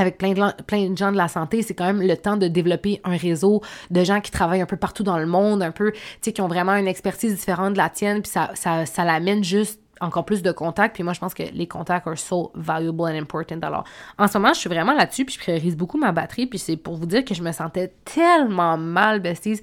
avec 0.00 0.18
plein 0.18 0.32
de, 0.32 0.62
plein 0.62 0.90
de 0.90 0.96
gens 0.96 1.12
de 1.12 1.16
la 1.16 1.28
santé, 1.28 1.62
c'est 1.62 1.74
quand 1.74 1.86
même 1.86 2.02
le 2.02 2.16
temps 2.16 2.36
de 2.36 2.48
développer 2.48 3.00
un 3.04 3.16
réseau 3.16 3.62
de 3.90 4.04
gens 4.04 4.20
qui 4.20 4.30
travaillent 4.30 4.62
un 4.62 4.66
peu 4.66 4.76
partout 4.76 5.02
dans 5.02 5.18
le 5.18 5.26
monde, 5.26 5.62
un 5.62 5.70
peu, 5.70 5.92
tu 5.92 6.00
sais, 6.22 6.32
qui 6.32 6.40
ont 6.40 6.48
vraiment 6.48 6.74
une 6.74 6.88
expertise 6.88 7.34
différente 7.34 7.74
de 7.74 7.78
la 7.78 7.88
tienne, 7.88 8.22
puis 8.22 8.30
ça, 8.30 8.50
ça, 8.54 8.86
ça 8.86 9.04
l'amène 9.04 9.44
juste 9.44 9.80
encore 10.00 10.24
plus 10.24 10.42
de 10.42 10.50
contacts. 10.50 10.94
Puis 10.94 11.04
moi, 11.04 11.12
je 11.12 11.20
pense 11.20 11.34
que 11.34 11.42
les 11.42 11.66
contacts 11.66 12.06
are 12.06 12.18
so 12.18 12.50
valuable 12.54 13.02
and 13.02 13.18
important. 13.18 13.60
Alors, 13.62 13.84
en 14.18 14.26
ce 14.26 14.38
moment, 14.38 14.54
je 14.54 14.60
suis 14.60 14.68
vraiment 14.68 14.94
là-dessus, 14.94 15.24
puis 15.24 15.34
je 15.34 15.40
priorise 15.40 15.76
beaucoup 15.76 15.98
ma 15.98 16.12
batterie. 16.12 16.46
Puis 16.46 16.58
c'est 16.58 16.76
pour 16.76 16.96
vous 16.96 17.06
dire 17.06 17.24
que 17.24 17.34
je 17.34 17.42
me 17.42 17.52
sentais 17.52 17.92
tellement 18.04 18.76
mal, 18.76 19.20
besties. 19.20 19.60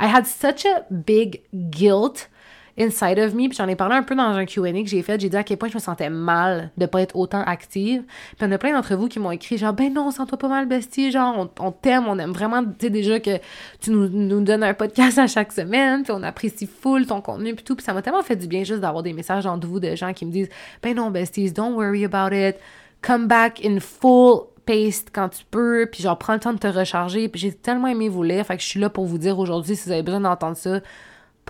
I 0.00 0.06
had 0.06 0.26
such 0.26 0.64
a 0.64 0.84
big 0.90 1.42
guilt 1.52 2.29
inside 2.80 3.18
of 3.18 3.34
me. 3.34 3.48
Puis 3.48 3.56
j'en 3.56 3.68
ai 3.68 3.76
parlé 3.76 3.96
un 3.96 4.02
peu 4.02 4.14
dans 4.14 4.22
un 4.22 4.46
QA 4.46 4.72
que 4.72 4.86
j'ai 4.86 5.02
fait. 5.02 5.20
J'ai 5.20 5.28
dit 5.28 5.36
à 5.36 5.44
quel 5.44 5.58
point 5.58 5.68
je 5.68 5.74
me 5.74 5.80
sentais 5.80 6.10
mal 6.10 6.70
de 6.76 6.86
pas 6.86 7.02
être 7.02 7.16
autant 7.16 7.42
active. 7.42 8.02
Puis 8.36 8.46
il 8.46 8.50
y 8.50 8.54
a 8.54 8.58
plein 8.58 8.72
d'entre 8.72 8.94
vous 8.94 9.08
qui 9.08 9.18
m'ont 9.18 9.30
écrit 9.30 9.58
genre, 9.58 9.72
ben 9.72 9.92
non, 9.92 10.10
sens-toi 10.10 10.38
pas 10.38 10.48
mal, 10.48 10.66
bestie. 10.66 11.10
Genre, 11.10 11.48
on, 11.58 11.72
t'aime, 11.72 12.06
on 12.08 12.18
aime 12.18 12.32
vraiment, 12.32 12.64
tu 12.64 12.70
sais, 12.80 12.90
déjà 12.90 13.20
que 13.20 13.38
tu 13.80 13.90
nous, 13.90 14.08
nous, 14.08 14.40
donnes 14.42 14.62
un 14.62 14.74
podcast 14.74 15.18
à 15.18 15.26
chaque 15.26 15.52
semaine. 15.52 16.02
Puis 16.02 16.12
on 16.12 16.22
apprécie 16.22 16.66
full 16.66 17.06
ton 17.06 17.20
contenu, 17.20 17.54
puis 17.54 17.64
tout. 17.64 17.76
Puis 17.76 17.84
ça 17.84 17.92
m'a 17.92 18.02
tellement 18.02 18.22
fait 18.22 18.36
du 18.36 18.46
bien 18.46 18.64
juste 18.64 18.80
d'avoir 18.80 19.02
des 19.02 19.12
messages 19.12 19.46
entre 19.46 19.66
vous 19.66 19.80
de 19.80 19.94
gens 19.94 20.12
qui 20.12 20.26
me 20.26 20.32
disent, 20.32 20.48
ben 20.82 20.94
non, 20.94 21.10
besties, 21.10 21.52
don't 21.52 21.74
worry 21.74 22.04
about 22.04 22.34
it. 22.34 22.56
Come 23.02 23.28
back 23.28 23.64
in 23.64 23.78
full 23.80 24.50
quand 25.12 25.28
tu 25.30 25.44
peux, 25.50 25.88
puis 25.90 26.02
genre 26.02 26.18
prends 26.18 26.34
le 26.34 26.40
temps 26.40 26.52
de 26.52 26.58
te 26.58 26.66
recharger, 26.66 27.28
puis 27.28 27.40
j'ai 27.40 27.52
tellement 27.52 27.88
aimé 27.88 28.08
vous 28.08 28.22
lire, 28.22 28.46
fait 28.46 28.56
que 28.56 28.62
je 28.62 28.68
suis 28.68 28.80
là 28.80 28.88
pour 28.88 29.04
vous 29.04 29.18
dire 29.18 29.38
aujourd'hui 29.38 29.76
si 29.76 29.86
vous 29.86 29.92
avez 29.92 30.02
besoin 30.02 30.20
d'entendre 30.20 30.56
ça, 30.56 30.80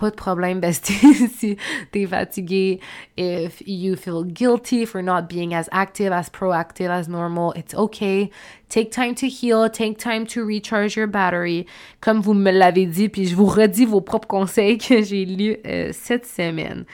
pas 0.01 0.09
de 0.09 0.15
problème, 0.15 0.59
bestie, 0.59 1.13
si 1.37 1.57
t'es 1.91 2.07
fatigué. 2.07 2.79
If 3.17 3.61
you 3.67 3.95
feel 3.95 4.23
guilty 4.23 4.83
for 4.83 5.03
not 5.03 5.27
being 5.29 5.53
as 5.53 5.69
active, 5.71 6.11
as 6.11 6.27
proactive 6.27 6.89
as 6.89 7.07
normal, 7.07 7.53
it's 7.55 7.75
okay. 7.75 8.31
Take 8.67 8.91
time 8.91 9.13
to 9.13 9.27
heal, 9.27 9.69
take 9.69 9.99
time 9.99 10.25
to 10.25 10.43
recharge 10.43 10.97
your 10.97 11.05
battery. 11.05 11.67
Comme 12.01 12.19
vous 12.19 12.33
me 12.33 12.49
l'avez 12.49 12.87
dit, 12.87 13.09
puis 13.09 13.27
je 13.27 13.35
vous 13.35 13.45
redis 13.45 13.85
vos 13.85 14.01
propres 14.01 14.27
conseils 14.27 14.79
que 14.79 15.03
j'ai 15.03 15.23
lus 15.25 15.57
euh, 15.67 15.91
cette 15.93 16.25
semaine. 16.25 16.85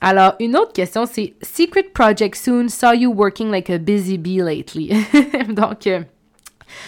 Alors, 0.00 0.34
une 0.40 0.56
autre 0.56 0.72
question, 0.72 1.06
c'est 1.06 1.34
Secret 1.42 1.92
Project 1.94 2.34
Soon 2.34 2.68
saw 2.68 2.92
you 2.92 3.12
working 3.12 3.52
like 3.52 3.70
a 3.70 3.78
busy 3.78 4.18
bee 4.18 4.42
lately. 4.42 4.90
Donc, 5.48 5.86
euh, 5.86 6.02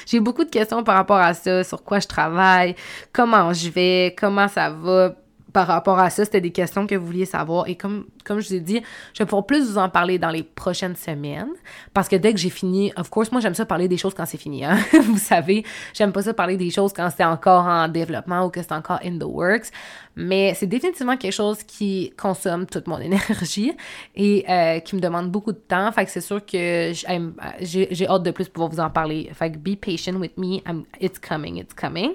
j'ai 0.04 0.18
beaucoup 0.18 0.42
de 0.42 0.50
questions 0.50 0.82
par 0.82 0.96
rapport 0.96 1.18
à 1.18 1.32
ça, 1.32 1.62
sur 1.62 1.84
quoi 1.84 2.00
je 2.00 2.08
travaille, 2.08 2.74
comment 3.12 3.52
je 3.52 3.70
vais, 3.70 4.16
comment 4.18 4.48
ça 4.48 4.68
va 4.70 5.14
par 5.54 5.68
rapport 5.68 6.00
à 6.00 6.10
ça, 6.10 6.24
c'était 6.24 6.40
des 6.40 6.50
questions 6.50 6.84
que 6.84 6.96
vous 6.96 7.06
vouliez 7.06 7.26
savoir. 7.26 7.68
Et 7.68 7.76
comme, 7.76 8.06
comme 8.24 8.40
je 8.40 8.48
vous 8.48 8.54
ai 8.54 8.60
dit, 8.60 8.82
je 9.12 9.22
vais 9.22 9.24
pouvoir 9.24 9.46
plus 9.46 9.70
vous 9.70 9.78
en 9.78 9.88
parler 9.88 10.18
dans 10.18 10.30
les 10.30 10.42
prochaines 10.42 10.96
semaines. 10.96 11.52
Parce 11.94 12.08
que 12.08 12.16
dès 12.16 12.34
que 12.34 12.40
j'ai 12.40 12.50
fini, 12.50 12.92
of 12.96 13.08
course, 13.08 13.30
moi, 13.30 13.40
j'aime 13.40 13.54
ça 13.54 13.64
parler 13.64 13.86
des 13.86 13.96
choses 13.96 14.14
quand 14.14 14.26
c'est 14.26 14.36
fini. 14.36 14.64
Hein? 14.64 14.78
vous 15.04 15.16
savez, 15.16 15.64
j'aime 15.94 16.10
pas 16.10 16.22
ça 16.22 16.34
parler 16.34 16.56
des 16.56 16.70
choses 16.70 16.92
quand 16.92 17.08
c'est 17.16 17.24
encore 17.24 17.66
en 17.66 17.86
développement 17.86 18.44
ou 18.44 18.50
que 18.50 18.60
c'est 18.62 18.72
encore 18.72 18.98
in 19.04 19.16
the 19.16 19.22
works. 19.22 19.68
Mais 20.16 20.54
c'est 20.54 20.66
définitivement 20.66 21.16
quelque 21.16 21.32
chose 21.32 21.62
qui 21.62 22.12
consomme 22.16 22.66
toute 22.66 22.88
mon 22.88 22.98
énergie 23.08 23.70
et 24.16 24.44
euh, 24.48 24.80
qui 24.80 24.96
me 24.96 25.00
demande 25.00 25.30
beaucoup 25.30 25.52
de 25.52 25.58
temps. 25.58 25.92
Fait 25.92 26.04
que 26.04 26.10
c'est 26.10 26.20
sûr 26.20 26.44
que 26.44 26.90
j'ai 27.60 28.08
hâte 28.08 28.22
de 28.24 28.30
plus 28.32 28.48
pouvoir 28.48 28.72
vous 28.72 28.80
en 28.80 28.90
parler. 28.90 29.30
Fait 29.34 29.52
que 29.52 29.58
be 29.58 29.76
patient 29.76 30.16
with 30.16 30.36
me. 30.36 30.60
it's 31.00 31.20
coming, 31.20 31.58
it's 31.58 31.74
coming. 31.74 32.14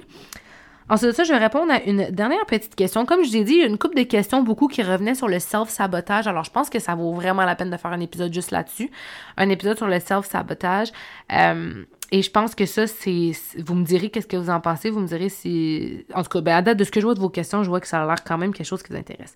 Ensuite 0.90 1.12
de 1.12 1.16
ça, 1.16 1.24
je 1.24 1.32
vais 1.32 1.38
répondre 1.38 1.72
à 1.72 1.84
une 1.84 2.10
dernière 2.10 2.46
petite 2.48 2.76
question. 2.76 3.06
Comme 3.06 3.24
je 3.24 3.30
vous 3.30 3.38
ai 3.38 3.44
dit, 3.44 3.54
il 3.54 3.60
y 3.60 3.64
a 3.64 3.68
une 3.68 3.78
couple 3.78 3.96
de 3.96 4.04
questions, 4.04 4.42
beaucoup 4.42 4.68
qui 4.68 4.82
revenaient 4.82 5.14
sur 5.14 5.28
le 5.28 5.38
self-sabotage. 5.38 6.26
Alors, 6.26 6.44
je 6.44 6.52
pense 6.52 6.70
que 6.70 6.80
ça 6.80 6.96
vaut 6.96 7.14
vraiment 7.14 7.44
la 7.44 7.56
peine 7.56 7.70
de 7.70 7.78
faire 7.78 7.92
un 7.92 8.00
épisode 8.00 8.34
juste 8.34 8.50
là-dessus. 8.50 8.90
Un 9.38 9.50
épisode 9.50 9.78
sur 9.78 9.88
le 9.88 10.00
self-sabotage. 10.00 10.92
Euh, 11.32 11.84
et 12.12 12.24
je 12.24 12.32
pense 12.32 12.56
que 12.56 12.66
ça, 12.66 12.88
c'est. 12.88 13.32
Vous 13.60 13.76
me 13.76 13.84
direz 13.84 14.10
qu'est-ce 14.10 14.26
que 14.26 14.38
vous 14.38 14.50
en 14.50 14.60
pensez. 14.60 14.90
Vous 14.90 15.00
me 15.00 15.08
direz 15.08 15.30
si. 15.30 16.06
En 16.16 16.24
tout 16.24 16.30
cas, 16.30 16.42
ben, 16.42 16.56
à 16.56 16.62
date 16.64 16.78
de 16.78 16.84
ce 16.84 16.92
que 16.92 17.00
je 17.00 17.06
vois 17.06 17.14
de 17.14 17.20
vos 17.20 17.30
questions, 17.30 17.62
je 17.62 17.70
vois 17.70 17.80
que 17.80 17.88
ça 17.88 18.02
a 18.02 18.08
l'air 18.08 18.24
quand 18.24 18.40
même 18.40 18.52
quelque 18.52 18.66
chose 18.68 18.82
qui 18.82 18.92
vous 18.92 18.98
intéresse. 18.98 19.36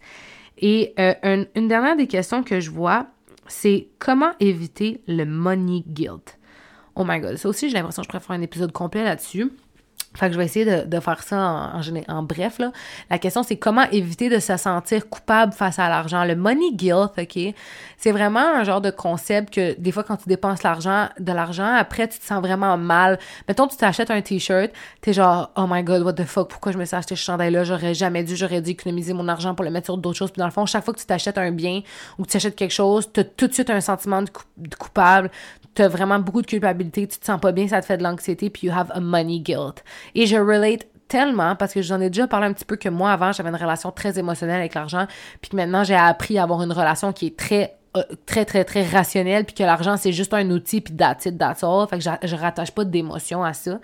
Et 0.58 0.94
euh, 1.00 1.46
une 1.56 1.68
dernière 1.68 1.96
des 1.96 2.08
questions 2.08 2.42
que 2.42 2.60
je 2.60 2.72
vois, 2.72 3.08
c'est 3.48 3.90
comment 4.00 4.32
éviter 4.40 5.02
le 5.08 5.26
money 5.26 5.84
guilt? 5.88 6.40
Oh 6.96 7.04
my 7.06 7.20
god. 7.20 7.38
Ça 7.38 7.48
aussi, 7.50 7.70
j'ai 7.70 7.76
l'impression 7.76 8.02
que 8.04 8.08
je 8.12 8.18
faire 8.18 8.36
un 8.36 8.42
épisode 8.42 8.72
complet 8.72 9.04
là-dessus. 9.04 9.52
Fait 10.16 10.28
que 10.28 10.34
je 10.34 10.38
vais 10.38 10.46
essayer 10.46 10.86
de, 10.86 11.00
faire 11.00 11.24
ça 11.24 11.38
en, 11.38 11.80
en, 11.80 12.18
en, 12.18 12.24
bref. 12.24 12.60
Là. 12.60 12.72
La 13.10 13.18
question, 13.18 13.44
c'est 13.44 13.58
comment 13.58 13.90
éviter 13.92 14.30
de 14.30 14.40
se 14.40 14.58
sentir 14.58 15.10
coupable 15.10 15.54
face 15.54 15.80
à 15.80 15.90
l'argent? 15.90 16.24
Le 16.24 16.36
money 16.36 16.72
guilt, 16.74 17.12
OK? 17.18 17.54
C'est 17.98 18.12
vraiment 18.12 18.40
un 18.40 18.64
genre 18.64 18.82
de 18.82 18.92
concept 18.92 19.54
que 19.54 19.80
des 19.80 19.92
fois, 19.92 20.04
quand 20.04 20.18
tu 20.18 20.30
dépenses 20.30 20.64
l'argent, 20.64 21.10
de 21.20 21.32
l'argent, 21.32 21.74
après, 21.74 22.08
tu 22.08 22.20
te 22.20 22.26
sens 22.26 22.42
vraiment 22.42 22.78
mal. 22.78 23.18
Mettons, 23.48 23.68
tu 23.68 23.78
t'achètes 23.78 24.12
un 24.12 24.22
t-shirt, 24.22 24.72
t'es 25.02 25.14
genre, 25.14 25.52
oh 25.56 25.66
my 25.68 25.84
god, 25.84 26.04
what 26.04 26.14
the 26.14 26.26
fuck, 26.26 26.50
pourquoi 26.50 26.72
je 26.72 26.78
me 26.78 26.86
suis 26.86 26.96
acheté 26.96 27.16
ce 27.16 27.24
chandail-là? 27.24 27.64
J'aurais 27.64 27.94
jamais 27.94 28.24
dû, 28.24 28.36
j'aurais 28.36 28.62
dû 28.62 28.72
économiser 28.72 29.14
mon 29.14 29.28
argent 29.28 29.56
pour 29.56 29.66
le 29.66 29.72
mettre 29.72 29.86
sur 29.86 29.98
d'autres 29.98 30.18
choses. 30.18 30.32
Puis 30.32 30.40
dans 30.40 30.46
le 30.46 30.52
fond, 30.52 30.66
chaque 30.66 30.84
fois 30.84 30.94
que 30.94 31.00
tu 31.00 31.06
t'achètes 31.06 31.38
un 31.38 31.52
bien 31.52 31.82
ou 32.18 32.24
que 32.24 32.30
tu 32.30 32.38
achètes 32.38 32.56
quelque 32.56 32.72
chose, 32.72 33.10
t'as 33.12 33.24
tout 33.24 33.48
de 33.48 33.54
suite 33.54 33.70
un 33.70 33.82
sentiment 33.82 34.22
de 34.22 34.30
coupable 34.76 35.32
t'as 35.74 35.88
vraiment 35.88 36.20
beaucoup 36.20 36.42
de 36.42 36.48
culpabilité, 36.48 37.08
tu 37.08 37.18
te 37.18 37.26
sens 37.26 37.40
pas 37.40 37.52
bien, 37.52 37.68
ça 37.68 37.82
te 37.82 37.86
fait 37.86 37.98
de 37.98 38.04
l'anxiété, 38.04 38.50
puis 38.50 38.68
you 38.68 38.74
have 38.74 38.92
a 38.92 39.00
money 39.00 39.40
guilt. 39.40 39.84
Et 40.16 40.26
je 40.26 40.38
relate 40.38 40.86
tellement 41.08 41.56
parce 41.56 41.74
que 41.74 41.82
j'en 41.82 42.02
ai 42.02 42.10
déjà 42.10 42.28
parlé 42.28 42.48
un 42.48 42.54
petit 42.54 42.66
peu 42.66 42.76
que 42.76 42.90
moi 42.90 43.12
avant 43.12 43.32
j'avais 43.32 43.50
une 43.50 43.56
relation 43.56 43.92
très 43.92 44.18
émotionnelle 44.18 44.60
avec 44.60 44.74
l'argent 44.74 45.06
puis 45.42 45.52
que 45.52 45.56
maintenant 45.56 45.84
j'ai 45.84 45.96
appris 45.96 46.40
à 46.40 46.44
avoir 46.44 46.64
une 46.64 46.72
relation 46.72 47.14
qui 47.14 47.28
est 47.28 47.38
très 47.38 47.76
euh, 47.98 48.02
très 48.26 48.46
très 48.46 48.64
très 48.64 48.84
rationnelle 48.84 49.46
puis 49.46 49.54
que 49.54 49.64
l'argent 49.64 49.96
c'est 49.96 50.14
juste 50.14 50.34
un 50.34 50.50
outil 50.50 50.82
puis 50.82 50.96
that's 50.96 51.26
it 51.26 51.38
that's 51.38 51.64
all 51.64 51.86
fait 51.88 52.00
que 52.00 52.28
je, 52.28 52.36
rattache 52.36 52.72
pas 52.72 52.84
d'émotion 52.84 53.44
à 53.44 53.54
ça 53.54 53.80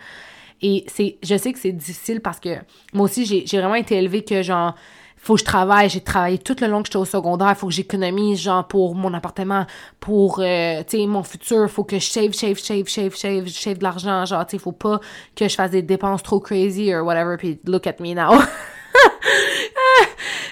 et 0.62 0.86
c'est 0.88 1.18
je 1.22 1.38
sais 1.38 1.54
que 1.54 1.60
c'est 1.60 1.72
difficile 1.72 2.20
parce 2.20 2.40
que 2.40 2.56
moi 2.94 3.06
aussi 3.06 3.26
j'ai 3.26 3.60
vraiment 3.60 3.76
été 3.76 3.98
élevée 3.98 4.24
que 4.24 4.42
genre 4.42 4.74
faut 5.22 5.34
que 5.36 5.42
je 5.42 5.46
travaille. 5.46 5.90
J'ai 5.90 6.02
travaillé 6.02 6.38
tout 6.38 6.56
le 6.62 6.68
long 6.68 6.82
que 6.82 6.88
j'étais 6.88 6.98
au 6.98 7.06
secondaire. 7.06 7.56
Faut 7.58 7.68
que 7.68 7.74
j'économise, 7.74 8.40
genre, 8.40 8.68
pour 8.68 8.96
mon 8.96 9.14
appartement, 9.14 9.66
pour, 10.00 10.40
euh, 10.40 10.82
tu 10.88 10.98
sais, 10.98 11.06
mon 11.06 11.24
futur. 11.24 11.70
Faut 11.70 11.84
que 11.84 12.00
je 12.00 12.06
save, 12.06 12.32
save, 12.32 12.58
save, 12.58 12.88
save, 12.88 13.16
save, 13.16 13.48
save 13.48 13.78
de 13.78 13.84
l'argent. 13.84 14.26
Genre, 14.26 14.46
tu 14.46 14.58
sais, 14.58 14.64
faut 14.64 14.72
pas 14.72 15.00
que 15.36 15.48
je 15.48 15.56
fasse 15.56 15.72
des 15.72 15.82
dépenses 15.82 16.24
trop 16.24 16.40
crazy 16.40 16.94
or 16.94 17.06
whatever. 17.06 17.36
Puis 17.38 17.60
look 17.66 17.86
at 17.86 17.96
me 18.00 18.14
now. 18.14 18.32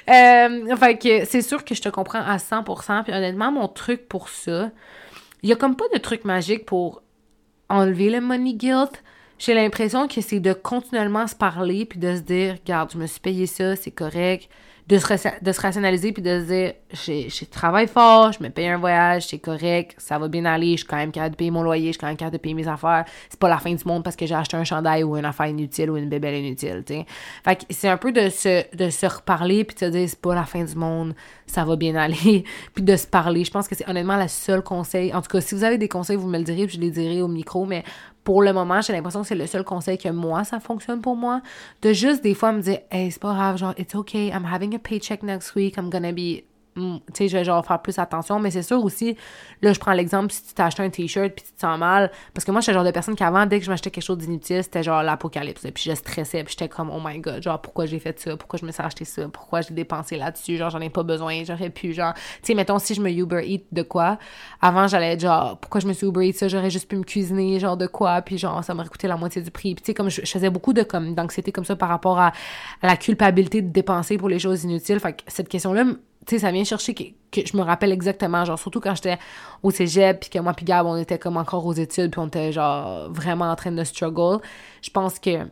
euh, 0.10 0.76
fait 0.76 0.98
que 0.98 1.26
c'est 1.26 1.42
sûr 1.42 1.64
que 1.64 1.74
je 1.74 1.82
te 1.82 1.90
comprends 1.90 2.22
à 2.22 2.38
100%. 2.38 3.04
Puis 3.04 3.14
honnêtement, 3.14 3.52
mon 3.52 3.68
truc 3.70 4.10
pour 4.10 4.28
ça, 4.28 4.70
il 5.44 5.50
y 5.50 5.54
a 5.54 5.56
comme 5.56 5.78
pas 5.78 5.86
de 5.94 6.00
truc 6.00 6.26
magique 6.26 6.66
pour 6.66 7.02
enlever 7.70 8.10
le 8.10 8.20
money 8.20 8.54
guilt 8.54 9.02
j'ai 9.40 9.54
l'impression 9.54 10.08
que 10.08 10.22
c'est 10.22 10.40
de 10.40 10.54
continuellement 10.54 11.28
se 11.28 11.36
parler 11.36 11.86
puis 11.86 12.00
de 12.00 12.16
se 12.16 12.22
dire, 12.22 12.54
regarde, 12.54 12.92
je 12.92 12.98
me 12.98 13.06
suis 13.06 13.20
payé 13.20 13.46
ça, 13.46 13.76
c'est 13.76 13.92
correct. 13.92 14.50
De 14.88 14.98
se, 15.00 15.44
de 15.44 15.52
se 15.52 15.60
rationaliser 15.60 16.14
puis 16.14 16.24
de 16.24 16.40
se 16.40 16.46
dire, 16.46 16.74
j'ai 16.94 17.46
travaillé 17.52 17.88
fort, 17.88 18.32
je 18.32 18.42
me 18.42 18.50
paye 18.50 18.70
un 18.70 18.78
voyage, 18.78 19.28
c'est 19.28 19.38
correct, 19.38 19.96
ça 19.98 20.18
va 20.18 20.30
bien 20.30 20.46
aller, 20.46 20.72
je 20.72 20.78
suis 20.78 20.86
quand 20.88 20.96
même 20.96 21.12
capable 21.12 21.32
de 21.32 21.36
payer 21.36 21.52
mon 21.52 21.62
loyer, 21.62 21.88
je 21.88 21.92
suis 21.92 22.00
quand 22.00 22.08
même 22.08 22.16
capable 22.16 22.38
de 22.38 22.42
payer 22.42 22.56
mes 22.56 22.70
affaires. 22.70 23.04
C'est 23.30 23.38
pas 23.38 23.50
la 23.50 23.58
fin 23.58 23.74
du 23.74 23.84
monde 23.84 24.06
parce 24.06 24.16
que 24.16 24.26
j'ai 24.26 24.34
acheté 24.34 24.56
un 24.56 24.64
chandail 24.64 25.04
ou 25.04 25.18
une 25.18 25.26
affaire 25.26 25.48
inutile 25.48 25.92
ou 25.92 25.98
une 25.98 26.08
bébelle 26.08 26.36
inutile, 26.36 26.84
tu 26.88 26.94
sais. 26.94 27.06
Fait 27.44 27.58
que 27.58 27.64
c'est 27.70 27.90
un 27.90 27.98
peu 27.98 28.14
de 28.14 28.30
se, 28.30 28.64
de 28.78 28.90
se 28.90 29.06
reparler 29.06 29.66
puis 29.66 29.76
de 29.76 29.80
se 29.80 29.86
dire, 29.92 30.08
c'est 30.08 30.22
pas 30.22 30.34
la 30.34 30.46
fin 30.46 30.64
du 30.64 30.76
monde, 30.76 31.16
ça 31.48 31.66
va 31.66 31.76
bien 31.76 31.96
aller, 31.98 32.46
puis 32.74 32.82
de 32.82 32.96
se 32.96 33.08
parler. 33.08 33.44
Je 33.44 33.52
pense 33.52 33.68
que 33.68 33.76
c'est 33.76 33.90
honnêtement 33.90 34.16
le 34.16 34.30
seul 34.30 34.62
conseil. 34.62 35.14
En 35.14 35.22
tout 35.22 35.30
cas, 35.30 35.42
si 35.42 35.54
vous 35.54 35.66
avez 35.66 35.78
des 35.78 35.90
conseils, 35.90 36.16
vous 36.16 36.30
me 36.30 36.38
le 36.38 36.46
direz, 36.46 36.66
puis 36.66 36.78
je 36.78 36.82
les 36.82 36.92
dirai 36.92 37.22
au 37.22 37.28
micro, 37.28 37.66
mais 37.66 37.84
pour 38.28 38.42
le 38.42 38.52
moment, 38.52 38.82
j'ai 38.82 38.92
l'impression 38.92 39.22
que 39.22 39.28
c'est 39.30 39.36
le 39.36 39.48
seul 39.48 39.64
conseil 39.64 39.98
que 39.98 40.10
moi, 40.10 40.44
ça 40.44 40.60
fonctionne 40.60 41.00
pour 41.00 41.16
moi. 41.16 41.42
De 41.82 41.94
juste 41.94 42.22
des 42.22 42.34
fois 42.34 42.52
me 42.52 42.60
dire, 42.62 42.80
hey, 42.92 43.10
c'est 43.10 43.22
pas 43.22 43.34
grave, 43.34 43.58
genre, 43.58 43.74
it's 43.78 43.96
okay, 43.96 44.28
I'm 44.28 44.44
having 44.44 44.76
a 44.76 44.80
paycheck 44.80 45.24
next 45.24 45.56
week, 45.56 45.78
I'm 45.78 45.90
gonna 45.90 46.12
be 46.12 46.44
tu 46.78 47.02
sais, 47.14 47.28
je 47.28 47.38
vais 47.38 47.44
genre 47.44 47.66
faire 47.66 47.82
plus 47.82 47.98
attention, 48.00 48.40
mais 48.40 48.52
c'est 48.52 48.62
sûr 48.62 48.84
aussi, 48.84 49.18
là, 49.62 49.74
je 49.74 49.80
prends 49.80 49.94
l'exemple, 49.94 50.32
si 50.32 50.54
tu 50.54 50.62
acheté 50.62 50.84
un 50.84 50.90
t-shirt 50.90 51.34
puis 51.34 51.46
tu 51.46 51.54
te 51.54 51.60
sens 51.60 51.78
mal, 51.78 52.12
parce 52.34 52.46
que 52.46 52.52
moi, 52.52 52.62
j'étais 52.62 52.74
le 52.74 52.78
genre 52.78 52.86
de 52.86 52.92
personne 52.92 53.16
qui 53.16 53.24
avant, 53.24 53.46
dès 53.46 53.60
que 53.60 53.66
je 53.66 53.72
m'achetais 53.72 53.90
quelque 53.90 54.04
chose 54.04 54.18
d'inutile, 54.18 54.64
c'était 54.64 54.84
genre 54.84 55.04
l'apocalypse, 55.04 55.66
puis 55.74 55.84
je 55.90 55.96
stressais, 55.96 56.44
puis 56.44 56.56
j'étais 56.58 56.70
comme, 56.70 56.90
oh 56.90 57.00
my 57.04 57.20
god, 57.20 57.42
genre, 57.42 57.62
pourquoi 57.62 57.86
j'ai 57.86 58.00
fait 58.00 58.20
ça, 58.20 58.38
pourquoi 58.38 58.60
je 58.60 58.66
me 58.66 58.72
suis 58.72 58.84
acheté 58.84 59.06
ça, 59.06 59.28
pourquoi 59.28 59.62
j'ai 59.62 59.74
dépensé 59.74 60.18
là-dessus, 60.18 60.58
genre, 60.58 60.70
j'en 60.70 60.82
ai 60.82 60.90
pas 60.90 61.04
besoin, 61.04 61.44
j'aurais 61.44 61.70
pu, 61.70 61.94
genre, 61.94 62.14
tu 62.14 62.22
sais, 62.44 62.54
mettons, 62.54 62.80
si 62.80 62.94
je 62.94 63.02
me 63.02 63.10
Uber 63.10 63.42
Eat 63.46 63.66
de 63.72 63.82
quoi, 63.82 64.18
avant, 64.62 64.88
j'allais 64.88 65.14
être 65.14 65.22
genre, 65.22 65.58
pourquoi 65.58 65.82
je 65.82 65.88
me 65.88 65.94
suis 65.94 66.08
Uber 66.08 66.28
Eat 66.28 66.38
ça, 66.38 66.48
j'aurais 66.48 66.70
juste 66.70 66.88
pu 66.88 66.98
me 66.98 67.04
cuisiner, 67.04 67.60
genre, 67.60 67.78
de 67.78 67.88
quoi, 67.88 68.22
puis 68.22 68.38
genre, 68.38 68.64
ça 68.64 68.74
m'aurait 68.74 68.90
coûté 68.90 69.08
la 69.08 69.18
moitié 69.18 69.42
du 69.42 69.52
prix, 69.52 69.76
puis 69.76 69.82
tu 69.82 69.88
sais, 69.88 69.94
comme 69.94 70.10
je, 70.10 70.22
faisais 70.22 70.50
beaucoup 70.50 70.74
de, 70.74 70.84
comme, 70.84 71.16
d'anxiété 71.16 71.52
comme 71.52 71.66
ça 71.66 71.76
par 71.76 71.90
rapport 71.90 72.20
à, 72.20 72.34
à 72.82 72.88
la 72.88 72.98
culpabilité 72.98 73.62
de 73.62 73.72
dépenser 73.72 74.18
pour 74.18 74.30
les 74.30 74.40
choses 74.40 74.64
inutiles, 74.64 75.00
fait 75.00 75.14
que 75.14 75.24
cette 75.28 75.50
question-là, 75.50 75.86
tu 76.28 76.36
sais, 76.36 76.40
ça 76.40 76.52
vient 76.52 76.64
chercher 76.64 76.94
que, 76.94 77.04
je 77.34 77.56
me 77.56 77.62
rappelle 77.62 77.92
exactement, 77.92 78.44
genre, 78.44 78.60
surtout 78.60 78.82
quand 78.82 78.94
j'étais 78.96 79.18
au 79.64 79.72
cégep, 79.72 80.20
puis 80.20 80.30
que 80.30 80.40
moi 80.40 80.54
puis 80.54 80.66
Gab, 80.66 80.86
on 80.86 80.98
était 80.98 81.18
comme 81.18 81.38
encore 81.38 81.66
aux 81.66 81.74
études, 81.74 82.12
puis 82.12 82.20
on 82.20 82.28
était, 82.28 82.52
genre, 82.52 83.10
vraiment 83.12 83.50
en 83.50 83.56
train 83.56 83.72
de 83.72 83.84
struggle. 83.84 84.42
Je 84.82 84.90
pense 84.90 85.20
que 85.20 85.48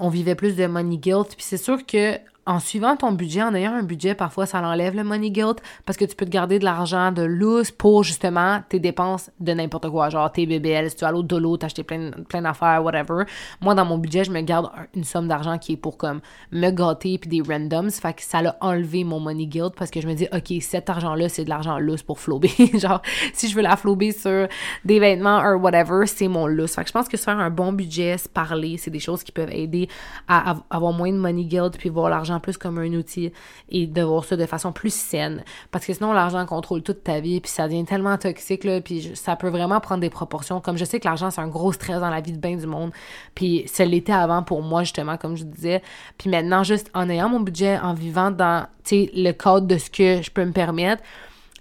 on 0.00 0.08
vivait 0.08 0.34
plus 0.34 0.56
de 0.56 0.66
money 0.66 0.96
guilt, 0.96 1.28
puis 1.36 1.44
c'est 1.46 1.58
sûr 1.58 1.86
que 1.86 2.18
en 2.46 2.60
suivant 2.60 2.96
ton 2.96 3.12
budget, 3.12 3.42
en 3.42 3.54
ayant 3.54 3.74
un 3.74 3.82
budget, 3.82 4.14
parfois 4.14 4.46
ça 4.46 4.60
l'enlève 4.60 4.94
le 4.94 5.04
money 5.04 5.30
guilt 5.30 5.62
parce 5.86 5.96
que 5.96 6.04
tu 6.04 6.14
peux 6.14 6.26
te 6.26 6.30
garder 6.30 6.58
de 6.58 6.64
l'argent 6.64 7.12
de 7.12 7.22
loose 7.22 7.70
pour 7.70 8.04
justement 8.04 8.62
tes 8.68 8.78
dépenses 8.78 9.30
de 9.40 9.52
n'importe 9.52 9.88
quoi, 9.90 10.10
genre 10.10 10.30
tes 10.30 10.46
BBL, 10.46 10.90
si 10.90 10.96
tu 10.96 11.04
à 11.04 11.12
l'autre 11.12 11.28
de 11.28 11.36
l'eau, 11.36 11.56
t'acheter 11.56 11.82
plein, 11.82 12.10
plein 12.28 12.42
d'affaires, 12.42 12.84
whatever. 12.84 13.24
Moi, 13.60 13.74
dans 13.74 13.84
mon 13.84 13.98
budget, 13.98 14.24
je 14.24 14.30
me 14.30 14.40
garde 14.40 14.70
une 14.94 15.04
somme 15.04 15.28
d'argent 15.28 15.58
qui 15.58 15.72
est 15.72 15.76
pour 15.76 15.96
comme 15.96 16.20
me 16.52 16.70
gâter 16.70 17.18
puis 17.18 17.30
des 17.30 17.40
randoms. 17.40 17.90
Fait 17.90 18.12
que 18.12 18.22
ça 18.22 18.42
l'a 18.42 18.56
enlevé 18.60 19.04
mon 19.04 19.20
money 19.20 19.46
guilt 19.46 19.74
parce 19.76 19.90
que 19.90 20.00
je 20.00 20.06
me 20.06 20.14
dis, 20.14 20.28
OK, 20.32 20.52
cet 20.60 20.90
argent-là, 20.90 21.28
c'est 21.28 21.44
de 21.44 21.48
l'argent 21.48 21.78
loose 21.78 22.02
pour 22.02 22.20
flober. 22.20 22.50
genre, 22.74 23.02
si 23.32 23.48
je 23.48 23.54
veux 23.54 23.62
la 23.62 23.76
flober 23.76 24.12
sur 24.12 24.48
des 24.84 25.00
vêtements 25.00 25.38
or 25.38 25.60
whatever, 25.60 26.06
c'est 26.06 26.28
mon 26.28 26.46
loose. 26.46 26.72
Fait 26.72 26.82
que 26.82 26.88
je 26.88 26.92
pense 26.92 27.08
que 27.08 27.16
se 27.16 27.24
faire 27.24 27.38
un 27.38 27.50
bon 27.50 27.72
budget, 27.72 28.18
se 28.18 28.28
parler, 28.28 28.76
c'est 28.76 28.90
des 28.90 29.00
choses 29.00 29.22
qui 29.22 29.32
peuvent 29.32 29.52
aider 29.52 29.88
à 30.28 30.56
avoir 30.70 30.92
moins 30.92 31.10
de 31.10 31.18
money 31.18 31.44
guilt 31.44 31.76
puis 31.78 31.88
voir 31.88 32.10
l'argent 32.10 32.33
plus 32.40 32.56
comme 32.56 32.78
un 32.78 32.92
outil 32.92 33.32
et 33.70 33.86
de 33.86 34.02
voir 34.02 34.24
ça 34.24 34.36
de 34.36 34.46
façon 34.46 34.72
plus 34.72 34.92
saine. 34.92 35.44
Parce 35.70 35.86
que 35.86 35.92
sinon, 35.92 36.12
l'argent 36.12 36.44
contrôle 36.46 36.82
toute 36.82 37.04
ta 37.04 37.20
vie, 37.20 37.40
puis 37.40 37.50
ça 37.50 37.66
devient 37.66 37.84
tellement 37.84 38.16
toxique, 38.18 38.64
là, 38.64 38.80
puis 38.80 39.12
ça 39.14 39.36
peut 39.36 39.48
vraiment 39.48 39.80
prendre 39.80 40.00
des 40.00 40.10
proportions. 40.10 40.60
Comme 40.60 40.76
je 40.76 40.84
sais 40.84 41.00
que 41.00 41.06
l'argent, 41.06 41.30
c'est 41.30 41.40
un 41.40 41.48
gros 41.48 41.72
stress 41.72 42.00
dans 42.00 42.10
la 42.10 42.20
vie 42.20 42.32
de 42.32 42.38
bien 42.38 42.56
du 42.56 42.66
monde, 42.66 42.92
puis 43.34 43.64
ça 43.66 43.84
l'était 43.84 44.12
avant 44.12 44.42
pour 44.42 44.62
moi, 44.62 44.82
justement, 44.82 45.16
comme 45.16 45.36
je 45.36 45.44
disais. 45.44 45.82
Puis 46.18 46.30
maintenant, 46.30 46.62
juste 46.62 46.90
en 46.94 47.08
ayant 47.08 47.28
mon 47.28 47.40
budget, 47.40 47.78
en 47.78 47.94
vivant 47.94 48.30
dans, 48.30 48.66
le 48.90 49.32
cadre 49.32 49.66
de 49.66 49.78
ce 49.78 49.90
que 49.90 50.22
je 50.22 50.30
peux 50.30 50.44
me 50.44 50.52
permettre, 50.52 51.02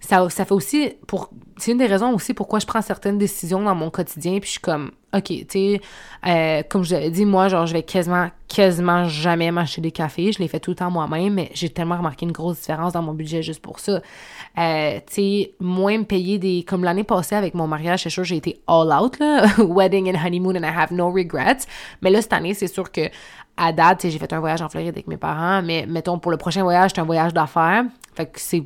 ça, 0.01 0.29
ça 0.29 0.43
fait 0.43 0.53
aussi 0.53 0.93
pour 1.07 1.29
c'est 1.63 1.71
une 1.71 1.77
des 1.77 1.85
raisons 1.85 2.13
aussi 2.13 2.33
pourquoi 2.33 2.59
je 2.59 2.65
prends 2.65 2.81
certaines 2.81 3.17
décisions 3.17 3.61
dans 3.61 3.73
mon 3.73 3.89
quotidien 3.89 4.39
puis 4.39 4.47
je 4.47 4.51
suis 4.51 4.59
comme 4.59 4.91
ok 5.15 5.23
tu 5.23 5.45
sais 5.47 5.81
euh, 6.27 6.61
comme 6.69 6.83
je 6.83 6.93
l'avais 6.93 7.09
dit 7.09 7.25
moi 7.25 7.47
genre 7.47 7.65
je 7.65 7.71
vais 7.71 7.83
quasiment 7.83 8.29
quasiment 8.49 9.05
jamais 9.05 9.49
m'acheter 9.49 9.79
des 9.79 9.91
cafés. 9.91 10.33
Je 10.33 10.39
les 10.39 10.49
fais 10.49 10.59
tout 10.59 10.71
le 10.71 10.75
temps 10.75 10.91
moi-même 10.91 11.35
mais 11.35 11.49
j'ai 11.53 11.69
tellement 11.69 11.95
remarqué 11.97 12.25
une 12.25 12.33
grosse 12.33 12.59
différence 12.59 12.91
dans 12.91 13.01
mon 13.01 13.13
budget 13.13 13.41
juste 13.41 13.61
pour 13.61 13.79
ça. 13.79 14.01
Euh, 14.57 14.99
tu 15.07 15.13
sais 15.13 15.53
moins 15.61 15.99
me 15.99 16.03
payer 16.03 16.37
des 16.37 16.65
comme 16.67 16.83
l'année 16.83 17.05
passée 17.05 17.35
avec 17.35 17.53
mon 17.53 17.65
mariage 17.65 18.03
c'est 18.03 18.09
sûr 18.09 18.25
j'ai 18.25 18.35
été 18.35 18.61
all 18.67 18.91
out 18.91 19.17
là 19.19 19.45
wedding 19.59 20.13
and 20.13 20.19
honeymoon 20.21 20.57
and 20.57 20.65
I 20.65 20.73
have 20.75 20.91
no 20.91 21.09
regrets. 21.11 21.65
Mais 22.01 22.09
là 22.09 22.21
cette 22.21 22.33
année 22.33 22.53
c'est 22.53 22.67
sûr 22.67 22.91
que 22.91 23.09
à 23.55 23.71
date 23.71 24.01
j'ai 24.09 24.19
fait 24.19 24.33
un 24.33 24.41
voyage 24.41 24.61
en 24.61 24.67
Floride 24.67 24.89
avec 24.89 25.07
mes 25.07 25.17
parents 25.17 25.61
mais 25.61 25.85
mettons 25.87 26.19
pour 26.19 26.31
le 26.31 26.37
prochain 26.37 26.63
voyage 26.63 26.91
c'est 26.93 26.99
un 26.99 27.05
voyage 27.05 27.33
d'affaires. 27.33 27.85
Fait 28.15 28.25
que 28.25 28.39
c'est 28.41 28.63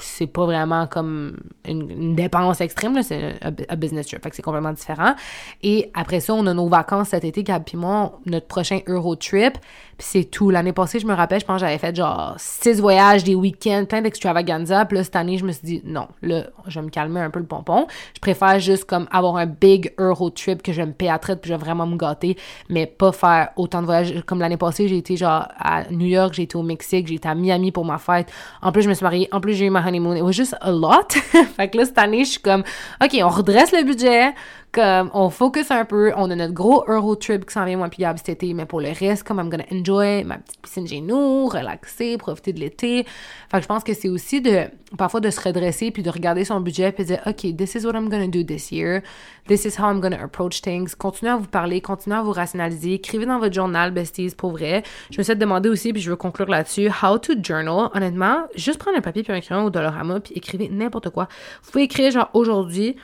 c'est 0.00 0.26
pas 0.26 0.44
vraiment 0.44 0.86
comme 0.86 1.36
une, 1.66 2.14
dépense 2.14 2.60
extrême, 2.60 3.02
c'est 3.02 3.34
un, 3.42 3.76
business 3.76 4.06
trip, 4.06 4.22
fait 4.22 4.30
que 4.30 4.36
c'est 4.36 4.42
complètement 4.42 4.72
différent. 4.72 5.14
Et 5.62 5.90
après 5.94 6.20
ça, 6.20 6.34
on 6.34 6.46
a 6.46 6.54
nos 6.54 6.68
vacances 6.68 7.08
cet 7.08 7.24
été, 7.24 7.42
Gab 7.42 7.64
puis 7.64 7.76
moi, 7.76 8.18
notre 8.26 8.46
prochain 8.46 8.80
Euro 8.86 9.16
trip, 9.16 9.58
c'est 9.98 10.24
tout. 10.24 10.50
L'année 10.50 10.72
passée, 10.72 11.00
je 11.00 11.06
me 11.06 11.14
rappelle, 11.14 11.40
je 11.40 11.44
pense 11.44 11.60
que 11.60 11.66
j'avais 11.66 11.78
fait 11.78 11.94
genre 11.94 12.34
six 12.38 12.80
voyages, 12.80 13.24
des 13.24 13.34
week-ends, 13.34 13.84
plein 13.88 14.00
d'extravaganza, 14.00 14.84
puis 14.84 14.98
là, 14.98 15.04
cette 15.04 15.16
année, 15.16 15.38
je 15.38 15.44
me 15.44 15.52
suis 15.52 15.64
dit, 15.64 15.82
non, 15.84 16.08
là, 16.22 16.44
je 16.66 16.78
vais 16.78 16.86
me 16.86 16.90
calmer 16.90 17.20
un 17.20 17.30
peu 17.30 17.40
le 17.40 17.46
pompon. 17.46 17.86
Je 18.14 18.20
préfère 18.20 18.60
juste 18.60 18.84
comme 18.84 19.08
avoir 19.10 19.36
un 19.36 19.46
big 19.46 19.92
Euro 19.98 20.30
trip 20.30 20.62
que 20.62 20.72
je 20.72 20.82
me 20.82 20.92
payer 20.92 21.10
à 21.10 21.18
traite, 21.18 21.40
puis 21.40 21.50
je 21.50 21.54
vais 21.54 21.60
vraiment 21.60 21.86
me 21.86 21.96
gâter, 21.96 22.36
mais 22.68 22.86
pas 22.86 23.12
faire 23.12 23.50
autant 23.56 23.80
de 23.80 23.86
voyages. 23.86 24.22
Comme 24.26 24.40
l'année 24.40 24.56
passée, 24.56 24.88
j'ai 24.88 24.98
été 24.98 25.16
genre 25.16 25.48
à 25.58 25.84
New 25.90 26.06
York, 26.06 26.34
j'ai 26.34 26.44
été 26.44 26.56
au 26.56 26.62
Mexique, 26.62 27.08
j'ai 27.08 27.16
été 27.16 27.28
à 27.28 27.34
Miami 27.34 27.72
pour 27.72 27.84
ma 27.84 27.98
fête. 27.98 28.30
En 28.62 28.72
plus, 28.72 28.82
je 28.82 28.88
me 28.88 28.94
suis 28.94 29.04
mariée, 29.04 29.28
en 29.32 29.40
plus, 29.40 29.54
j'ai 29.54 29.66
eu 29.66 29.70
ma 29.70 29.84
honeymoon. 29.86 30.14
It 30.14 30.22
was 30.22 30.32
just 30.32 30.54
a 30.60 30.70
lot. 30.70 31.12
fait 31.56 31.68
que 31.68 31.76
là, 31.76 31.84
cette 31.84 31.98
année, 31.98 32.24
je 32.24 32.30
suis 32.30 32.40
comme, 32.40 32.62
OK, 33.02 33.18
on 33.22 33.28
redresse 33.28 33.72
le 33.72 33.84
budget, 33.84 34.32
comme, 34.72 35.10
on 35.14 35.30
focus 35.30 35.70
un 35.70 35.84
peu, 35.84 36.12
on 36.16 36.30
a 36.30 36.36
notre 36.36 36.52
gros 36.52 36.84
Euro 36.88 37.16
trip 37.16 37.46
qui 37.46 37.52
s'en 37.52 37.64
vient, 37.64 37.76
moi, 37.76 37.88
puis 37.88 38.02
Gab, 38.02 38.16
cet 38.18 38.28
été, 38.28 38.52
mais 38.54 38.66
pour 38.66 38.80
le 38.80 38.90
reste, 38.90 39.22
comme, 39.22 39.38
I'm 39.38 39.48
gonna 39.48 39.64
enjoy 39.72 40.24
ma 40.24 40.38
petite 40.38 40.60
piscine 40.60 40.86
chez 40.86 41.00
nous, 41.00 41.46
relaxer, 41.46 42.18
profiter 42.18 42.52
de 42.52 42.60
l'été. 42.60 43.04
Fait 43.50 43.58
que 43.58 43.62
je 43.62 43.66
pense 43.66 43.82
que 43.82 43.94
c'est 43.94 44.08
aussi 44.08 44.40
de, 44.40 44.64
parfois, 44.96 45.20
de 45.20 45.30
se 45.30 45.40
redresser, 45.40 45.90
puis 45.90 46.02
de 46.02 46.10
regarder 46.10 46.44
son 46.44 46.60
budget, 46.60 46.92
puis 46.92 47.04
de 47.04 47.08
dire, 47.08 47.22
OK, 47.26 47.56
this 47.56 47.74
is 47.74 47.86
what 47.86 47.92
I'm 47.92 48.08
gonna 48.08 48.28
do 48.28 48.42
this 48.42 48.70
year. 48.70 49.02
This 49.46 49.64
is 49.64 49.80
how 49.80 49.90
I'm 49.90 50.00
gonna 50.00 50.22
approach 50.22 50.60
things. 50.60 50.94
Continuez 50.94 51.32
à 51.32 51.36
vous 51.36 51.46
parler, 51.46 51.80
continuez 51.80 52.18
à 52.18 52.22
vous 52.22 52.32
rationaliser. 52.32 52.94
Écrivez 52.94 53.24
dans 53.24 53.38
votre 53.38 53.54
journal, 53.54 53.90
besties, 53.90 54.34
pour 54.36 54.50
vrai. 54.50 54.82
Je 55.10 55.18
me 55.18 55.22
suis 55.22 55.34
demandé 55.34 55.70
aussi, 55.70 55.94
puis 55.94 56.02
je 56.02 56.10
veux 56.10 56.16
conclure 56.16 56.48
là-dessus, 56.48 56.90
how 57.02 57.16
to 57.16 57.32
journal. 57.42 57.88
Honnêtement, 57.94 58.42
juste 58.54 58.78
prendre 58.78 58.98
un 58.98 59.00
papier 59.00 59.22
puis 59.22 59.32
un 59.32 59.40
crayon 59.40 59.64
ou 59.64 59.70
Dolorama, 59.70 60.20
puis 60.20 60.34
écrivez 60.34 60.68
n'importe 60.68 61.08
quoi. 61.08 61.28
Vous 61.62 61.72
pouvez 61.72 61.84
écrire, 61.84 62.10
genre, 62.10 62.28
aujourd'hui, 62.34 62.96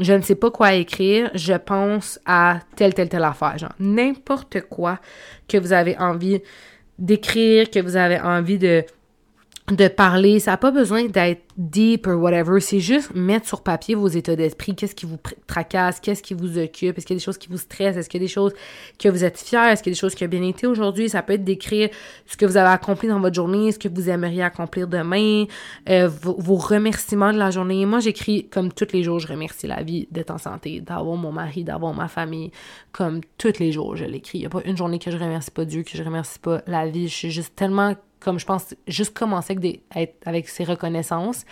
je 0.00 0.12
ne 0.12 0.22
sais 0.22 0.34
pas 0.34 0.50
quoi 0.50 0.74
écrire, 0.74 1.30
je 1.34 1.52
pense 1.52 2.18
à 2.26 2.60
telle, 2.76 2.94
telle, 2.94 3.08
telle 3.08 3.24
affaire. 3.24 3.58
Genre, 3.58 3.74
n'importe 3.78 4.62
quoi 4.62 4.98
que 5.48 5.58
vous 5.58 5.72
avez 5.72 5.96
envie 5.98 6.40
d'écrire, 6.98 7.70
que 7.70 7.80
vous 7.80 7.96
avez 7.96 8.20
envie 8.20 8.58
de 8.58 8.84
de 9.72 9.88
parler, 9.88 10.40
ça 10.40 10.52
n'a 10.52 10.56
pas 10.56 10.70
besoin 10.70 11.04
d'être 11.06 11.42
deep 11.56 12.06
or 12.06 12.20
whatever, 12.20 12.60
c'est 12.60 12.80
juste 12.80 13.14
mettre 13.14 13.46
sur 13.46 13.62
papier 13.62 13.94
vos 13.94 14.08
états 14.08 14.36
d'esprit, 14.36 14.74
qu'est-ce 14.74 14.94
qui 14.94 15.06
vous 15.06 15.18
tracasse, 15.46 16.00
qu'est-ce 16.00 16.22
qui 16.22 16.34
vous 16.34 16.58
occupe, 16.58 16.96
est-ce 16.96 17.06
qu'il 17.06 17.14
y 17.14 17.18
a 17.18 17.20
des 17.20 17.24
choses 17.24 17.38
qui 17.38 17.48
vous 17.48 17.58
stressent, 17.58 17.96
est-ce 17.96 18.08
qu'il 18.08 18.20
y 18.20 18.24
a 18.24 18.26
des 18.26 18.32
choses 18.32 18.52
que 18.98 19.08
vous 19.08 19.24
êtes 19.24 19.38
fiers, 19.38 19.70
est-ce 19.70 19.82
qu'il 19.82 19.90
y 19.90 19.92
a 19.92 19.96
des 19.96 20.00
choses 20.00 20.14
qui 20.14 20.24
ont 20.24 20.28
bien 20.28 20.42
été 20.42 20.66
aujourd'hui, 20.66 21.08
ça 21.08 21.22
peut 21.22 21.34
être 21.34 21.44
d'écrire 21.44 21.90
ce 22.26 22.36
que 22.36 22.46
vous 22.46 22.56
avez 22.56 22.70
accompli 22.70 23.08
dans 23.08 23.20
votre 23.20 23.34
journée, 23.34 23.72
ce 23.72 23.78
que 23.78 23.88
vous 23.88 24.08
aimeriez 24.08 24.42
accomplir 24.42 24.88
demain, 24.88 25.44
euh, 25.88 26.08
vos, 26.08 26.56
remerciements 26.56 27.32
de 27.32 27.38
la 27.38 27.50
journée. 27.50 27.84
Moi, 27.86 28.00
j'écris 28.00 28.48
comme 28.48 28.72
tous 28.72 28.88
les 28.92 29.02
jours, 29.02 29.18
je 29.18 29.28
remercie 29.28 29.66
la 29.66 29.82
vie 29.82 30.08
d'être 30.10 30.30
en 30.30 30.38
santé, 30.38 30.80
d'avoir 30.80 31.16
mon 31.16 31.32
mari, 31.32 31.64
d'avoir 31.64 31.94
ma 31.94 32.08
famille, 32.08 32.50
comme 32.92 33.20
tous 33.38 33.58
les 33.58 33.72
jours, 33.72 33.96
je 33.96 34.04
l'écris. 34.04 34.38
Il 34.38 34.40
n'y 34.42 34.46
a 34.46 34.50
pas 34.50 34.62
une 34.64 34.76
journée 34.76 34.98
que 34.98 35.10
je 35.10 35.16
remercie 35.16 35.50
pas 35.50 35.64
Dieu, 35.64 35.82
que 35.82 35.96
je 35.96 36.02
remercie 36.02 36.38
pas 36.38 36.62
la 36.66 36.86
vie, 36.86 37.08
je 37.08 37.14
suis 37.14 37.30
juste 37.30 37.54
tellement 37.54 37.94
comme 38.20 38.38
je 38.38 38.46
pense, 38.46 38.74
juste 38.86 39.16
commencer 39.16 39.52
avec, 39.52 39.60
des, 39.60 39.82
avec 40.24 40.48
ses 40.48 40.64
reconnaissances, 40.64 41.44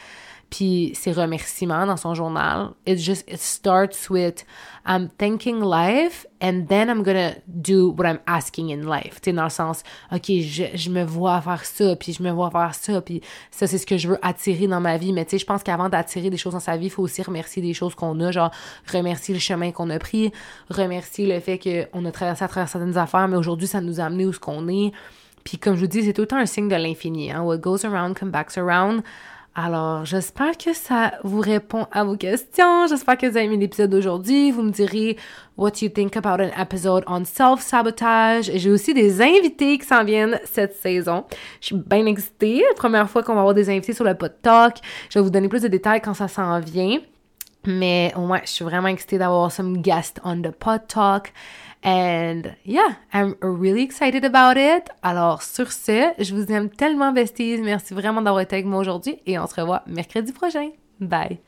puis 0.50 0.92
ses 0.94 1.12
remerciements 1.12 1.86
dans 1.86 1.96
son 1.96 2.14
journal. 2.14 2.70
It 2.86 2.98
just, 2.98 3.30
it 3.30 3.38
starts 3.38 4.08
with, 4.08 4.44
I'm 4.86 5.10
thanking 5.18 5.60
life, 5.60 6.26
and 6.40 6.66
then 6.68 6.88
I'm 6.88 7.02
gonna 7.02 7.34
do 7.46 7.90
what 7.90 8.06
I'm 8.06 8.20
asking 8.26 8.70
in 8.70 8.88
life. 8.88 9.20
Tu 9.20 9.32
dans 9.32 9.44
le 9.44 9.50
sens, 9.50 9.82
OK, 10.10 10.24
je, 10.26 10.64
je, 10.74 10.90
me 10.90 11.04
vois 11.04 11.40
faire 11.42 11.64
ça, 11.64 11.96
puis 11.96 12.14
je 12.14 12.22
me 12.22 12.30
vois 12.30 12.50
faire 12.50 12.74
ça, 12.74 13.00
puis 13.02 13.20
ça, 13.50 13.66
c'est 13.66 13.76
ce 13.76 13.86
que 13.86 13.98
je 13.98 14.08
veux 14.08 14.18
attirer 14.22 14.66
dans 14.66 14.80
ma 14.80 14.96
vie. 14.96 15.12
Mais 15.12 15.24
tu 15.24 15.32
sais, 15.32 15.38
je 15.38 15.46
pense 15.46 15.62
qu'avant 15.62 15.90
d'attirer 15.90 16.30
des 16.30 16.38
choses 16.38 16.54
dans 16.54 16.60
sa 16.60 16.76
vie, 16.76 16.86
il 16.86 16.90
faut 16.90 17.02
aussi 17.02 17.22
remercier 17.22 17.60
des 17.60 17.74
choses 17.74 17.94
qu'on 17.94 18.18
a, 18.20 18.30
genre 18.32 18.50
remercier 18.90 19.34
le 19.34 19.40
chemin 19.40 19.70
qu'on 19.70 19.90
a 19.90 19.98
pris, 19.98 20.32
remercier 20.70 21.26
le 21.26 21.40
fait 21.40 21.58
qu'on 21.58 22.04
a 22.06 22.10
traversé 22.10 22.44
à 22.44 22.48
travers 22.48 22.68
certaines 22.68 22.96
affaires, 22.96 23.28
mais 23.28 23.36
aujourd'hui, 23.36 23.66
ça 23.66 23.82
nous 23.82 24.00
a 24.00 24.04
amené 24.04 24.24
où 24.24 24.32
ce 24.32 24.40
qu'on 24.40 24.66
est. 24.68 24.92
Puis 25.48 25.56
comme 25.56 25.76
je 25.76 25.80
vous 25.80 25.86
dis, 25.86 26.02
c'est 26.02 26.12
temps 26.12 26.36
un 26.36 26.44
signe 26.44 26.68
de 26.68 26.76
l'infini. 26.76 27.32
Hein? 27.32 27.40
What 27.40 27.58
goes 27.58 27.86
around 27.86 28.18
comes 28.18 28.30
back 28.30 28.54
around. 28.58 29.02
Alors, 29.54 30.04
j'espère 30.04 30.58
que 30.58 30.74
ça 30.74 31.14
vous 31.24 31.40
répond 31.40 31.86
à 31.90 32.04
vos 32.04 32.16
questions. 32.16 32.86
J'espère 32.86 33.16
que 33.16 33.26
vous 33.26 33.34
avez 33.38 33.46
aimé 33.46 33.56
l'épisode 33.56 33.88
d'aujourd'hui. 33.88 34.50
Vous 34.50 34.60
me 34.60 34.70
direz 34.70 35.16
what 35.56 35.72
you 35.80 35.88
think 35.88 36.18
about 36.18 36.42
an 36.42 36.50
episode 36.60 37.02
on 37.06 37.24
self-sabotage. 37.24 38.50
J'ai 38.56 38.70
aussi 38.70 38.92
des 38.92 39.22
invités 39.22 39.78
qui 39.78 39.86
s'en 39.86 40.04
viennent 40.04 40.38
cette 40.44 40.76
saison. 40.76 41.24
Je 41.62 41.68
suis 41.68 41.76
bien 41.76 42.04
excitée. 42.04 42.62
La 42.68 42.74
première 42.74 43.08
fois 43.08 43.22
qu'on 43.22 43.32
va 43.32 43.40
avoir 43.40 43.54
des 43.54 43.70
invités 43.70 43.94
sur 43.94 44.04
le 44.04 44.14
pod 44.14 44.34
talk. 44.42 44.76
Je 45.08 45.18
vais 45.18 45.22
vous 45.22 45.30
donner 45.30 45.48
plus 45.48 45.62
de 45.62 45.68
détails 45.68 46.02
quand 46.02 46.14
ça 46.14 46.28
s'en 46.28 46.60
vient. 46.60 46.98
Mais 47.66 48.12
ouais, 48.16 48.42
je 48.44 48.50
suis 48.50 48.64
vraiment 48.64 48.88
excitée 48.88 49.16
d'avoir 49.16 49.50
some 49.50 49.78
guests 49.78 50.20
on 50.24 50.42
the 50.42 50.50
pod 50.50 50.86
talk. 50.88 51.32
And 51.84 52.56
yeah, 52.64 52.96
I'm 53.12 53.34
really 53.40 53.82
excited 53.82 54.24
about 54.24 54.56
it. 54.56 54.88
Alors, 55.02 55.42
sur 55.42 55.72
ce, 55.72 56.12
je 56.18 56.34
vous 56.34 56.50
aime 56.52 56.70
tellement, 56.70 57.12
besties. 57.12 57.58
Merci 57.62 57.94
vraiment 57.94 58.22
d'avoir 58.22 58.42
été 58.42 58.56
avec 58.56 58.66
moi 58.66 58.80
aujourd'hui 58.80 59.20
et 59.26 59.38
on 59.38 59.46
se 59.46 59.60
revoit 59.60 59.82
mercredi 59.86 60.32
prochain. 60.32 60.70
Bye! 61.00 61.38